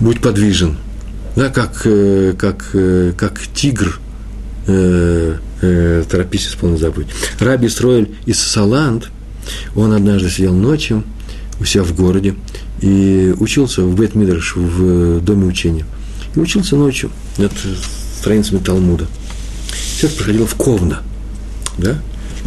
будь 0.00 0.20
подвижен. 0.20 0.76
Да, 1.36 1.50
как, 1.50 1.82
э, 1.84 2.34
как, 2.38 2.70
э, 2.72 3.12
как 3.16 3.40
тигр, 3.54 4.00
э, 4.66 5.36
торопись 6.10 6.48
исполнить 6.48 6.80
заповедь. 6.80 7.08
Раби 7.38 7.68
Строиль 7.68 8.14
из 8.24 8.38
Саланд, 8.40 9.10
он 9.74 9.92
однажды 9.92 10.30
сидел 10.30 10.54
ночью 10.54 11.04
у 11.60 11.64
себя 11.64 11.82
в 11.84 11.94
городе 11.94 12.34
и 12.80 13.34
учился 13.38 13.82
в 13.82 13.94
бет 13.98 14.14
в 14.14 15.20
доме 15.20 15.46
учения. 15.46 15.86
И 16.34 16.38
учился 16.38 16.76
ночью 16.76 17.10
над 17.38 17.52
страницами 18.18 18.58
Талмуда. 18.58 19.06
Все 19.70 20.08
это 20.08 20.16
проходило 20.16 20.46
в 20.46 20.54
Ковна, 20.56 21.02
да, 21.78 21.98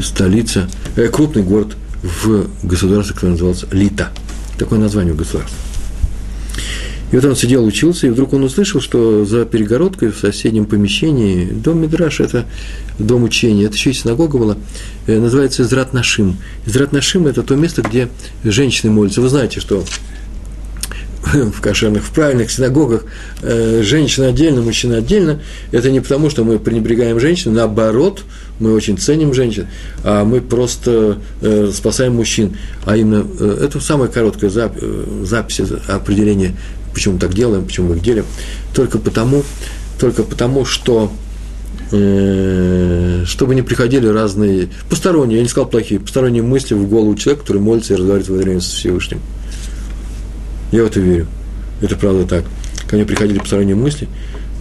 столица, 0.04 0.70
крупный 1.12 1.44
город 1.44 1.76
в 2.04 2.48
государстве, 2.64 3.16
которое 3.16 3.32
назывался 3.32 3.68
Лита. 3.72 4.10
Такое 4.58 4.80
название 4.80 5.14
у 5.14 5.18
государства. 5.18 5.58
И 7.12 7.16
вот 7.16 7.26
он 7.26 7.36
сидел, 7.36 7.66
учился, 7.66 8.08
и 8.08 8.10
вдруг 8.12 8.34
он 8.34 8.44
услышал, 8.44 8.82
что 8.82 9.26
за 9.26 9.46
перегородкой 9.46 10.12
в 10.12 10.18
соседнем 10.18 10.66
помещении, 10.66 11.46
дом 11.46 11.82
Мидраш, 11.82 12.20
это 12.20 12.46
дом 13.00 13.24
учения, 13.24 13.66
это 13.66 13.76
еще 13.76 13.90
и 13.92 13.94
синагога 13.94 14.38
была, 14.38 14.58
э, 15.08 15.20
называется 15.20 15.64
Израт 15.64 15.94
Нашим. 15.94 16.38
Израт 16.68 16.92
Нашим– 16.92 17.26
это 17.28 17.42
то 17.42 17.56
место, 17.56 17.82
где 17.82 18.10
женщины 18.44 18.92
молятся. 18.92 19.22
Вы 19.22 19.30
знаете, 19.30 19.60
что 19.60 19.84
в 21.34 21.62
кошерных, 21.62 22.04
в 22.04 22.12
правильных 22.12 22.52
синагогах 22.52 23.06
э, 23.42 23.82
женщина 23.84 24.28
отдельно, 24.28 24.62
мужчина 24.62 24.98
отдельно, 24.98 25.42
это 25.72 25.90
не 25.90 26.02
потому, 26.02 26.30
что 26.30 26.44
мы 26.44 26.60
пренебрегаем 26.60 27.20
женщин, 27.20 27.54
наоборот, 27.54 28.22
мы 28.60 28.74
очень 28.74 28.98
ценим 28.98 29.34
женщин, 29.34 29.68
а 30.04 30.26
мы 30.26 30.42
просто 30.42 31.18
э, 31.42 31.72
спасаем 31.74 32.16
мужчин. 32.16 32.58
А 32.86 32.96
именно, 32.96 33.26
это 33.42 33.80
самая 33.80 34.10
короткая 34.10 34.50
зап, 34.50 34.78
запись, 35.24 35.72
определение, 35.88 36.56
почему 36.94 37.16
мы 37.16 37.20
так 37.20 37.34
делаем, 37.34 37.66
почему 37.66 37.90
мы 37.90 37.96
их 37.96 38.02
делим, 38.02 38.26
только 38.74 38.98
потому, 38.98 39.44
только 40.00 40.24
потому 40.24 40.66
что 40.66 41.12
э, 41.92 43.24
чтобы 43.26 43.56
не 43.56 43.62
приходили 43.62 44.08
разные 44.08 44.70
посторонние, 44.90 45.38
я 45.38 45.44
не 45.44 45.50
сказал 45.50 45.70
плохие, 45.70 46.00
посторонние 46.00 46.44
мысли 46.44 46.74
в 46.74 46.88
голову 46.88 47.16
человека, 47.16 47.44
который 47.44 47.62
молится 47.62 47.94
и 47.94 47.98
разговаривает 47.98 48.30
во 48.30 48.38
время 48.38 48.62
с 48.62 48.66
Всевышним. 48.66 49.20
Я 50.72 50.84
в 50.84 50.88
это 50.88 51.00
верю. 51.00 51.28
Это 51.82 51.96
правда 51.96 52.26
так. 52.26 52.46
Ко 52.88 52.96
мне 52.96 53.06
приходили 53.06 53.40
посторонние 53.40 53.76
мысли, 53.76 54.08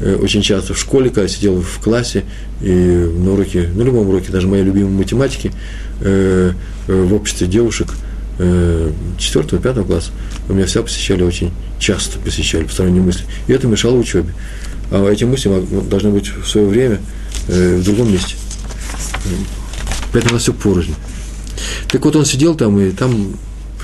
э, 0.00 0.16
очень 0.16 0.42
часто 0.42 0.74
в 0.74 0.78
школе, 0.78 1.10
когда 1.10 1.28
сидел 1.28 1.60
в 1.60 1.80
классе, 1.82 2.24
и 2.62 2.72
на 2.72 3.32
уроке, 3.32 3.68
на 3.74 3.82
любом 3.82 4.08
уроке, 4.08 4.30
даже 4.30 4.46
моей 4.46 4.64
любимой 4.64 4.90
математики, 4.90 5.52
э, 6.00 6.52
э, 6.86 7.02
в 7.02 7.14
обществе 7.14 7.46
девушек 7.46 7.88
четвертого, 9.18 9.60
пятого 9.60 9.84
класса, 9.84 10.10
у 10.48 10.52
меня 10.52 10.66
всегда 10.66 10.84
посещали 10.84 11.22
очень 11.22 11.52
часто, 11.78 12.18
посещали 12.18 12.64
посторонние 12.64 13.02
мысли. 13.02 13.24
И 13.46 13.52
это 13.52 13.66
мешало 13.66 13.96
учебе. 13.96 14.32
А 14.90 15.08
эти 15.10 15.24
мысли 15.24 15.50
должны 15.90 16.10
быть 16.10 16.28
в 16.28 16.46
свое 16.46 16.66
время 16.66 17.00
в 17.48 17.82
другом 17.82 18.12
месте. 18.12 18.36
Поэтому 20.12 20.32
у 20.32 20.34
нас 20.34 20.42
все 20.42 20.52
порознь. 20.52 20.94
Так 21.90 22.04
вот, 22.04 22.16
он 22.16 22.24
сидел 22.24 22.54
там, 22.54 22.78
и 22.78 22.90
там 22.90 23.34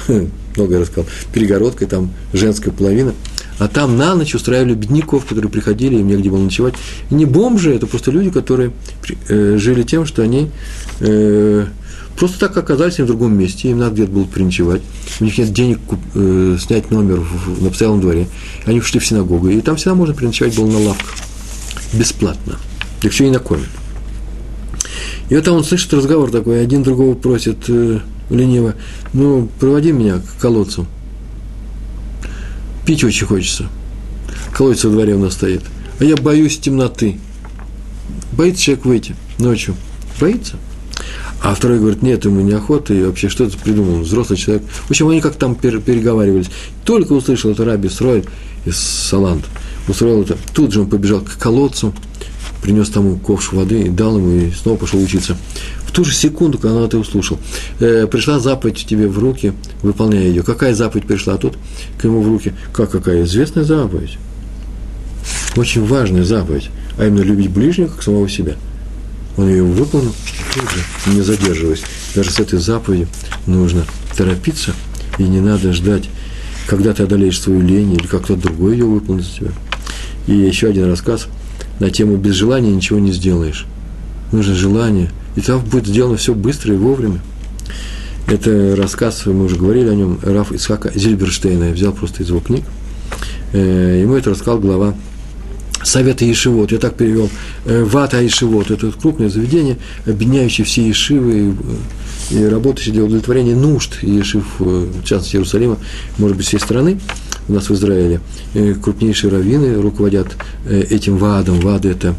много 0.57 0.75
я 0.75 0.81
рассказал, 0.81 1.07
перегородкой, 1.33 1.89
там 1.89 2.11
женская 2.33 2.71
половина. 2.71 3.15
А 3.59 3.69
там 3.69 3.97
на 3.97 4.15
ночь 4.15 4.35
устраивали 4.35 4.75
бедняков, 4.75 5.27
которые 5.27 5.51
приходили, 5.51 5.97
им 5.97 6.09
негде 6.09 6.29
было 6.29 6.43
ночевать. 6.43 6.75
И 7.11 7.15
не 7.15 7.25
бомжи, 7.25 7.73
это 7.73 7.87
просто 7.87 8.11
люди, 8.11 8.31
которые 8.31 8.73
э, 9.29 9.57
жили 9.59 9.85
тем, 9.85 10.07
что 10.07 10.23
они 10.23 10.51
э, 11.01 11.67
просто 12.17 12.41
так 12.41 12.57
оказались 12.57 12.99
в 13.01 13.07
другом 13.07 13.37
месте, 13.39 13.71
им 13.71 13.79
надо 13.79 13.95
где-то 13.95 14.13
было 14.13 14.25
переночевать. 14.27 14.83
У 15.21 15.25
них 15.25 15.39
нет 15.39 15.53
денег 15.53 15.79
э, 16.15 16.57
снять 16.61 16.91
номер 16.91 17.21
в, 17.21 17.63
на 17.63 17.69
постоялом 17.71 18.01
дворе. 18.01 18.29
Они 18.67 18.79
ушли 18.79 19.01
в 19.01 19.07
синагогу, 19.07 19.49
и 19.49 19.61
там 19.61 19.77
всегда 19.77 19.95
можно 19.95 20.15
переночевать 20.15 20.57
было 20.57 20.71
на 20.71 20.79
лавках. 20.79 21.15
Бесплатно. 21.93 22.57
Так 23.01 23.13
еще 23.13 23.27
и 23.27 23.31
накормят. 23.31 23.69
И 25.29 25.35
вот 25.35 25.45
там 25.45 25.57
он 25.57 25.65
слышит 25.65 25.93
разговор 25.95 26.31
такой, 26.31 26.63
один 26.63 26.83
другого 26.83 27.15
просит, 27.15 27.65
э, 27.69 28.01
лениво, 28.31 28.75
ну, 29.13 29.49
проводи 29.59 29.93
меня 29.93 30.19
к 30.19 30.41
колодцу. 30.41 30.87
Пить 32.87 33.05
очень 33.05 33.27
хочется. 33.27 33.67
Колодец 34.53 34.85
во 34.85 34.91
дворе 34.91 35.15
у 35.15 35.19
нас 35.19 35.35
стоит. 35.35 35.63
А 35.99 36.05
я 36.05 36.17
боюсь 36.17 36.59
темноты. 36.59 37.19
Боится 38.33 38.63
человек 38.63 38.85
выйти 38.85 39.17
ночью. 39.39 39.75
Боится. 40.21 40.57
А 41.45 41.55
второй 41.55 41.79
говорит, 41.79 42.03
нет, 42.03 42.25
ему 42.25 42.41
неохота, 42.41 42.93
и 42.95 43.05
вообще 43.05 43.29
что 43.29 43.45
это 43.45 43.57
придумал, 43.59 44.01
взрослый 44.01 44.39
человек. 44.39 44.65
В 44.87 44.91
общем, 44.91 45.09
они 45.09 45.21
как 45.21 45.37
там 45.37 45.55
переговаривались. 45.55 46.47
Только 46.85 47.13
услышал 47.13 47.53
это 47.53 47.65
Раби 47.65 47.89
Срой 47.89 48.25
из 48.65 48.77
Салант. 48.77 49.45
Устроил 49.87 50.23
это. 50.23 50.37
Тут 50.55 50.73
же 50.73 50.81
он 50.81 50.89
побежал 50.89 51.21
к 51.21 51.37
колодцу, 51.37 51.95
принес 52.63 52.89
тому 52.89 53.19
ковш 53.19 53.53
воды 53.53 53.83
и 53.83 53.89
дал 53.91 54.17
ему, 54.17 54.31
и 54.33 54.51
снова 54.53 54.79
пошел 54.79 55.01
учиться 55.01 55.37
ту 55.95 56.05
же 56.05 56.13
секунду, 56.13 56.59
когда 56.59 56.79
он 56.79 56.85
это 56.85 56.99
услышал, 56.99 57.39
э, 57.79 58.07
пришла 58.07 58.41
заповедь 58.41 58.85
тебе 58.85 59.09
в 59.09 59.19
руки, 59.19 59.53
выполняя 59.83 60.25
ее. 60.25 60.43
Какая 60.43 60.75
заповедь 60.75 61.07
пришла 61.07 61.37
тут 61.37 61.57
к 61.99 62.05
ему 62.05 62.21
в 62.21 62.29
руки? 62.29 62.53
Как 62.73 62.91
какая? 62.91 63.23
Известная 63.25 63.65
заповедь. 63.65 64.19
Очень 65.57 65.87
важная 65.87 66.25
заповедь, 66.25 66.71
а 66.99 67.07
именно 67.07 67.23
любить 67.23 67.51
ближнего, 67.51 67.87
как 67.87 68.03
самого 68.03 68.29
себя. 68.29 68.57
Он 69.37 69.49
ее 69.49 69.65
выполнил, 69.65 70.15
тут 70.55 70.63
же, 70.71 71.15
не 71.15 71.23
задерживаясь. 71.23 71.83
Даже 72.15 72.31
с 72.31 72.39
этой 72.39 72.59
заповедью 72.59 73.09
нужно 73.47 73.85
торопиться, 74.17 74.73
и 75.19 75.25
не 75.25 75.41
надо 75.41 75.73
ждать, 75.73 76.09
когда 76.67 76.93
ты 76.93 77.03
одолеешь 77.03 77.41
свою 77.41 77.61
лень, 77.61 77.95
или 77.95 78.07
как 78.07 78.25
кто-то 78.25 78.43
другой 78.43 78.75
ее 78.75 78.87
выполнит 78.87 79.25
за 79.25 79.33
тебя. 79.33 79.51
И 80.27 80.35
еще 80.35 80.69
один 80.69 80.89
рассказ 80.89 81.27
на 81.81 81.91
тему 81.91 82.17
«Без 82.17 82.35
желания 82.35 82.71
ничего 82.71 82.99
не 82.99 83.13
сделаешь». 83.13 83.67
Нужно 84.33 84.55
желание– 84.55 85.11
и 85.37 85.41
там 85.41 85.61
будет 85.65 85.87
сделано 85.87 86.17
все 86.17 86.35
быстро 86.35 86.75
и 86.75 86.77
вовремя. 86.77 87.21
Это 88.27 88.75
рассказ, 88.77 89.27
мы 89.27 89.45
уже 89.45 89.57
говорили 89.57 89.89
о 89.89 89.95
нем, 89.95 90.19
Раф 90.23 90.53
Исхака 90.53 90.91
Зильберштейна, 90.95 91.65
я 91.65 91.73
взял 91.73 91.93
просто 91.93 92.23
из 92.23 92.29
его 92.31 92.41
книг. 92.41 92.65
Э, 93.53 94.01
ему 94.03 94.15
это 94.15 94.31
рассказал 94.31 94.59
глава 94.59 94.95
Совета 95.85 96.25
Ешивот, 96.25 96.73
я 96.73 96.79
так 96.79 96.97
перевел, 96.97 97.31
э, 97.67 97.85
Вата 97.85 98.21
Ешивот, 98.21 98.71
это 98.71 98.91
крупное 98.91 99.29
заведение, 99.29 99.77
объединяющее 100.07 100.65
все 100.65 100.87
Ешивы 100.87 101.55
и, 102.31 102.37
и 102.37 102.45
работающее 102.47 102.95
для 102.95 103.05
удовлетворения 103.05 103.55
нужд 103.55 104.03
Ешив, 104.03 104.45
э, 104.61 104.89
в 105.03 105.05
частности 105.05 105.37
Иерусалима, 105.37 105.79
может 106.19 106.37
быть, 106.37 106.47
всей 106.47 106.59
страны, 106.59 106.99
у 107.47 107.53
нас 107.53 107.69
в 107.69 107.75
Израиле. 107.75 108.21
Крупнейшие 108.83 109.31
раввины 109.31 109.81
руководят 109.81 110.29
этим 110.67 111.19
ВАДом, 111.19 111.61
ВАД– 111.61 111.85
это 111.85 112.15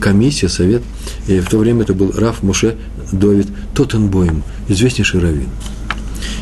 комиссия, 0.00 0.48
совет. 0.48 0.82
И 1.28 1.38
в 1.38 1.48
то 1.48 1.58
время 1.58 1.82
это 1.82 1.94
был 1.94 2.10
Раф 2.12 2.42
Муше 2.42 2.76
Довид 3.12 3.46
Тоттенбойм, 3.74 4.42
известнейший 4.68 5.20
раввин. 5.20 5.48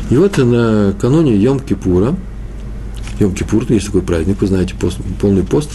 И 0.09 0.15
вот 0.15 0.37
накануне 0.37 1.35
Йом-Кипура, 1.35 2.15
Йом-Кипур, 3.19 3.71
есть 3.71 3.87
такой 3.87 4.01
праздник, 4.01 4.41
вы 4.41 4.47
знаете, 4.47 4.75
пост, 4.75 4.97
полный 5.21 5.43
пост, 5.43 5.69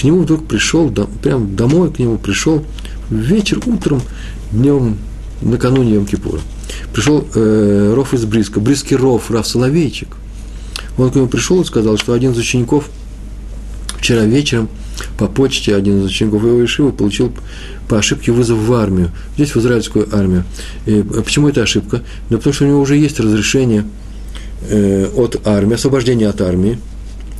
к 0.00 0.04
нему 0.04 0.22
вдруг 0.22 0.46
пришел, 0.46 0.90
прям 1.22 1.54
домой 1.56 1.92
к 1.92 1.98
нему 1.98 2.18
пришел 2.18 2.64
вечер, 3.10 3.60
утром, 3.66 4.00
днем, 4.52 4.96
накануне 5.42 5.96
Йом-Кипура. 5.96 6.40
Пришел 6.92 7.26
э, 7.34 7.92
Ров 7.94 8.14
из 8.14 8.24
Бриска, 8.24 8.60
Бриский 8.60 8.96
Ров, 8.96 9.30
Раф 9.30 9.46
Соловейчик. 9.46 10.08
Он 10.98 11.10
к 11.10 11.14
нему 11.14 11.26
пришел 11.26 11.60
и 11.60 11.64
сказал, 11.64 11.98
что 11.98 12.12
один 12.12 12.32
из 12.32 12.38
учеников 12.38 12.88
вчера 13.98 14.24
вечером– 14.24 14.68
по 15.18 15.26
почте 15.26 15.74
один 15.74 16.00
из 16.00 16.06
учеников 16.06 16.42
его 16.42 16.64
Ишивы 16.64 16.92
получил 16.92 17.32
по 17.88 17.98
ошибке 17.98 18.32
вызов 18.32 18.58
в 18.58 18.72
армию, 18.72 19.10
здесь 19.34 19.54
в 19.54 19.58
израильскую 19.58 20.08
армию. 20.14 20.44
И 20.86 21.02
почему 21.02 21.48
это 21.48 21.62
ошибка? 21.62 22.02
Да 22.28 22.36
потому 22.36 22.52
что 22.52 22.64
у 22.64 22.68
него 22.68 22.80
уже 22.80 22.96
есть 22.96 23.18
разрешение 23.20 23.84
э, 24.68 25.06
от 25.16 25.46
армии, 25.46 25.74
освобождение 25.74 26.28
от 26.28 26.40
армии, 26.40 26.78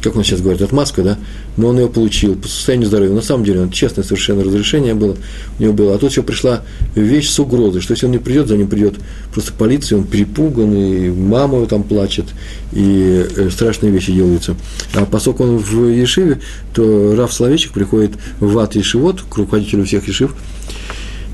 как 0.02 0.16
он 0.16 0.24
сейчас 0.24 0.40
говорит, 0.40 0.62
отмазка, 0.62 1.02
да, 1.02 1.18
но 1.56 1.68
он 1.68 1.78
ее 1.78 1.88
получил 1.88 2.34
по 2.34 2.48
состоянию 2.48 2.88
здоровья. 2.88 3.12
На 3.12 3.22
самом 3.22 3.44
деле, 3.44 3.60
он 3.60 3.70
честное 3.70 4.04
совершенно 4.04 4.42
разрешение 4.42 4.94
было, 4.94 5.16
у 5.58 5.62
него 5.62 5.72
было. 5.72 5.94
А 5.94 5.98
тут 5.98 6.10
еще 6.10 6.22
пришла 6.22 6.62
вещь 6.94 7.28
с 7.28 7.38
угрозой, 7.38 7.80
что 7.80 7.92
если 7.92 8.06
он 8.06 8.12
не 8.12 8.18
придет, 8.18 8.48
за 8.48 8.56
ним 8.56 8.68
придет 8.68 8.94
просто 9.32 9.52
полиция, 9.52 9.98
он 9.98 10.04
перепуган, 10.04 10.74
и 10.74 11.10
мама 11.10 11.56
его 11.56 11.66
там 11.66 11.82
плачет, 11.82 12.26
и 12.72 13.26
э, 13.36 13.50
страшные 13.50 13.92
вещи 13.92 14.12
делаются. 14.12 14.56
А 14.94 15.04
поскольку 15.04 15.44
он 15.44 15.58
в 15.58 15.88
Ешиве, 15.88 16.40
то 16.72 17.14
Раф 17.16 17.32
Словечек 17.32 17.72
приходит 17.72 18.12
в 18.38 18.58
ад 18.58 18.74
Ешивот, 18.74 19.22
к 19.22 19.36
руководителю 19.36 19.84
всех 19.84 20.08
Ешив, 20.08 20.34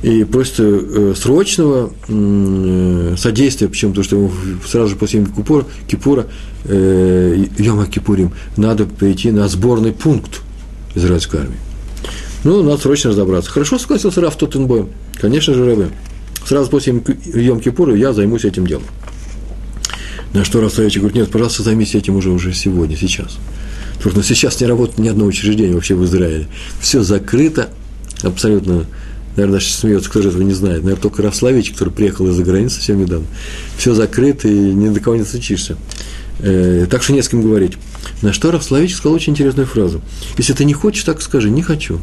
и 0.03 0.25
просит 0.25 0.57
э, 0.59 1.15
срочного 1.17 1.93
э, 2.09 3.15
содействия, 3.17 3.69
почему? 3.69 3.93
Потому 3.93 4.05
что 4.05 4.17
ему 4.17 4.33
сразу 4.67 4.89
же 4.89 4.97
после 4.97 5.25
Кипура, 5.25 5.65
Кипура 5.89 6.27
э, 6.65 7.45
Йома 7.59 7.87
Кипурим, 7.87 8.33
надо 8.57 8.85
перейти 8.85 9.31
на 9.31 9.49
сборный 9.49 9.93
пункт 9.93 10.43
израильской 10.95 11.41
армии. 11.41 11.59
Ну, 12.45 12.63
надо 12.63 12.81
срочно 12.81 13.11
разобраться. 13.11 13.51
Хорошо 13.51 13.79
согласился 13.79 14.21
Раф 14.21 14.37
Тоттенбоем. 14.37 14.91
Конечно 15.15 15.55
же, 15.55 15.65
Рэбе. 15.65 15.89
Сразу 16.47 16.71
после 16.71 17.03
Йом 17.35 17.61
Кипура 17.61 17.97
я 17.97 18.13
займусь 18.13 18.45
этим 18.45 18.67
делом. 18.67 18.85
На 20.33 20.45
что 20.45 20.61
Раф 20.61 20.75
Савичек 20.75 21.01
говорит, 21.01 21.17
нет, 21.17 21.31
пожалуйста, 21.31 21.63
займись 21.63 21.95
этим 21.95 22.17
уже, 22.17 22.31
уже 22.31 22.53
сегодня, 22.53 22.97
сейчас. 22.97 23.39
Потому 23.97 24.23
что 24.23 24.35
сейчас 24.35 24.61
не 24.61 24.67
работает 24.67 24.99
ни 24.99 25.09
одно 25.09 25.25
учреждение 25.25 25.75
вообще 25.75 25.95
в 25.95 26.05
Израиле. 26.05 26.47
Все 26.81 27.03
закрыто, 27.03 27.71
абсолютно 28.23 28.87
наверное, 29.37 29.59
даже 29.59 29.70
смеется, 29.70 30.11
кто 30.11 30.22
же 30.22 30.28
этого 30.28 30.43
не 30.43 30.55
знает, 30.55 30.82
наверное, 30.82 31.01
только 31.01 31.22
Рафславич, 31.22 31.72
который 31.72 31.93
приехал 31.93 32.28
из-за 32.28 32.43
границы 32.43 32.76
совсем 32.76 32.99
недавно. 32.99 33.26
Все 33.76 33.95
закрыто, 33.95 34.49
и 34.49 34.55
ни 34.55 34.89
до 34.89 35.01
кого 35.01 35.16
не 35.16 35.24
стучишься. 35.24 35.76
Э, 36.41 36.87
так 36.91 37.03
что 37.03 37.12
не 37.12 37.22
с 37.22 37.28
кем 37.28 37.43
говорить. 37.43 37.74
На 38.22 38.32
что 38.32 38.51
Рафславич 38.51 38.95
сказал 38.95 39.14
очень 39.14 39.32
интересную 39.32 39.66
фразу. 39.66 40.01
Если 40.39 40.53
ты 40.53 40.64
не 40.64 40.74
хочешь, 40.74 41.05
так 41.05 41.20
скажи, 41.22 41.51
не 41.51 41.62
хочу. 41.62 42.01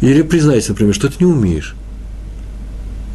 Или 0.00 0.22
признайся, 0.22 0.70
например, 0.70 0.94
что 0.94 1.08
ты 1.08 1.14
не 1.20 1.26
умеешь. 1.26 1.74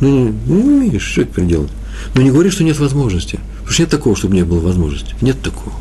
Ну, 0.02 0.10
не, 0.10 0.54
не 0.54 0.64
умеешь, 0.64 1.04
что 1.04 1.22
это 1.22 1.42
делать? 1.42 1.72
Но 2.14 2.22
не 2.22 2.32
говори, 2.32 2.50
что 2.50 2.64
нет 2.64 2.78
возможности. 2.80 3.40
Потому 3.60 3.72
что 3.72 3.82
нет 3.84 3.90
такого, 3.90 4.16
чтобы 4.16 4.36
не 4.36 4.44
было 4.44 4.60
возможности. 4.60 5.16
Нет 5.22 5.42
такого. 5.42 5.74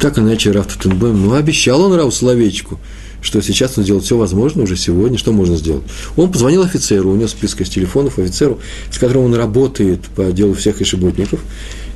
Так 0.00 0.18
иначе 0.18 0.52
Раф 0.52 0.66
Тутенбойм, 0.66 1.26
ну, 1.26 1.34
обещал 1.34 1.82
он 1.82 1.94
Раф 1.94 2.14
Словечку, 2.14 2.78
что 3.20 3.40
сейчас 3.42 3.76
он 3.76 3.84
сделает 3.84 4.04
все 4.04 4.16
возможное 4.16 4.64
уже 4.64 4.76
сегодня, 4.76 5.18
что 5.18 5.32
можно 5.32 5.56
сделать. 5.56 5.82
Он 6.16 6.30
позвонил 6.30 6.62
офицеру, 6.62 7.10
у 7.10 7.16
него 7.16 7.28
список 7.28 7.62
из 7.62 7.68
телефонов 7.68 8.18
офицеру, 8.18 8.58
с 8.90 8.98
которым 8.98 9.24
он 9.24 9.34
работает 9.34 10.02
по 10.14 10.30
делу 10.32 10.54
всех 10.54 10.80
ишеботников, 10.80 11.40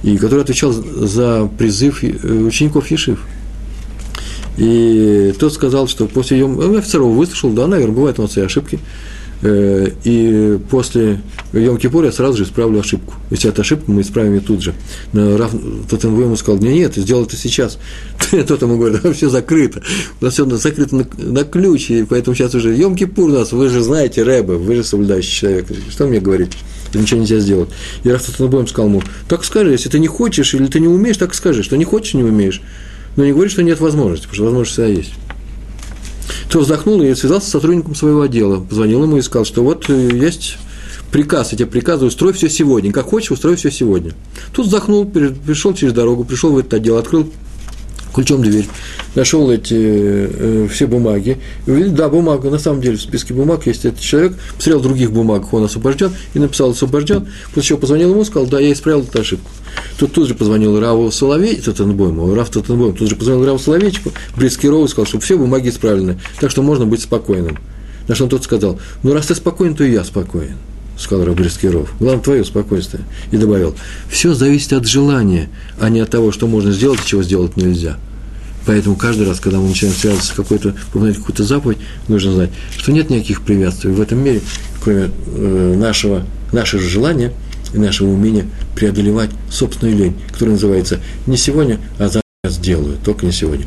и 0.03 0.17
который 0.17 0.43
отвечал 0.43 0.73
за 0.73 1.49
призыв 1.59 2.03
э, 2.03 2.09
учеников 2.27 2.91
Ешив. 2.91 3.21
И 4.57 5.35
тот 5.39 5.55
сказал, 5.55 5.89
что 5.89 6.07
после 6.07 6.39
ее... 6.39 6.45
Он 6.45 6.77
офицеров 6.77 7.09
выслушал, 7.09 7.51
да, 7.51 7.67
наверное, 7.67 7.95
бывают 7.95 8.19
у 8.19 8.23
нас 8.23 8.37
и 8.37 8.41
ошибки. 8.41 8.79
Э, 9.43 9.89
и 10.05 10.59
после 10.71 11.21
Йом 11.53 11.79
я 11.83 12.13
сразу 12.13 12.39
же 12.39 12.45
исправлю 12.45 12.81
ошибку. 12.81 13.15
Если 13.31 13.51
это 13.51 13.63
ошибка, 13.63 13.91
мы 13.91 14.03
исправим 14.03 14.35
ее 14.35 14.41
тут 14.41 14.63
же. 14.63 14.75
Но 15.13 15.37
Раф 15.37 15.53
Тоттенву 15.91 16.23
ему 16.23 16.37
сказал, 16.37 16.61
нет, 16.61 16.75
нет, 16.75 16.95
сделай 16.95 17.25
это 17.25 17.37
сейчас. 17.37 17.79
Тот 18.47 18.63
ему 18.63 18.79
говорит, 18.79 19.01
все 19.17 19.29
закрыто. 19.29 19.83
У 20.21 20.25
нас 20.25 20.35
все 20.35 20.47
закрыто 20.47 20.95
на, 20.97 21.07
на 21.19 21.45
ключ, 21.45 21.91
и 21.91 22.05
поэтому 22.05 22.37
сейчас 22.37 22.55
уже 22.55 22.75
Йом 22.75 22.97
у 23.17 23.29
нас, 23.29 23.53
вы 23.53 23.69
же 23.69 23.83
знаете 23.83 24.23
Рэба, 24.23 24.53
вы 24.53 24.77
же 24.77 24.85
соблюдающий 24.85 25.33
человек. 25.33 25.67
Что 25.91 26.07
мне 26.07 26.21
говорить? 26.21 26.53
Ничего 26.95 27.21
нельзя 27.21 27.39
сделать. 27.41 27.71
И 28.05 28.11
Раф 28.11 28.23
Тоттенву 28.25 28.67
сказал 28.69 28.91
ему, 28.91 29.03
так 29.29 29.45
скажи, 29.45 29.73
если 29.73 29.89
ты 29.89 29.99
не 29.99 30.07
хочешь 30.09 30.55
или 30.55 30.67
ты 30.67 30.79
не 30.79 30.89
умеешь, 30.89 31.17
так 31.17 31.35
скажи, 31.35 31.65
что 31.65 31.77
не 31.77 31.85
хочешь, 31.85 32.15
не 32.15 32.23
умеешь. 32.23 32.63
Но 33.17 33.25
не 33.25 33.33
говори, 33.33 33.51
что 33.51 33.63
нет 33.63 33.81
возможности, 33.81 34.27
потому 34.27 34.35
что 34.37 34.45
возможность 34.45 34.73
всегда 34.73 34.89
есть. 34.89 35.13
То 36.49 36.61
вздохнул 36.61 37.03
и 37.03 37.15
связался 37.15 37.49
с 37.49 37.51
сотрудником 37.51 37.95
своего 37.95 38.23
отдела, 38.23 38.61
позвонил 38.61 39.03
ему 39.05 39.17
и 39.17 39.23
сказал, 39.23 39.45
что 39.45 39.63
вот 39.63 39.89
э, 39.89 40.11
есть 40.13 40.59
приказ, 41.11 41.53
я 41.53 41.59
тебе 41.59 41.69
приказываю, 41.69 42.09
устрой 42.09 42.33
все 42.33 42.49
сегодня, 42.49 42.93
как 42.93 43.07
хочешь, 43.07 43.31
устрой 43.31 43.57
все 43.57 43.71
сегодня. 43.71 44.13
Тут 44.53 44.67
вздохнул, 44.67 45.05
пришел 45.05 45.75
через 45.75 45.93
дорогу, 45.93 46.25
пришел 46.25 46.53
в 46.53 46.59
этот 46.59 46.75
отдел, 46.75 46.97
открыл 46.97 47.31
ключом 48.13 48.43
дверь, 48.43 48.69
нашел 49.15 49.51
эти 49.51 49.75
э, 49.75 50.69
все 50.71 50.87
бумаги, 50.87 51.39
да, 51.67 52.09
бумага, 52.09 52.51
на 52.51 52.59
самом 52.59 52.81
деле 52.81 52.97
в 52.97 53.03
списке 53.03 53.35
бумаг 53.35 53.67
есть 53.67 53.85
этот 53.85 54.01
человек, 54.01 54.35
посмотрел 54.57 54.81
других 54.81 55.13
бумагах, 55.13 55.53
он 55.53 55.65
освобожден, 55.65 56.13
и 56.35 56.39
написал 56.39 56.71
освобожден, 56.71 57.29
после 57.49 57.69
чего 57.69 57.79
позвонил 57.79 58.11
ему, 58.11 58.25
сказал, 58.25 58.47
да, 58.49 58.61
я 58.61 58.73
исправил 58.73 59.03
эту 59.03 59.21
ошибку. 59.21 59.51
Тут 59.99 60.13
тут 60.13 60.29
же 60.29 60.35
позвонил 60.35 60.79
Раву 60.79 61.11
Соловей, 61.11 61.57
Татенбойму, 61.57 62.35
Рав 62.35 62.51
Татенбойм, 62.51 62.95
тут 62.95 63.09
же 63.09 63.17
позвонил 63.17 63.47
Раву 63.47 63.59
Соловейчику, 63.59 64.13
Брискирову 64.37 64.85
и 64.85 64.89
сказал, 64.89 65.07
что 65.07 65.21
все 65.21 65.37
бумаги 65.37 65.69
исправлены, 65.69 66.21
так 66.41 66.51
что 66.51 66.63
можно 66.63 66.87
быть 66.87 67.03
спокойным. 67.03 67.59
На 68.09 68.15
что 68.15 68.25
он 68.25 68.31
тот 68.31 68.45
сказал, 68.45 68.79
ну 69.03 69.15
раз 69.15 69.27
ты 69.27 69.35
спокоен, 69.35 69.75
то 69.75 69.85
и 69.85 69.93
я 69.93 70.05
спокоен 70.05 70.57
сказал 71.03 71.27
Рабрискиров. 71.27 71.93
Главное, 71.99 72.23
твое 72.23 72.45
спокойствие. 72.45 73.05
И 73.31 73.37
добавил, 73.37 73.75
все 74.09 74.35
зависит 74.35 74.73
от 74.73 74.87
желания, 74.87 75.49
а 75.81 75.89
не 75.89 76.01
от 76.01 76.11
того, 76.11 76.33
что 76.33 76.47
можно 76.47 76.73
сделать 76.73 77.01
и 77.05 77.07
чего 77.07 77.23
сделать 77.23 77.57
нельзя. 77.57 77.99
Поэтому 78.65 78.97
каждый 78.97 79.27
раз, 79.27 79.41
когда 79.41 79.59
мы 79.59 79.69
начинаем 79.69 79.97
связываться 79.97 80.33
с 80.33 80.37
какой-то, 80.37 80.75
выполнять 80.93 81.17
какую-то 81.17 81.45
заповедь, 81.45 81.79
нужно 82.09 82.33
знать, 82.33 82.51
что 82.77 82.93
нет 82.93 83.11
никаких 83.11 83.43
препятствий 83.43 83.91
в 83.91 84.01
этом 84.01 84.23
мире, 84.23 84.41
кроме 84.83 85.11
э, 85.27 85.75
нашего, 85.77 86.25
нашего 86.53 86.81
желания 86.83 87.33
и 87.75 87.79
нашего 87.79 88.11
умения 88.11 88.47
преодолевать 88.77 89.31
собственную 89.51 89.97
лень, 89.97 90.15
которая 90.31 90.55
называется 90.55 91.01
не 91.27 91.37
сегодня, 91.37 91.79
а 91.99 92.05
завтра 92.05 92.22
сделаю, 92.51 92.99
только 93.05 93.25
не 93.25 93.31
сегодня. 93.31 93.67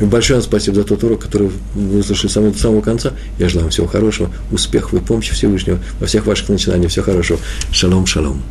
Большое 0.00 0.42
спасибо 0.42 0.74
за 0.74 0.82
тот 0.82 1.04
урок, 1.04 1.22
который 1.22 1.48
вы 1.76 2.02
слышали 2.02 2.28
со 2.28 2.40
до 2.40 2.58
самого 2.58 2.80
конца. 2.80 3.12
Я 3.38 3.48
желаю 3.48 3.66
вам 3.66 3.70
всего 3.70 3.86
хорошего, 3.86 4.32
успехов 4.50 4.94
и 4.94 4.98
помощи 4.98 5.32
Всевышнего 5.32 5.78
во 6.00 6.08
всех 6.08 6.26
ваших 6.26 6.48
начинаниях. 6.48 6.90
Всего 6.90 7.04
хорошего. 7.04 7.38
Шалом, 7.70 8.04
шалом. 8.04 8.42